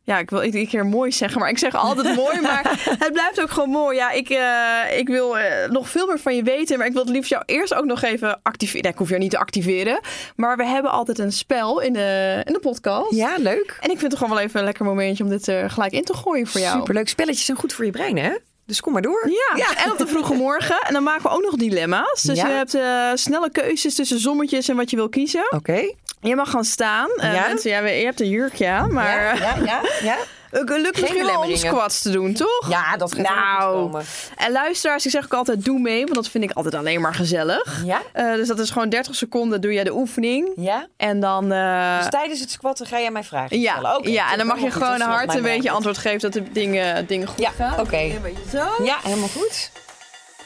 Ja, 0.03 0.17
ik 0.19 0.29
wil 0.29 0.43
iedere 0.43 0.67
keer 0.67 0.85
mooi 0.85 1.11
zeggen, 1.11 1.39
maar 1.39 1.49
ik 1.49 1.57
zeg 1.57 1.75
altijd 1.75 2.15
mooi. 2.23 2.41
Maar 2.41 2.81
het 2.99 3.11
blijft 3.13 3.41
ook 3.41 3.49
gewoon 3.49 3.69
mooi. 3.69 3.97
Ja, 3.97 4.11
ik, 4.11 4.29
eh, 4.29 4.97
ik 4.99 5.07
wil 5.07 5.37
eh, 5.37 5.69
nog 5.69 5.89
veel 5.89 6.07
meer 6.07 6.19
van 6.19 6.35
je 6.35 6.43
weten. 6.43 6.77
Maar 6.77 6.87
ik 6.87 6.93
wil 6.93 7.01
het 7.01 7.11
liefst 7.11 7.29
jou 7.29 7.43
eerst 7.45 7.73
ook 7.73 7.85
nog 7.85 8.01
even 8.01 8.39
activeren. 8.43 8.81
Nee, 8.81 8.91
ik 8.91 8.97
hoef 8.97 9.09
jou 9.09 9.21
niet 9.21 9.31
te 9.31 9.37
activeren. 9.37 9.99
Maar 10.35 10.57
we 10.57 10.65
hebben 10.65 10.91
altijd 10.91 11.19
een 11.19 11.31
spel 11.31 11.79
in 11.79 11.93
de, 11.93 12.41
in 12.45 12.53
de 12.53 12.59
podcast. 12.59 13.11
Ja, 13.15 13.35
leuk. 13.37 13.77
En 13.81 13.89
ik 13.91 13.99
vind 13.99 14.11
het 14.11 14.21
gewoon 14.21 14.35
wel 14.35 14.43
even 14.45 14.59
een 14.59 14.65
lekker 14.65 14.85
momentje 14.85 15.23
om 15.23 15.29
dit 15.29 15.47
er 15.47 15.69
gelijk 15.69 15.91
in 15.91 16.03
te 16.03 16.13
gooien 16.13 16.47
voor 16.47 16.61
jou. 16.61 16.77
Superleuk. 16.77 17.09
Spelletjes 17.09 17.45
zijn 17.45 17.57
goed 17.57 17.73
voor 17.73 17.85
je 17.85 17.91
brein, 17.91 18.17
hè? 18.17 18.31
Dus 18.71 18.81
kom 18.81 18.93
maar 18.93 19.01
door. 19.01 19.29
Ja, 19.55 19.83
en 19.83 19.91
op 19.91 19.97
de 19.97 20.07
vroege 20.07 20.33
morgen. 20.33 20.79
En 20.87 20.93
dan 20.93 21.03
maken 21.03 21.23
we 21.23 21.29
ook 21.29 21.41
nog 21.41 21.55
dilemma's. 21.55 22.21
Dus 22.21 22.37
Ja. 22.37 22.47
je 22.47 22.53
hebt 22.53 22.73
eh, 22.73 23.09
snelle 23.13 23.51
keuzes 23.51 23.95
tussen 23.95 24.19
sommetjes 24.19 24.67
en 24.69 24.75
wat 24.75 24.89
je 24.89 24.95
wil 24.95 25.09
kiezen. 25.09 25.45
Oké. 25.49 25.93
Je 26.21 26.35
mag 26.35 26.49
gaan 26.49 26.63
staan. 26.63 27.09
Eh, 27.17 27.33
Ja? 27.33 27.47
mensen, 27.47 27.71
ja, 27.71 27.79
je 27.79 28.05
hebt 28.05 28.19
een 28.21 28.29
jurkje 28.29 28.67
aan, 28.67 28.93
maar 28.93 29.39
Ja, 29.39 29.55
ja, 29.65 29.81
ja, 30.03 30.17
het 30.51 30.69
lukt 30.69 31.01
misschien 31.01 31.25
wel 31.25 31.41
om 31.41 31.55
squats 31.55 32.01
te 32.01 32.09
doen, 32.11 32.33
toch? 32.33 32.65
Ja, 32.69 32.97
dat 32.97 33.15
gaat 33.15 33.23
Nou, 33.35 34.01
en 34.37 34.51
luisteraars, 34.51 35.05
ik 35.05 35.11
zeg 35.11 35.23
ook 35.23 35.33
altijd 35.33 35.65
doe 35.65 35.79
mee, 35.79 36.01
want 36.03 36.15
dat 36.15 36.27
vind 36.29 36.43
ik 36.43 36.51
altijd 36.51 36.75
alleen 36.75 37.01
maar 37.01 37.13
gezellig. 37.13 37.81
Ja? 37.85 38.01
Eh, 38.13 38.33
dus 38.33 38.47
dat 38.47 38.59
is 38.59 38.69
gewoon 38.69 38.89
30 38.89 39.15
seconden 39.15 39.61
doe 39.61 39.73
je 39.73 39.83
de 39.83 39.93
oefening. 39.93 40.49
Ja? 40.55 40.87
En 40.97 41.19
dan... 41.19 41.51
eh, 41.51 41.97
Dus 41.99 42.09
tijdens 42.09 42.39
het 42.39 42.51
squatten 42.51 42.85
ga 42.85 42.99
jij 42.99 43.11
mij 43.11 43.23
vragen 43.23 43.59
ja, 43.59 43.77
stellen? 43.77 44.11
Ja, 44.11 44.31
en 44.31 44.37
dan 44.37 44.47
mag 44.47 44.59
je 44.59 44.71
gewoon 44.71 44.95
is 44.95 45.01
hard 45.01 45.35
een 45.35 45.41
beetje 45.41 45.71
antwoord 45.71 45.97
geven 45.97 46.19
dat 46.19 46.33
de 46.33 46.51
dingen, 46.51 47.07
dingen 47.07 47.27
goed 47.27 47.39
Ja, 47.39 47.49
gaan. 47.51 47.79
oké. 47.79 48.11
Zo. 48.51 48.83
Ja, 48.83 48.97
helemaal 49.03 49.27
goed. 49.29 49.71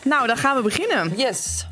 Nou, 0.04 0.28
dan 0.28 0.38
gaan 0.38 0.56
we 0.56 0.62
beginnen. 0.62 1.14
Yes. 1.16 1.68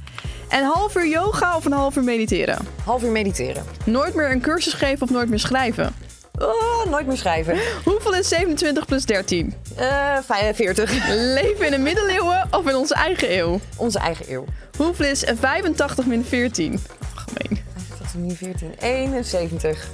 Een 0.50 0.64
half 0.64 0.96
uur 0.96 1.08
yoga 1.08 1.56
of 1.56 1.66
een 1.66 1.72
half 1.72 1.96
uur 1.96 2.04
mediteren? 2.04 2.58
Half 2.86 3.04
uur 3.04 3.12
mediteren. 3.12 3.64
Nooit 3.86 4.14
meer 4.14 4.32
een 4.32 4.42
cursus 4.42 4.74
geven 4.74 5.02
of 5.02 5.10
nooit 5.10 5.30
meer 5.30 5.40
schrijven? 5.40 5.96
Oh, 6.40 6.86
nooit 6.90 7.08
meer 7.08 7.18
schrijven. 7.18 7.58
Hoeveel 7.84 8.14
is 8.14 8.28
27 8.28 8.86
plus 8.86 9.06
13? 9.06 9.54
Eh 9.76 10.18
45. 10.26 11.08
Leven 11.10 11.66
in 11.66 11.72
de 11.72 11.78
middeleeuwen 11.78 12.48
of 12.52 12.68
in 12.70 12.76
onze 12.76 12.94
eigen 12.94 13.38
eeuw? 13.38 13.60
Onze 13.78 14.00
eigen 14.00 14.26
eeuw. 14.32 14.46
Hoeveel 14.78 15.06
is 15.06 15.24
85 15.40 16.06
min 16.06 16.26
14? 16.26 16.74
Oh, 16.74 16.80
gemeen. 17.26 17.64
Dat 18.00 18.08
is 18.08 18.14
nu 18.14 18.32
14. 18.36 18.74
71. 18.80 19.88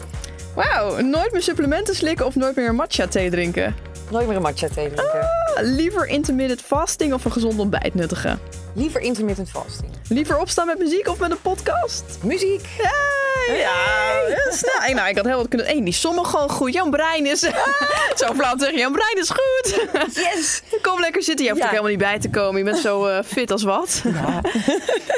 Wauw, 0.55 0.99
nooit 1.01 1.31
meer 1.31 1.41
supplementen 1.41 1.95
slikken 1.95 2.25
of 2.25 2.35
nooit 2.35 2.55
meer 2.55 2.75
matcha 2.75 3.07
thee 3.07 3.29
drinken? 3.29 3.75
Nooit 4.11 4.27
meer 4.27 4.35
een 4.35 4.41
matcha 4.41 4.67
thee 4.67 4.91
drinken. 4.93 5.21
Ah, 5.21 5.27
Liever 5.61 6.07
intermittent 6.07 6.61
fasting 6.61 7.13
of 7.13 7.25
een 7.25 7.31
gezond 7.31 7.59
ontbijt 7.59 7.93
nuttigen? 7.95 8.39
Liever 8.75 9.01
intermittent 9.01 9.49
fasting. 9.49 9.91
Liever 10.09 10.37
opstaan 10.39 10.65
met 10.67 10.77
muziek 10.79 11.07
of 11.07 11.19
met 11.19 11.31
een 11.31 11.41
podcast? 11.41 12.03
Muziek. 12.23 12.65
Hey! 12.77 13.57
Ja, 13.57 14.51
snel. 14.51 14.79
Hey, 14.79 14.93
nou, 14.93 15.09
ik 15.09 15.15
had 15.15 15.25
heel 15.25 15.37
wat 15.37 15.47
kunnen... 15.47 15.67
Hey, 15.67 15.83
die 15.83 15.93
sommen 15.93 16.25
gewoon 16.25 16.49
goed. 16.49 16.73
Jouw 16.73 16.89
brein 16.89 17.25
is... 17.25 17.39
zo 18.15 18.33
flauw 18.35 18.57
zeggen, 18.57 18.77
jouw 18.79 18.91
brein 18.91 19.17
is 19.17 19.29
goed. 19.29 19.87
Yes! 20.15 20.61
Kom 20.81 20.99
lekker 20.99 21.23
zitten. 21.23 21.45
Je 21.45 21.51
hoeft 21.51 21.63
Ja. 21.63 21.67
er 21.69 21.75
helemaal 21.75 21.91
niet 21.97 22.09
bij 22.09 22.19
te 22.19 22.29
komen. 22.29 22.57
Je 22.57 22.63
bent 22.63 22.77
zo 22.77 23.05
eh, 23.05 23.23
fit 23.25 23.51
als 23.51 23.63
wat. 23.63 24.01
Ja. 24.03 24.41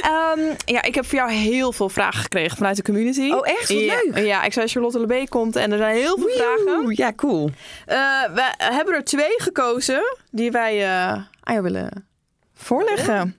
Ehm, 0.01 0.39
ja, 0.65 0.81
ik 0.83 0.95
heb 0.95 1.05
voor 1.05 1.17
jou 1.17 1.31
heel 1.31 1.71
veel 1.71 1.89
vragen 1.89 2.21
gekregen 2.21 2.57
vanuit 2.57 2.75
de 2.75 2.81
community. 2.83 3.31
Oh, 3.31 3.47
echt? 3.47 3.67
Wat 3.73 3.79
ja, 3.79 3.95
leuk. 4.13 4.25
Ja, 4.25 4.43
ik 4.43 4.53
zei 4.53 4.67
Charlotte 4.67 4.99
Lebee 4.99 5.27
komt 5.29 5.55
en 5.55 5.71
er 5.71 5.77
zijn 5.77 5.95
heel 5.95 6.17
veel 6.17 6.29
vragen. 6.35 6.83
Oeh, 6.85 6.95
Ja, 6.95 7.13
cool. 7.15 7.49
Eh, 7.85 7.97
we 8.33 8.43
hebben 8.57 8.93
er 8.95 9.03
twee 9.03 9.33
gekozen 9.37 10.17
die 10.31 10.51
wij 10.51 10.83
eh, 10.83 11.07
aan 11.09 11.53
jou 11.53 11.61
willen 11.61 12.07
voorleggen. 12.53 13.35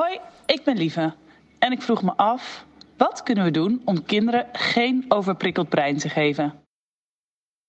Hoi, 0.00 0.18
ik 0.46 0.64
ben 0.64 0.76
Lieve. 0.76 1.14
En 1.58 1.72
ik 1.72 1.82
vroeg 1.82 2.02
me 2.02 2.16
af, 2.16 2.64
wat 2.96 3.22
kunnen 3.22 3.44
we 3.44 3.50
doen 3.50 3.82
om 3.84 4.04
kinderen 4.04 4.46
geen 4.52 5.04
overprikkeld 5.08 5.68
brein 5.68 5.96
te 5.96 6.08
geven? 6.08 6.54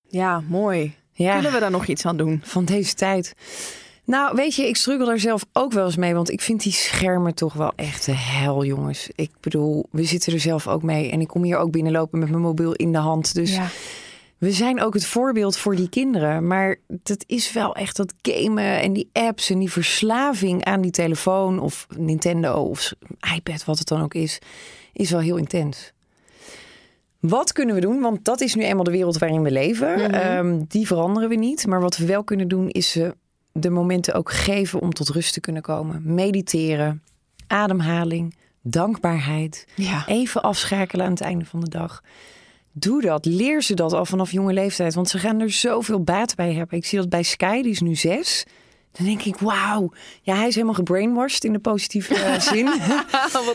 Ja, 0.01 0.39
mooi. 0.47 0.95
Ja. 1.11 1.33
Kunnen 1.33 1.51
we 1.51 1.59
daar 1.59 1.71
nog 1.71 1.87
iets 1.87 2.05
aan 2.05 2.17
doen? 2.17 2.41
van 2.43 2.65
deze 2.65 2.93
tijd. 2.93 3.33
Nou, 4.03 4.35
weet 4.35 4.55
je, 4.55 4.67
ik 4.67 4.75
struggle 4.75 5.05
daar 5.05 5.19
zelf 5.19 5.45
ook 5.53 5.71
wel 5.71 5.85
eens 5.85 5.97
mee. 5.97 6.13
Want 6.13 6.31
ik 6.31 6.41
vind 6.41 6.63
die 6.63 6.71
schermen 6.71 7.35
toch 7.35 7.53
wel 7.53 7.73
echt 7.75 8.05
de 8.05 8.15
hel, 8.15 8.65
jongens. 8.65 9.09
Ik 9.15 9.31
bedoel, 9.39 9.85
we 9.91 10.03
zitten 10.03 10.33
er 10.33 10.39
zelf 10.39 10.67
ook 10.67 10.83
mee. 10.83 11.11
En 11.11 11.21
ik 11.21 11.27
kom 11.27 11.43
hier 11.43 11.57
ook 11.57 11.71
binnenlopen 11.71 12.19
met 12.19 12.29
mijn 12.29 12.41
mobiel 12.41 12.73
in 12.73 12.91
de 12.91 12.97
hand. 12.97 13.33
Dus 13.33 13.55
Ja. 13.55 13.67
We 14.37 14.51
zijn 14.51 14.81
ook 14.81 14.93
het 14.93 15.05
voorbeeld 15.05 15.57
voor 15.57 15.75
die 15.75 15.89
kinderen. 15.89 16.47
Maar 16.47 16.75
dat 16.87 17.23
is 17.27 17.53
wel 17.53 17.75
echt 17.75 17.95
dat 17.95 18.13
gamen 18.21 18.81
en 18.81 18.93
die 18.93 19.09
apps 19.13 19.49
en 19.49 19.59
die 19.59 19.71
verslaving 19.71 20.63
aan 20.63 20.81
die 20.81 20.91
telefoon 20.91 21.59
of 21.59 21.87
Nintendo 21.97 22.53
of 22.53 22.93
iPad, 23.35 23.65
wat 23.65 23.77
het 23.79 23.87
dan 23.87 24.01
ook 24.01 24.13
is, 24.13 24.39
is 24.93 25.11
wel 25.11 25.19
heel 25.19 25.37
intens. 25.37 25.91
Wat 27.19 27.53
kunnen 27.53 27.75
we 27.75 27.81
doen? 27.81 27.99
Want 27.99 28.25
dat 28.25 28.41
is 28.41 28.55
nu 28.55 28.63
eenmaal 28.63 28.83
de 28.83 28.91
wereld 28.91 29.17
waarin 29.17 29.43
we 29.43 29.51
leven. 29.51 30.11
Ehm, 30.11 30.63
die 30.67 30.87
veranderen 30.87 31.29
we 31.29 31.35
niet. 31.35 31.67
Maar 31.67 31.81
wat 31.81 31.97
we 31.97 32.05
wel 32.05 32.23
kunnen 32.23 32.47
doen, 32.47 32.69
is 32.69 32.91
ze 32.91 33.15
de 33.51 33.69
momenten 33.69 34.13
ook 34.13 34.31
geven 34.31 34.79
om 34.79 34.93
tot 34.93 35.09
rust 35.09 35.33
te 35.33 35.39
kunnen 35.39 35.61
komen. 35.61 36.01
Mediteren, 36.13 37.03
ademhaling, 37.47 38.35
dankbaarheid. 38.61 39.67
Ja. 39.75 40.07
Even 40.07 40.41
afschakelen 40.41 41.05
aan 41.05 41.11
het 41.11 41.21
einde 41.21 41.45
van 41.45 41.59
de 41.59 41.69
dag. 41.69 42.03
Doe 42.79 43.01
dat. 43.01 43.25
Leer 43.25 43.61
ze 43.61 43.73
dat 43.73 43.93
al 43.93 44.05
vanaf 44.05 44.31
jonge 44.31 44.53
leeftijd. 44.53 44.93
Want 44.93 45.09
ze 45.09 45.17
gaan 45.17 45.39
er 45.39 45.51
zoveel 45.51 46.03
baat 46.03 46.35
bij 46.35 46.53
hebben. 46.53 46.77
Ik 46.77 46.85
zie 46.85 46.99
dat 46.99 47.09
bij 47.09 47.23
Sky, 47.23 47.61
die 47.61 47.71
is 47.71 47.79
nu 47.79 47.95
zes. 47.95 48.45
Dan 48.91 49.05
denk 49.05 49.23
ik, 49.23 49.37
wauw. 49.37 49.91
Ja, 50.21 50.35
hij 50.35 50.47
is 50.47 50.53
helemaal 50.53 50.75
gebrainwashed 50.75 51.43
in 51.43 51.53
de 51.53 51.59
positieve 51.59 52.15
eh, 52.15 52.39
zin. 52.53 52.67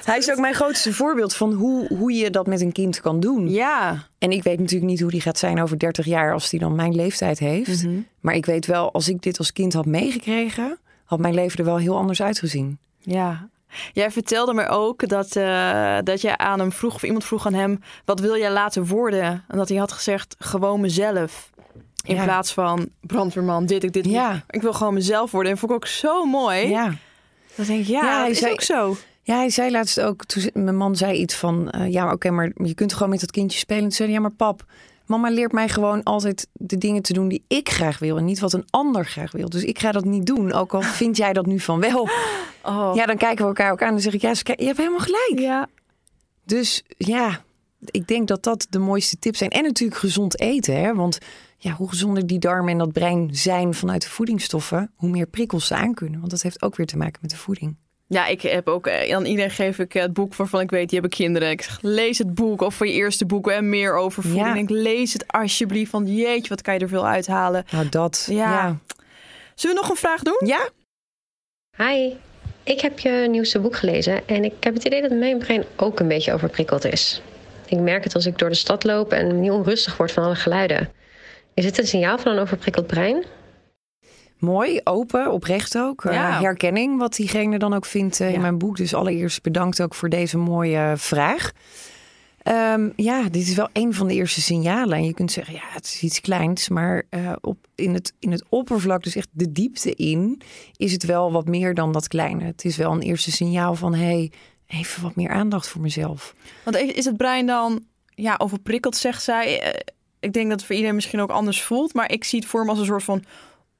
hij 0.04 0.18
is 0.18 0.30
ook 0.30 0.38
mijn 0.38 0.54
grootste 0.54 0.92
voorbeeld 0.92 1.34
van 1.34 1.52
hoe, 1.52 1.86
hoe 1.86 2.12
je 2.12 2.30
dat 2.30 2.46
met 2.46 2.60
een 2.60 2.72
kind 2.72 3.00
kan 3.00 3.20
doen. 3.20 3.50
Ja. 3.50 4.08
En 4.18 4.30
ik 4.30 4.42
weet 4.42 4.58
natuurlijk 4.58 4.90
niet 4.90 5.00
hoe 5.00 5.10
die 5.10 5.20
gaat 5.20 5.38
zijn 5.38 5.62
over 5.62 5.78
30 5.78 6.04
jaar 6.04 6.32
als 6.32 6.50
die 6.50 6.60
dan 6.60 6.74
mijn 6.74 6.94
leeftijd 6.94 7.38
heeft. 7.38 7.84
Mhm. 7.84 8.00
Maar 8.20 8.34
ik 8.34 8.46
weet 8.46 8.66
wel, 8.66 8.92
als 8.92 9.08
ik 9.08 9.22
dit 9.22 9.38
als 9.38 9.52
kind 9.52 9.72
had 9.72 9.86
meegekregen, 9.86 10.78
had 11.04 11.18
mijn 11.18 11.34
leven 11.34 11.58
er 11.58 11.64
wel 11.64 11.78
heel 11.78 11.96
anders 11.96 12.22
uitgezien. 12.22 12.78
Ja. 13.00 13.48
Jij 13.92 14.10
vertelde 14.10 14.54
me 14.54 14.68
ook 14.68 15.08
dat, 15.08 15.36
eh, 15.36 15.98
dat 16.02 16.20
je 16.20 16.38
aan 16.38 16.58
hem 16.58 16.72
vroeg, 16.72 16.94
of 16.94 17.02
iemand 17.02 17.24
vroeg 17.24 17.46
aan 17.46 17.54
hem, 17.54 17.80
wat 18.04 18.20
wil 18.20 18.36
jij 18.38 18.50
laten 18.52 18.86
worden? 18.86 19.44
En 19.48 19.56
dat 19.58 19.68
hij 19.68 19.78
had 19.78 19.92
gezegd, 19.92 20.36
gewoon 20.38 20.80
mezelf. 20.80 21.50
In 22.04 22.14
Ja. 22.14 22.24
plaats 22.24 22.52
van 22.52 22.88
brandweerman, 23.00 23.66
dit, 23.66 23.82
ik, 23.84 23.92
dit. 23.92 24.04
Ja. 24.06 24.44
Ik 24.50 24.62
wil 24.62 24.72
gewoon 24.72 24.94
mezelf 24.94 25.30
worden. 25.30 25.52
En 25.52 25.58
vond 25.58 25.70
ik 25.72 25.76
ook 25.76 25.86
zo 25.86 26.24
mooi. 26.24 26.68
Ja. 26.68 26.94
Dan 27.56 27.66
denk 27.66 27.80
ik, 27.80 27.86
ja, 27.86 28.26
is 28.26 28.38
zei- 28.38 28.52
ook 28.52 28.60
zo. 28.62 28.96
Ja, 29.22 29.36
hij 29.36 29.50
zei 29.50 29.70
laatst 29.70 30.00
ook, 30.00 30.24
toen 30.24 30.50
mijn 30.52 30.76
man 30.76 30.96
zei 30.96 31.18
iets 31.18 31.34
van, 31.34 31.70
eh, 31.70 31.92
ja, 31.92 32.12
oké, 32.12 32.30
maar 32.30 32.50
je 32.54 32.74
kunt 32.74 32.92
gewoon 32.92 33.08
met 33.08 33.20
dat 33.20 33.30
kindje 33.30 33.58
spelen. 33.58 33.82
En 33.82 33.88
toen 33.88 33.96
zei 33.96 34.08
hij, 34.08 34.16
ja, 34.18 34.22
maar 34.24 34.36
pap, 34.36 34.64
mama 35.06 35.30
leert 35.30 35.52
mij 35.52 35.68
gewoon 35.68 36.02
altijd 36.02 36.48
de 36.52 36.78
dingen 36.78 37.02
te 37.02 37.12
doen 37.12 37.28
die 37.28 37.44
ik 37.48 37.68
graag 37.68 37.98
wil 37.98 38.16
en 38.16 38.24
niet 38.24 38.40
wat 38.40 38.52
een 38.52 38.66
ander 38.70 39.06
graag 39.06 39.32
wil. 39.32 39.48
Dus 39.48 39.64
ik 39.64 39.78
ga 39.78 39.92
dat 39.92 40.04
niet 40.04 40.26
doen, 40.26 40.52
ook 40.52 40.74
al 40.74 40.82
vind 40.82 41.16
jij 41.16 41.32
dat 41.32 41.46
nu 41.46 41.60
van 41.60 41.80
wel. 41.80 42.08
Oh. 42.64 42.94
Ja, 42.94 43.06
dan 43.06 43.16
kijken 43.16 43.42
we 43.42 43.48
elkaar 43.48 43.72
ook 43.72 43.80
aan 43.80 43.86
en 43.86 43.92
dan 43.92 44.02
zeg 44.02 44.12
ik, 44.12 44.20
ja, 44.20 44.32
je 44.56 44.64
hebt 44.64 44.76
helemaal 44.76 44.98
gelijk. 45.00 45.38
ja. 45.38 45.68
Dus 46.44 46.82
ja, 46.96 47.44
ik 47.90 48.08
denk 48.08 48.28
dat 48.28 48.42
dat 48.42 48.66
de 48.70 48.78
mooiste 48.78 49.18
tips 49.18 49.38
zijn. 49.38 49.50
En 49.50 49.62
natuurlijk 49.62 50.00
gezond 50.00 50.40
eten, 50.40 50.80
hè? 50.80 50.94
want 50.94 51.18
ja, 51.58 51.72
hoe 51.72 51.88
gezonder 51.88 52.26
die 52.26 52.38
darmen 52.38 52.72
en 52.72 52.78
dat 52.78 52.92
brein 52.92 53.28
zijn 53.32 53.74
vanuit 53.74 54.02
de 54.02 54.08
voedingsstoffen, 54.08 54.92
hoe 54.96 55.08
meer 55.08 55.26
prikkels 55.26 55.66
ze 55.66 55.74
aankunnen. 55.74 56.18
Want 56.18 56.30
dat 56.30 56.42
heeft 56.42 56.62
ook 56.62 56.76
weer 56.76 56.86
te 56.86 56.96
maken 56.96 57.18
met 57.20 57.30
de 57.30 57.36
voeding. 57.36 57.76
Ja, 58.12 58.26
ik 58.26 58.42
heb 58.42 58.68
ook 58.68 58.86
eh, 58.86 59.14
aan 59.14 59.24
iedereen 59.24 59.50
geef 59.50 59.78
ik 59.78 59.94
eh, 59.94 60.02
het 60.02 60.12
boek 60.12 60.34
waarvan 60.34 60.60
ik 60.60 60.70
weet, 60.70 60.88
die 60.88 61.00
hebben 61.00 61.18
kinderen. 61.18 61.50
Ik 61.50 61.62
zeg, 61.62 61.78
lees 61.82 62.18
het 62.18 62.34
boek 62.34 62.60
of 62.60 62.74
voor 62.74 62.86
je 62.86 62.92
eerste 62.92 63.26
boek 63.26 63.50
en 63.50 63.68
meer 63.68 63.96
over 63.96 64.22
voeding. 64.22 64.44
Ja. 64.44 64.54
Ik 64.54 64.68
denk, 64.68 64.70
lees 64.70 65.12
het 65.12 65.24
alsjeblieft, 65.26 65.92
want 65.92 66.08
jeetje, 66.08 66.48
wat 66.48 66.62
kan 66.62 66.74
je 66.74 66.80
er 66.80 66.88
veel 66.88 67.06
uithalen. 67.06 67.64
Nou, 67.70 67.88
dat. 67.88 68.26
Ja. 68.30 68.36
ja. 68.36 68.78
Zullen 69.54 69.76
we 69.76 69.82
nog 69.82 69.90
een 69.90 69.96
vraag 69.96 70.22
doen? 70.22 70.40
Ja? 70.44 70.68
Hi, 71.76 72.12
ik 72.62 72.80
heb 72.80 72.98
je 72.98 73.26
nieuwste 73.30 73.60
boek 73.60 73.76
gelezen 73.76 74.28
en 74.28 74.44
ik 74.44 74.52
heb 74.60 74.74
het 74.74 74.84
idee 74.84 75.02
dat 75.02 75.10
mijn 75.10 75.38
brein 75.38 75.64
ook 75.76 76.00
een 76.00 76.08
beetje 76.08 76.32
overprikkeld 76.32 76.84
is. 76.84 77.22
Ik 77.66 77.78
merk 77.78 78.04
het 78.04 78.14
als 78.14 78.26
ik 78.26 78.38
door 78.38 78.48
de 78.48 78.54
stad 78.54 78.84
loop 78.84 79.12
en 79.12 79.40
niet 79.40 79.50
onrustig 79.50 79.96
word 79.96 80.12
van 80.12 80.24
alle 80.24 80.34
geluiden. 80.34 80.92
Is 81.54 81.64
het 81.64 81.78
een 81.78 81.86
signaal 81.86 82.18
van 82.18 82.32
een 82.32 82.38
overprikkeld 82.38 82.86
brein? 82.86 83.24
Mooi, 84.42 84.80
open, 84.84 85.32
oprecht 85.32 85.78
ook. 85.78 86.04
Eh, 86.04 86.12
Ja. 86.14 86.40
herkenning, 86.40 86.98
wat 86.98 87.14
diegene 87.16 87.58
dan 87.58 87.74
ook 87.74 87.84
vindt 87.84 88.20
eh, 88.20 88.28
Ja. 88.28 88.34
in 88.34 88.40
mijn 88.40 88.58
boek. 88.58 88.76
Dus 88.76 88.94
allereerst 88.94 89.42
bedankt 89.42 89.82
ook 89.82 89.94
voor 89.94 90.08
deze 90.08 90.38
mooie 90.38 90.92
vraag. 90.96 91.52
Ehm, 92.42 92.88
ja, 92.96 93.22
dit 93.22 93.42
is 93.48 93.54
wel 93.54 93.68
een 93.72 93.94
van 93.94 94.06
de 94.08 94.14
eerste 94.14 94.40
signalen. 94.40 94.96
En 94.96 95.04
je 95.04 95.14
kunt 95.14 95.32
zeggen, 95.32 95.54
ja, 95.54 95.60
het 95.64 95.84
is 95.84 96.02
iets 96.02 96.20
kleins. 96.20 96.68
Maar 96.68 97.02
eh, 97.10 97.32
op, 97.40 97.56
in, 97.74 97.94
het, 97.94 98.12
in 98.18 98.32
het 98.32 98.44
oppervlak, 98.48 99.02
dus 99.02 99.16
echt 99.16 99.28
de 99.30 99.52
diepte 99.52 99.94
in, 99.94 100.40
is 100.76 100.92
het 100.92 101.04
wel 101.04 101.32
wat 101.32 101.48
meer 101.48 101.74
dan 101.74 101.92
dat 101.92 102.08
kleine. 102.08 102.44
Het 102.44 102.64
is 102.64 102.76
wel 102.76 102.92
een 102.92 103.00
eerste 103.02 103.30
signaal 103.32 103.74
van, 103.74 103.94
hey, 103.94 104.32
even 104.66 105.02
wat 105.02 105.16
meer 105.16 105.30
aandacht 105.30 105.68
voor 105.68 105.80
mezelf. 105.80 106.34
Want 106.64 106.76
is 106.76 107.04
het 107.04 107.16
brein 107.16 107.46
dan 107.46 107.84
ja, 108.14 108.34
overprikkeld, 108.38 108.96
zegt 108.96 109.22
zij? 109.22 109.60
Eh, 109.60 109.80
Ik 110.20 110.32
denk 110.32 110.48
dat 110.48 110.56
het 110.56 110.64
voor 110.66 110.74
iedereen 110.74 110.94
misschien 110.96 111.20
ook 111.20 111.30
anders 111.30 111.62
voelt. 111.62 111.94
Maar 111.94 112.10
ik 112.12 112.24
zie 112.24 112.38
het 112.38 112.48
voor 112.48 112.64
me 112.64 112.70
als 112.70 112.78
een 112.78 112.84
soort 112.84 113.02
van 113.04 113.22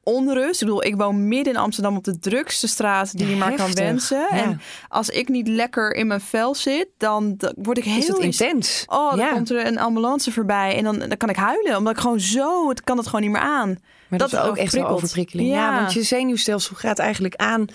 onrust. 0.02 0.60
Ik 0.60 0.66
bedoel, 0.66 0.84
ik 0.84 0.96
woon 0.96 1.28
midden 1.28 1.52
in 1.52 1.58
Amsterdam 1.58 1.96
op 1.96 2.04
de 2.04 2.18
drukste 2.18 2.68
straat 2.68 3.12
die 3.12 3.26
Ja, 3.26 3.32
je 3.32 3.36
maar 3.38 3.54
kan 3.54 3.74
wensen. 3.74 4.26
Ja. 4.30 4.30
En 4.30 4.60
als 4.88 5.08
ik 5.08 5.28
niet 5.28 5.48
lekker 5.48 5.94
in 5.94 6.06
mijn 6.06 6.20
vel 6.20 6.54
zit, 6.54 6.88
dan 6.98 7.40
word 7.56 7.78
ik 7.78 7.84
heel 7.84 8.18
intens? 8.18 8.84
Oh, 8.86 9.10
dan 9.10 9.18
ja. 9.18 9.32
komt 9.32 9.50
er 9.50 9.66
een 9.66 9.78
ambulance 9.78 10.32
voorbij 10.32 10.76
en 10.76 10.84
dan, 10.84 10.98
dan 10.98 11.16
kan 11.16 11.28
ik 11.28 11.36
huilen. 11.36 11.76
Omdat 11.76 11.92
ik 11.92 12.00
gewoon 12.00 12.20
zo, 12.20 12.68
het 12.68 12.82
kan 12.82 12.96
het 12.96 13.06
gewoon 13.06 13.20
niet 13.20 13.30
meer 13.30 13.40
aan. 13.40 13.78
Maar 14.08 14.18
dat, 14.18 14.32
is 14.32 14.38
ook 14.38 14.44
echt 14.44 14.58
overprikkeld. 14.58 14.94
overprikkeling. 14.94 15.48
Ja. 15.48 15.80
want 15.80 15.92
je 15.92 16.02
zenuwstelsel 16.02 16.76
gaat 16.76 16.98
eigenlijk 16.98 17.36
aan. 17.36 17.66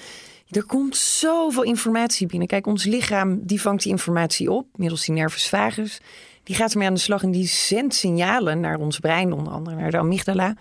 Er 0.49 0.65
komt 0.65 0.95
zoveel 0.95 1.63
informatie 1.63 2.27
binnen. 2.27 2.47
Kijk, 2.47 2.67
ons 2.67 2.83
lichaam 2.83 3.39
die 3.45 3.61
vangt 3.61 3.83
die 3.83 3.91
informatie 3.91 4.51
op 4.51 4.67
middels 4.75 5.05
die 5.05 5.15
nervus 5.15 5.49
vagus. 5.49 6.01
Die 6.43 6.55
gaat 6.55 6.71
ermee 6.71 6.87
aan 6.87 6.93
de 6.93 6.99
slag 6.99 7.23
en 7.23 7.31
die 7.31 7.47
zendt 7.47 7.95
signalen 7.95 8.59
naar 8.59 8.77
ons 8.77 8.99
brein, 8.99 9.33
onder 9.33 9.53
andere 9.53 9.75
naar 9.75 9.91
de 9.91 9.97
amygdala. 9.97 10.55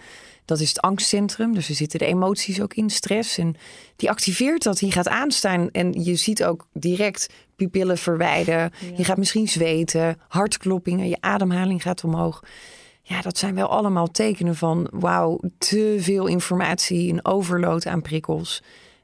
Dat 0.47 0.61
is 0.61 0.69
het 0.69 0.81
angstcentrum, 0.81 1.55
dus 1.55 1.69
er 1.69 1.75
zitten 1.75 1.99
de 1.99 2.07
emoties 2.07 2.61
ook 2.61 2.75
in, 2.75 2.91
stress. 2.91 3.39
En 3.39 3.55
die 3.97 4.11
activeert 4.11 4.63
dat, 4.63 4.79
die 4.79 4.93
gaat 4.93 5.09
aanstaan. 5.09 5.71
En 5.71 6.05
je 6.05 6.15
ziet 6.15 6.45
ook 6.45 6.67
direct 6.73 7.29
pupillen 7.57 7.99
verwijden. 7.99 8.73
Je 8.97 9.05
gaat 9.05 9.17
misschien 9.17 9.49
zweten, 9.49 10.19
hartkloppingen, 10.29 11.09
je 11.09 11.17
ademhaling 11.21 11.83
gaat 11.83 12.05
omhoog. 12.05 12.43
Ja, 13.03 13.21
dat 13.21 13.39
zijn 13.39 13.55
wel 13.55 13.69
allemaal 13.69 14.11
tekenen 14.11 14.57
van 14.57 14.89
wauw, 14.91 15.41
te 15.59 15.97
veel 16.01 16.27
informatie, 16.27 17.13
een 17.13 17.25
overload 17.25 17.87
aan 17.87 18.03
prikkels. 18.03 18.63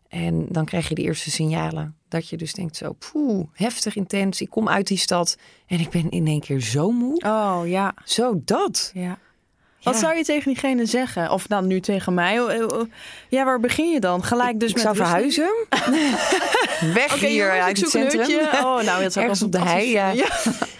En 0.08 0.46
dan 0.48 0.64
krijg 0.64 0.88
je 0.88 0.94
de 0.94 1.02
eerste 1.02 1.30
signalen. 1.30 1.96
Dat 2.08 2.28
je 2.28 2.36
dus 2.36 2.52
denkt 2.52 2.76
zo, 2.76 2.92
poeh, 2.92 3.46
heftig 3.52 3.96
intens. 3.96 4.40
Ik 4.40 4.50
kom 4.50 4.68
uit 4.68 4.86
die 4.86 4.98
stad 4.98 5.36
en 5.66 5.80
ik 5.80 5.90
ben 5.90 6.10
in 6.10 6.26
één 6.26 6.40
keer 6.40 6.60
zo 6.60 6.90
moe. 6.90 7.22
Oh 7.26 7.60
ja, 7.64 7.94
Zo 8.04 8.40
dat. 8.44 8.90
ja. 8.94 9.18
Wat 9.82 9.96
zou 9.96 10.16
je 10.16 10.24
tegen 10.24 10.52
diegene 10.52 10.86
zeggen? 10.86 11.30
Of 11.30 11.48
nou 11.48 11.66
nu 11.66 11.80
tegen 11.80 12.14
mij? 12.14 12.40
Oh, 12.40 12.62
oh, 12.62 12.78
oh. 12.78 12.90
Ja, 13.28 13.44
waar 13.44 13.60
begin 13.60 13.90
je 13.90 14.00
dan? 14.00 14.24
Gelijk 14.24 14.60
dus 14.60 14.68
ik 14.68 14.74
met 14.74 14.84
zou 14.84 14.96
verhuizen. 14.96 15.50
Weg 16.94 17.14
hier 17.14 17.50
uit 17.50 17.80
het 17.80 17.90
centrum. 17.90 18.38
Oh, 18.64 18.82
nou, 18.82 19.02
dat 19.02 19.12
zou 19.12 19.24
Ergens 19.24 19.42
op 19.42 19.52
de 19.52 19.60
hei, 19.60 19.90
ja. 19.90 20.12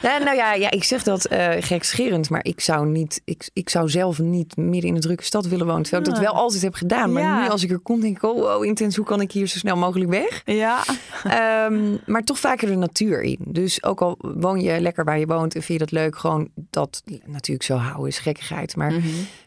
Ja, 0.02 0.18
nou 0.18 0.36
ja, 0.36 0.54
ja, 0.54 0.70
ik 0.70 0.84
zeg 0.84 1.02
dat 1.02 1.24
eh 1.24 1.50
gekscherend, 1.60 2.30
maar 2.30 2.44
ik 2.44 2.60
zou, 2.60 2.86
niet, 2.86 3.22
ik, 3.24 3.50
ik 3.52 3.68
zou 3.68 3.88
zelf 3.88 4.18
niet 4.18 4.56
midden 4.56 4.88
in 4.88 4.94
een 4.94 5.00
drukke 5.00 5.24
stad 5.24 5.46
willen 5.46 5.66
wonen. 5.66 5.82
Terwijl 5.82 6.04
ik 6.04 6.10
dat 6.10 6.18
wel 6.18 6.34
altijd 6.34 6.62
heb 6.62 6.74
gedaan. 6.74 7.12
Maar 7.12 7.42
nu 7.42 7.48
als 7.48 7.62
ik 7.62 7.70
er 7.70 7.78
kom, 7.78 8.00
denk 8.00 8.16
ik, 8.16 8.22
oh, 8.22 8.40
wow, 8.40 8.64
intens, 8.64 8.96
hoe 8.96 9.06
kan 9.06 9.20
ik 9.20 9.32
hier 9.32 9.46
zo 9.46 9.58
snel 9.58 9.76
mogelijk 9.76 10.10
weg? 10.10 10.42
Ja. 10.44 10.82
Ehm, 11.24 11.96
maar 12.06 12.22
toch 12.22 12.38
vaker 12.38 12.68
de 12.68 12.76
natuur 12.76 13.22
in. 13.22 13.38
Dus 13.38 13.82
ook 13.82 14.00
al 14.00 14.18
woon 14.18 14.60
je 14.60 14.80
lekker 14.80 15.04
waar 15.04 15.18
je 15.18 15.26
woont 15.26 15.54
en 15.54 15.62
vind 15.62 15.78
je 15.78 15.86
dat 15.86 15.90
leuk, 15.90 16.18
gewoon 16.18 16.48
dat 16.54 17.02
natuurlijk 17.26 17.66
zo 17.66 17.76
houden 17.76 18.08
is 18.08 18.18
gekkigheid. 18.18 18.76
Maar 18.76 18.91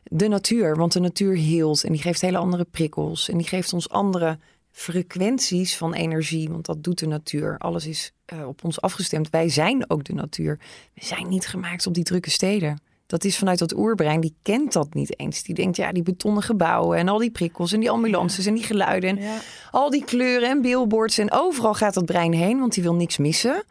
de 0.04 0.28
natuur, 0.28 0.76
want 0.76 0.94
de 0.94 1.00
natuur 1.00 1.36
heelt 1.36 1.84
en 1.84 1.92
die 1.92 2.02
geeft 2.02 2.22
hele 2.22 2.38
andere 2.38 2.66
prikkels 2.72 3.30
en 3.30 3.38
die 3.38 3.48
geeft 3.48 3.74
ons 3.74 3.90
andere 3.90 4.40
frequenties 4.72 5.78
van 5.78 5.94
energie. 5.94 6.50
Want 6.50 6.66
dat 6.66 6.84
doet 6.84 7.00
de 7.00 7.08
natuur. 7.08 7.58
Alles 7.58 7.86
is 7.86 8.12
eh, 8.26 8.48
op 8.48 8.64
ons 8.64 8.82
afgestemd. 8.82 9.30
Wij 9.30 9.50
zijn 9.50 9.90
ook 9.90 10.04
de 10.04 10.14
natuur. 10.14 10.60
We 10.94 11.06
zijn 11.06 11.28
niet 11.28 11.48
gemaakt 11.48 11.88
op 11.88 11.94
die 11.94 12.04
drukke 12.04 12.30
steden. 12.30 12.80
Dat 13.06 13.24
is 13.24 13.38
vanuit 13.38 13.60
dat 13.60 13.78
oerbrein, 13.78 14.20
die 14.20 14.36
kent 14.42 14.74
dat 14.74 14.94
niet 14.94 15.20
eens. 15.20 15.44
Die 15.44 15.56
denkt, 15.56 15.78
ja, 15.78 15.92
die 15.92 16.04
betonnen 16.04 16.44
gebouwen 16.44 16.98
en 16.98 17.08
al 17.08 17.18
die 17.18 17.32
prikkels 17.32 17.72
en 17.72 17.80
die 17.80 17.90
ambulances 17.90 18.46
en 18.46 18.54
die 18.54 18.64
geluiden. 18.64 19.18
En 19.18 19.40
al 19.72 19.90
die 19.90 20.04
kleuren 20.04 20.50
en 20.50 20.62
billboards. 20.62 21.18
En 21.18 21.32
overal 21.32 21.74
gaat 21.74 21.94
dat 21.94 22.06
brein 22.06 22.34
heen, 22.34 22.60
want 22.60 22.74
die 22.74 22.84
wil 22.84 22.96
niks 22.96 23.18
missen. 23.18 23.64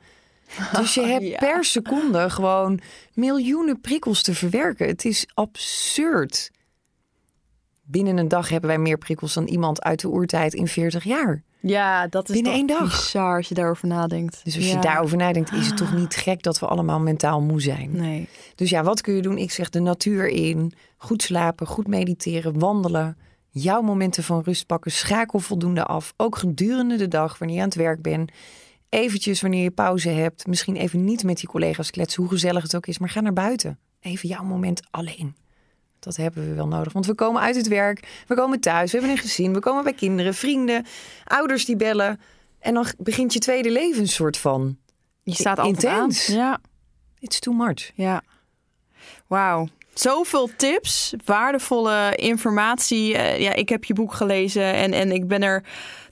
Dus 0.79 0.95
je 0.95 1.01
hebt 1.03 1.25
Ja. 1.25 1.39
per 1.39 1.65
seconde 1.65 2.31
gewoon 2.31 2.81
miljoenen 3.15 3.81
prikkels 3.81 4.23
te 4.23 4.35
verwerken. 4.35 4.87
Het 4.87 5.05
is 5.05 5.27
absurd. 5.35 6.51
Binnen 7.87 8.17
een 8.17 8.29
dag 8.29 8.49
hebben 8.49 8.69
wij 8.71 8.79
meer 8.79 8.99
prikkels 8.99 9.35
dan 9.35 9.47
iemand 9.47 9.83
uit 9.83 10.01
de 10.01 10.09
oertijd 10.09 10.55
in 10.55 10.67
40 10.69 11.05
jaar. 11.05 11.43
Ja, 11.61 12.07
dat 12.07 12.29
is 12.29 12.35
Binnen 12.35 12.53
toch 12.53 12.61
één 12.61 12.79
dag. 12.81 12.91
bizar 13.03 13.37
als 13.37 13.49
je 13.49 13.55
daarover 13.55 13.89
nadenkt. 13.89 14.41
Dus 14.45 14.57
als 14.57 14.67
Ja. 14.69 14.73
je 14.75 14.79
daarover 14.81 15.17
nadenkt, 15.17 15.53
is 15.53 15.67
het 15.67 15.77
toch 15.77 15.95
niet 15.95 16.17
gek 16.17 16.43
dat 16.43 16.59
we 16.59 16.67
allemaal 16.67 17.01
mentaal 17.01 17.41
moe 17.41 17.61
zijn. 17.61 17.91
Nee. 17.97 18.29
Dus 18.55 18.71
ja, 18.71 18.83
wat 18.83 19.01
kun 19.01 19.15
je 19.15 19.23
doen? 19.23 19.39
Ik 19.39 19.51
zeg 19.51 19.71
de 19.71 19.81
natuur 19.81 20.29
in. 20.29 20.73
Goed 20.97 21.23
slapen, 21.23 21.67
goed 21.67 21.87
mediteren, 21.87 22.59
wandelen. 22.59 23.17
Jouw 23.51 23.81
momenten 23.83 24.23
van 24.25 24.43
rust 24.45 24.67
pakken. 24.67 24.93
Schakel 24.93 25.39
voldoende 25.39 25.85
af. 25.85 26.13
Ook 26.17 26.37
gedurende 26.37 26.97
de 26.97 27.09
dag, 27.09 27.39
wanneer 27.39 27.57
je 27.57 27.63
aan 27.63 27.69
het 27.69 27.79
werk 27.79 28.03
bent. 28.03 28.31
Eventjes 28.95 29.41
wanneer 29.41 29.63
je 29.63 29.71
pauze 29.71 30.09
hebt. 30.09 30.47
Misschien 30.47 30.77
even 30.77 31.05
niet 31.05 31.25
met 31.25 31.37
die 31.37 31.49
collega's 31.49 31.91
kletsen, 31.91 32.23
hoe 32.23 32.33
gezellig 32.33 32.63
het 32.63 32.77
ook 32.77 32.87
is. 32.87 32.99
Maar 32.99 33.09
ga 33.09 33.21
naar 33.21 33.33
buiten. 33.33 33.79
Even 34.01 34.29
jouw 34.29 34.45
moment 34.45 34.81
alleen. 34.91 35.37
Dat 35.99 36.17
hebben 36.17 36.49
we 36.49 36.55
wel 36.55 36.69
nodig. 36.69 36.93
Want 36.93 37.07
we 37.07 37.15
komen 37.15 37.43
uit 37.43 37.57
het 37.57 37.69
werk. 37.69 38.25
We 38.27 38.35
komen 38.35 38.61
thuis. 38.61 38.93
We 38.93 38.99
hebben 38.99 39.17
een 39.17 39.23
gezin. 39.23 39.53
We 39.53 39.59
komen 39.59 39.85
bij 39.85 39.93
kinderen, 39.93 40.35
vrienden, 40.35 40.87
ouders 41.25 41.65
die 41.65 41.77
bellen. 41.77 42.21
En 42.59 42.75
dan 42.75 42.87
begint 42.99 43.33
je 43.33 43.39
tweede 43.39 43.71
leven 43.71 44.01
een 44.01 44.09
soort 44.09 44.37
van. 44.37 44.77
Je 45.23 45.35
staat 45.35 45.59
altijd 45.59 45.87
aan. 45.87 46.01
Intens. 46.03 46.27
Ja. 46.27 46.61
It's 47.19 47.39
too 47.39 47.55
much. 47.55 47.91
Ja. 47.95 48.23
Wauw. 49.27 49.69
Zoveel 49.95 50.51
tips, 50.57 51.15
waardevolle 51.25 52.13
informatie. 52.17 53.17
Eh, 53.17 53.41
ja, 53.41 53.55
ik 53.55 53.69
heb 53.69 53.85
je 53.85 53.95
boek 53.95 54.15
gelezen 54.15 54.75
en, 54.75 54.93
en 54.93 55.13
ik 55.13 55.29
ben 55.29 55.43
er 55.43 55.65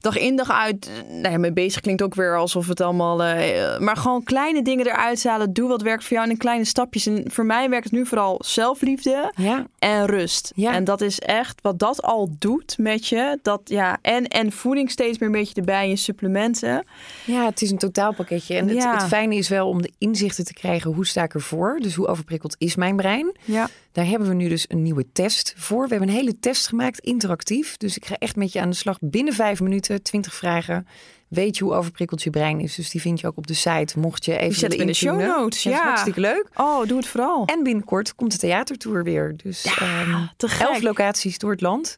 dag 0.03 0.19
in 0.19 0.37
dag 0.37 0.51
uit 0.51 0.91
nou 1.09 1.33
ja, 1.33 1.39
mee 1.39 1.53
bezig. 1.53 1.81
Klinkt 1.81 2.03
ook 2.03 2.15
weer 2.15 2.37
alsof 2.37 2.69
het 2.69 2.81
allemaal... 2.81 3.23
eh, 3.23 3.79
maar 3.79 3.97
gewoon 3.97 4.23
kleine 4.23 4.63
dingen 4.63 4.87
eruit 4.87 5.25
halen. 5.25 5.53
Doe 5.53 5.69
wat 5.69 5.83
werkt 5.83 6.05
voor 6.05 6.17
jou 6.17 6.31
in 6.31 6.37
kleine 6.37 6.65
stapjes. 6.65 7.07
En 7.07 7.25
voor 7.31 7.47
mij 7.47 7.69
werkt 7.69 7.85
het 7.85 7.93
nu 7.93 8.07
vooral 8.07 8.41
zelfliefde 8.45 9.33
Ja, 9.37 9.67
en 9.79 10.07
rust. 10.07 10.53
Ja. 10.55 10.73
En 10.73 10.85
dat 10.85 11.01
is 11.01 11.19
echt 11.19 11.61
wat 11.61 11.79
dat 11.79 12.03
al 12.03 12.29
doet 12.39 12.79
met 12.79 13.07
je. 13.07 13.39
Dat, 13.43 13.61
ja, 13.65 13.99
en, 14.03 14.29
en 14.29 14.53
voeding 14.53 14.91
steeds 14.91 15.19
meer 15.19 15.29
een 15.29 15.35
beetje 15.35 15.55
erbij. 15.55 15.89
Je 15.89 15.97
supplementen. 15.97 16.87
Ja, 17.25 17.45
het 17.45 17.63
is 17.63 17.71
een 17.71 17.79
totaalpakketje. 17.79 18.57
En 18.57 18.69
het, 18.69 18.85
het 18.85 19.05
fijne 19.05 19.35
is 19.35 19.49
wel 19.49 19.69
om 19.69 19.83
de 19.83 19.93
inzichten 19.99 20.45
te 20.45 20.53
krijgen. 20.53 20.93
Hoe 20.93 21.07
sta 21.07 21.23
ik 21.23 21.35
ervoor? 21.35 21.79
Dus 21.83 21.95
hoe 21.95 22.07
overprikkeld 22.07 22.55
is 22.59 22.75
mijn 22.75 22.97
brein? 22.97 23.37
Ja. 23.45 23.69
Daar 23.93 24.07
hebben 24.07 24.29
we 24.29 24.35
nu 24.35 24.49
dus 24.49 24.65
een 24.69 24.83
nieuwe 24.83 25.07
test 25.13 25.55
voor. 25.57 25.83
We 25.83 25.91
hebben 25.91 26.09
een 26.09 26.15
hele 26.15 26.39
test 26.39 26.67
gemaakt, 26.67 26.99
interactief. 26.99 27.77
Dus 27.77 27.97
ik 27.97 28.05
ga 28.05 28.17
echt 28.19 28.37
met 28.37 28.53
je 28.53 28.61
aan 28.61 28.71
de 28.71 28.77
slag 28.77 28.99
binnen 29.01 29.35
vijf 29.35 29.61
minuten, 29.61 30.03
twintig 30.03 30.35
vragen. 30.35 30.87
Weet 31.29 31.57
je 31.57 31.65
hoe 31.65 31.75
overprikkeld 31.75 32.23
je 32.23 32.31
brein 32.31 32.61
is? 32.61 32.75
Dus 32.75 32.91
die 32.91 33.01
vind 33.01 33.21
je 33.21 33.27
ook 33.27 33.37
op 33.37 33.47
de 33.47 33.55
site. 33.55 33.99
Mocht 33.99 34.25
je 34.25 34.33
even 34.33 34.49
Die 34.49 34.59
zetten 34.59 34.79
in 34.81 34.87
de 34.87 34.93
show 34.93 35.21
notes, 35.21 35.63
ja. 35.63 35.83
hartstikke 35.83 36.21
leuk. 36.21 36.49
Oh, 36.55 36.87
doe 36.87 36.97
het 36.97 37.07
vooral. 37.07 37.45
En 37.45 37.63
binnenkort 37.63 38.15
komt 38.15 38.33
de 38.33 38.39
theatertour 38.39 39.05
weer. 39.05 39.37
Dus 39.37 39.65
ehm, 39.65 40.27
te 40.37 40.49
gek. 40.49 40.67
elf 40.67 40.83
locaties 40.83 41.39
door 41.39 41.51
het 41.51 41.61
land. 41.61 41.97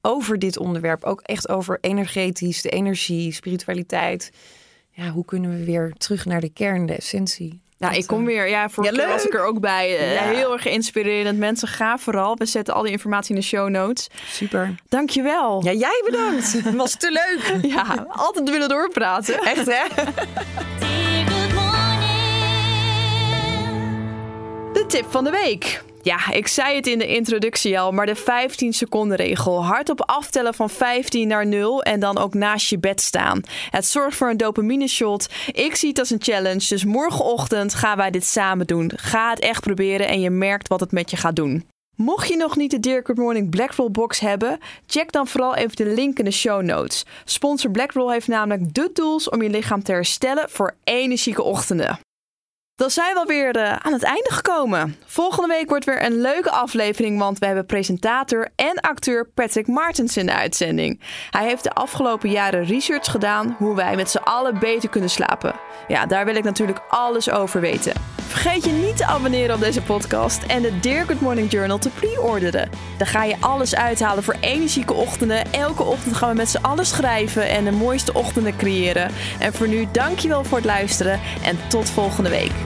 Over 0.00 0.38
dit 0.38 0.58
onderwerp. 0.58 1.04
Ook 1.04 1.20
echt 1.20 1.48
over 1.48 1.78
energetisch, 1.80 2.62
de 2.62 2.70
energie, 2.70 3.32
spiritualiteit. 3.32 4.30
Ja, 4.90 5.10
hoe 5.10 5.24
kunnen 5.24 5.50
we 5.50 5.64
weer 5.64 5.92
terug 5.98 6.24
naar 6.24 6.40
de 6.40 6.50
kern, 6.50 6.86
de 6.86 6.94
essentie? 6.94 7.60
Nou, 7.78 7.92
Dat, 7.92 8.02
ik 8.02 8.08
kom 8.08 8.24
weer. 8.24 8.48
Ja, 8.48 8.68
vorige 8.68 8.94
ja, 8.94 9.00
keer 9.00 9.08
was 9.12 9.24
ik 9.24 9.34
er 9.34 9.44
ook 9.44 9.60
bij. 9.60 9.98
Eh, 9.98 10.14
Ja. 10.14 10.22
Heel 10.22 10.52
erg 10.52 10.66
inspirerend. 10.66 11.38
Mensen, 11.38 11.68
ga 11.68 11.98
vooral. 11.98 12.36
We 12.36 12.46
zetten 12.46 12.74
al 12.74 12.82
die 12.82 12.92
informatie 12.92 13.34
in 13.34 13.40
de 13.40 13.46
show 13.46 13.68
notes. 13.68 14.06
Super. 14.28 14.74
Dankjewel. 14.88 15.64
Ja, 15.64 15.72
jij 15.72 16.02
bedankt. 16.04 16.62
Was 16.76 16.94
te 16.96 17.10
leuk. 17.10 17.72
Ja, 17.72 18.06
altijd 18.08 18.50
willen 18.50 18.68
doorpraten. 18.68 19.38
Echt 19.38 19.66
hè? 19.66 20.04
De 24.72 24.84
tip 24.86 25.04
van 25.10 25.24
de 25.24 25.30
week. 25.30 25.82
Ja, 26.06 26.32
ik 26.32 26.46
zei 26.46 26.76
het 26.76 26.86
in 26.86 26.98
de 26.98 27.06
introductie 27.06 27.80
al, 27.80 27.92
maar 27.92 28.06
de 28.06 28.14
15 28.14 28.72
seconden 28.72 29.16
regel. 29.16 29.64
Hardop 29.64 30.00
aftellen 30.00 30.54
van 30.54 30.70
15 30.70 31.28
naar 31.28 31.46
0 31.46 31.82
en 31.82 32.00
dan 32.00 32.18
ook 32.18 32.34
naast 32.34 32.68
je 32.68 32.78
bed 32.78 33.00
staan. 33.00 33.40
Het 33.70 33.86
zorgt 33.86 34.16
voor 34.16 34.30
een 34.30 34.36
dopamine 34.36 34.88
shot. 34.88 35.28
Ik 35.52 35.74
zie 35.74 35.88
het 35.88 35.98
als 35.98 36.10
een 36.10 36.22
challenge, 36.22 36.66
dus 36.68 36.84
morgenochtend 36.84 37.74
gaan 37.74 37.96
wij 37.96 38.10
dit 38.10 38.24
samen 38.24 38.66
doen. 38.66 38.92
Ga 38.96 39.30
het 39.30 39.38
echt 39.38 39.60
proberen 39.60 40.08
en 40.08 40.20
je 40.20 40.30
merkt 40.30 40.68
wat 40.68 40.80
het 40.80 40.92
met 40.92 41.10
je 41.10 41.16
gaat 41.16 41.36
doen. 41.36 41.66
Mocht 41.96 42.28
je 42.28 42.36
nog 42.36 42.56
niet 42.56 42.70
de 42.70 42.80
Dear 42.80 43.00
Good 43.04 43.16
Morning 43.16 43.50
Blackroll 43.50 43.90
box 43.90 44.20
hebben, 44.20 44.58
check 44.86 45.12
dan 45.12 45.26
vooral 45.26 45.54
even 45.54 45.76
de 45.76 45.86
link 45.94 46.18
in 46.18 46.24
de 46.24 46.30
show 46.30 46.62
notes. 46.62 47.04
Sponsor 47.24 47.70
Blackroll 47.70 48.12
heeft 48.12 48.28
namelijk 48.28 48.74
de 48.74 48.92
tools 48.92 49.28
om 49.28 49.42
je 49.42 49.50
lichaam 49.50 49.82
te 49.82 49.92
herstellen 49.92 50.50
voor 50.50 50.74
energieke 50.84 51.42
ochtenden. 51.42 52.05
Dan 52.76 52.90
zijn 52.90 53.14
we 53.14 53.20
alweer 53.20 53.56
eh, 53.56 53.76
aan 53.76 53.92
het 53.92 54.02
einde 54.02 54.32
gekomen. 54.32 54.96
Volgende 55.04 55.48
week 55.48 55.68
wordt 55.68 55.84
weer 55.84 56.04
een 56.04 56.20
leuke 56.20 56.50
aflevering, 56.50 57.18
want 57.18 57.38
we 57.38 57.46
hebben 57.46 57.66
presentator 57.66 58.48
en 58.56 58.80
acteur 58.80 59.28
Patrick 59.34 59.66
Martens 59.66 60.16
in 60.16 60.26
de 60.26 60.34
uitzending. 60.34 61.00
Hij 61.30 61.46
heeft 61.46 61.62
de 61.64 61.72
afgelopen 61.72 62.30
jaren 62.30 62.64
research 62.64 63.10
gedaan 63.10 63.56
hoe 63.58 63.74
wij 63.74 63.96
met 63.96 64.10
z'n 64.10 64.16
allen 64.16 64.58
beter 64.58 64.88
kunnen 64.88 65.10
slapen. 65.10 65.54
Ja, 65.88 66.06
daar 66.06 66.24
wil 66.24 66.34
ik 66.34 66.44
natuurlijk 66.44 66.80
alles 66.88 67.30
over 67.30 67.60
weten. 67.60 67.92
Vergeet 68.26 68.64
je 68.64 68.70
niet 68.72 68.96
te 68.96 69.06
abonneren 69.06 69.54
op 69.54 69.60
deze 69.60 69.82
podcast 69.82 70.42
en 70.42 70.62
de 70.62 70.80
Dear 70.80 71.06
Good 71.06 71.20
Morning 71.20 71.50
Journal 71.50 71.78
te 71.78 71.90
pre-orderen. 71.90 72.70
Dan 72.98 73.06
ga 73.06 73.24
je 73.24 73.36
alles 73.40 73.74
uithalen 73.74 74.22
voor 74.22 74.36
energieke 74.40 74.94
ochtenden. 74.94 75.52
Elke 75.52 75.82
ochtend 75.82 76.16
gaan 76.16 76.30
we 76.30 76.36
met 76.36 76.48
z'n 76.48 76.64
allen 76.64 76.86
schrijven 76.86 77.48
en 77.48 77.64
de 77.64 77.72
mooiste 77.72 78.14
ochtenden 78.14 78.56
creëren. 78.56 79.10
En 79.38 79.52
voor 79.52 79.68
nu, 79.68 79.88
dankjewel 79.92 80.44
voor 80.44 80.56
het 80.56 80.66
luisteren 80.66 81.20
en 81.44 81.58
tot 81.68 81.90
volgende 81.90 82.30
week. 82.30 82.65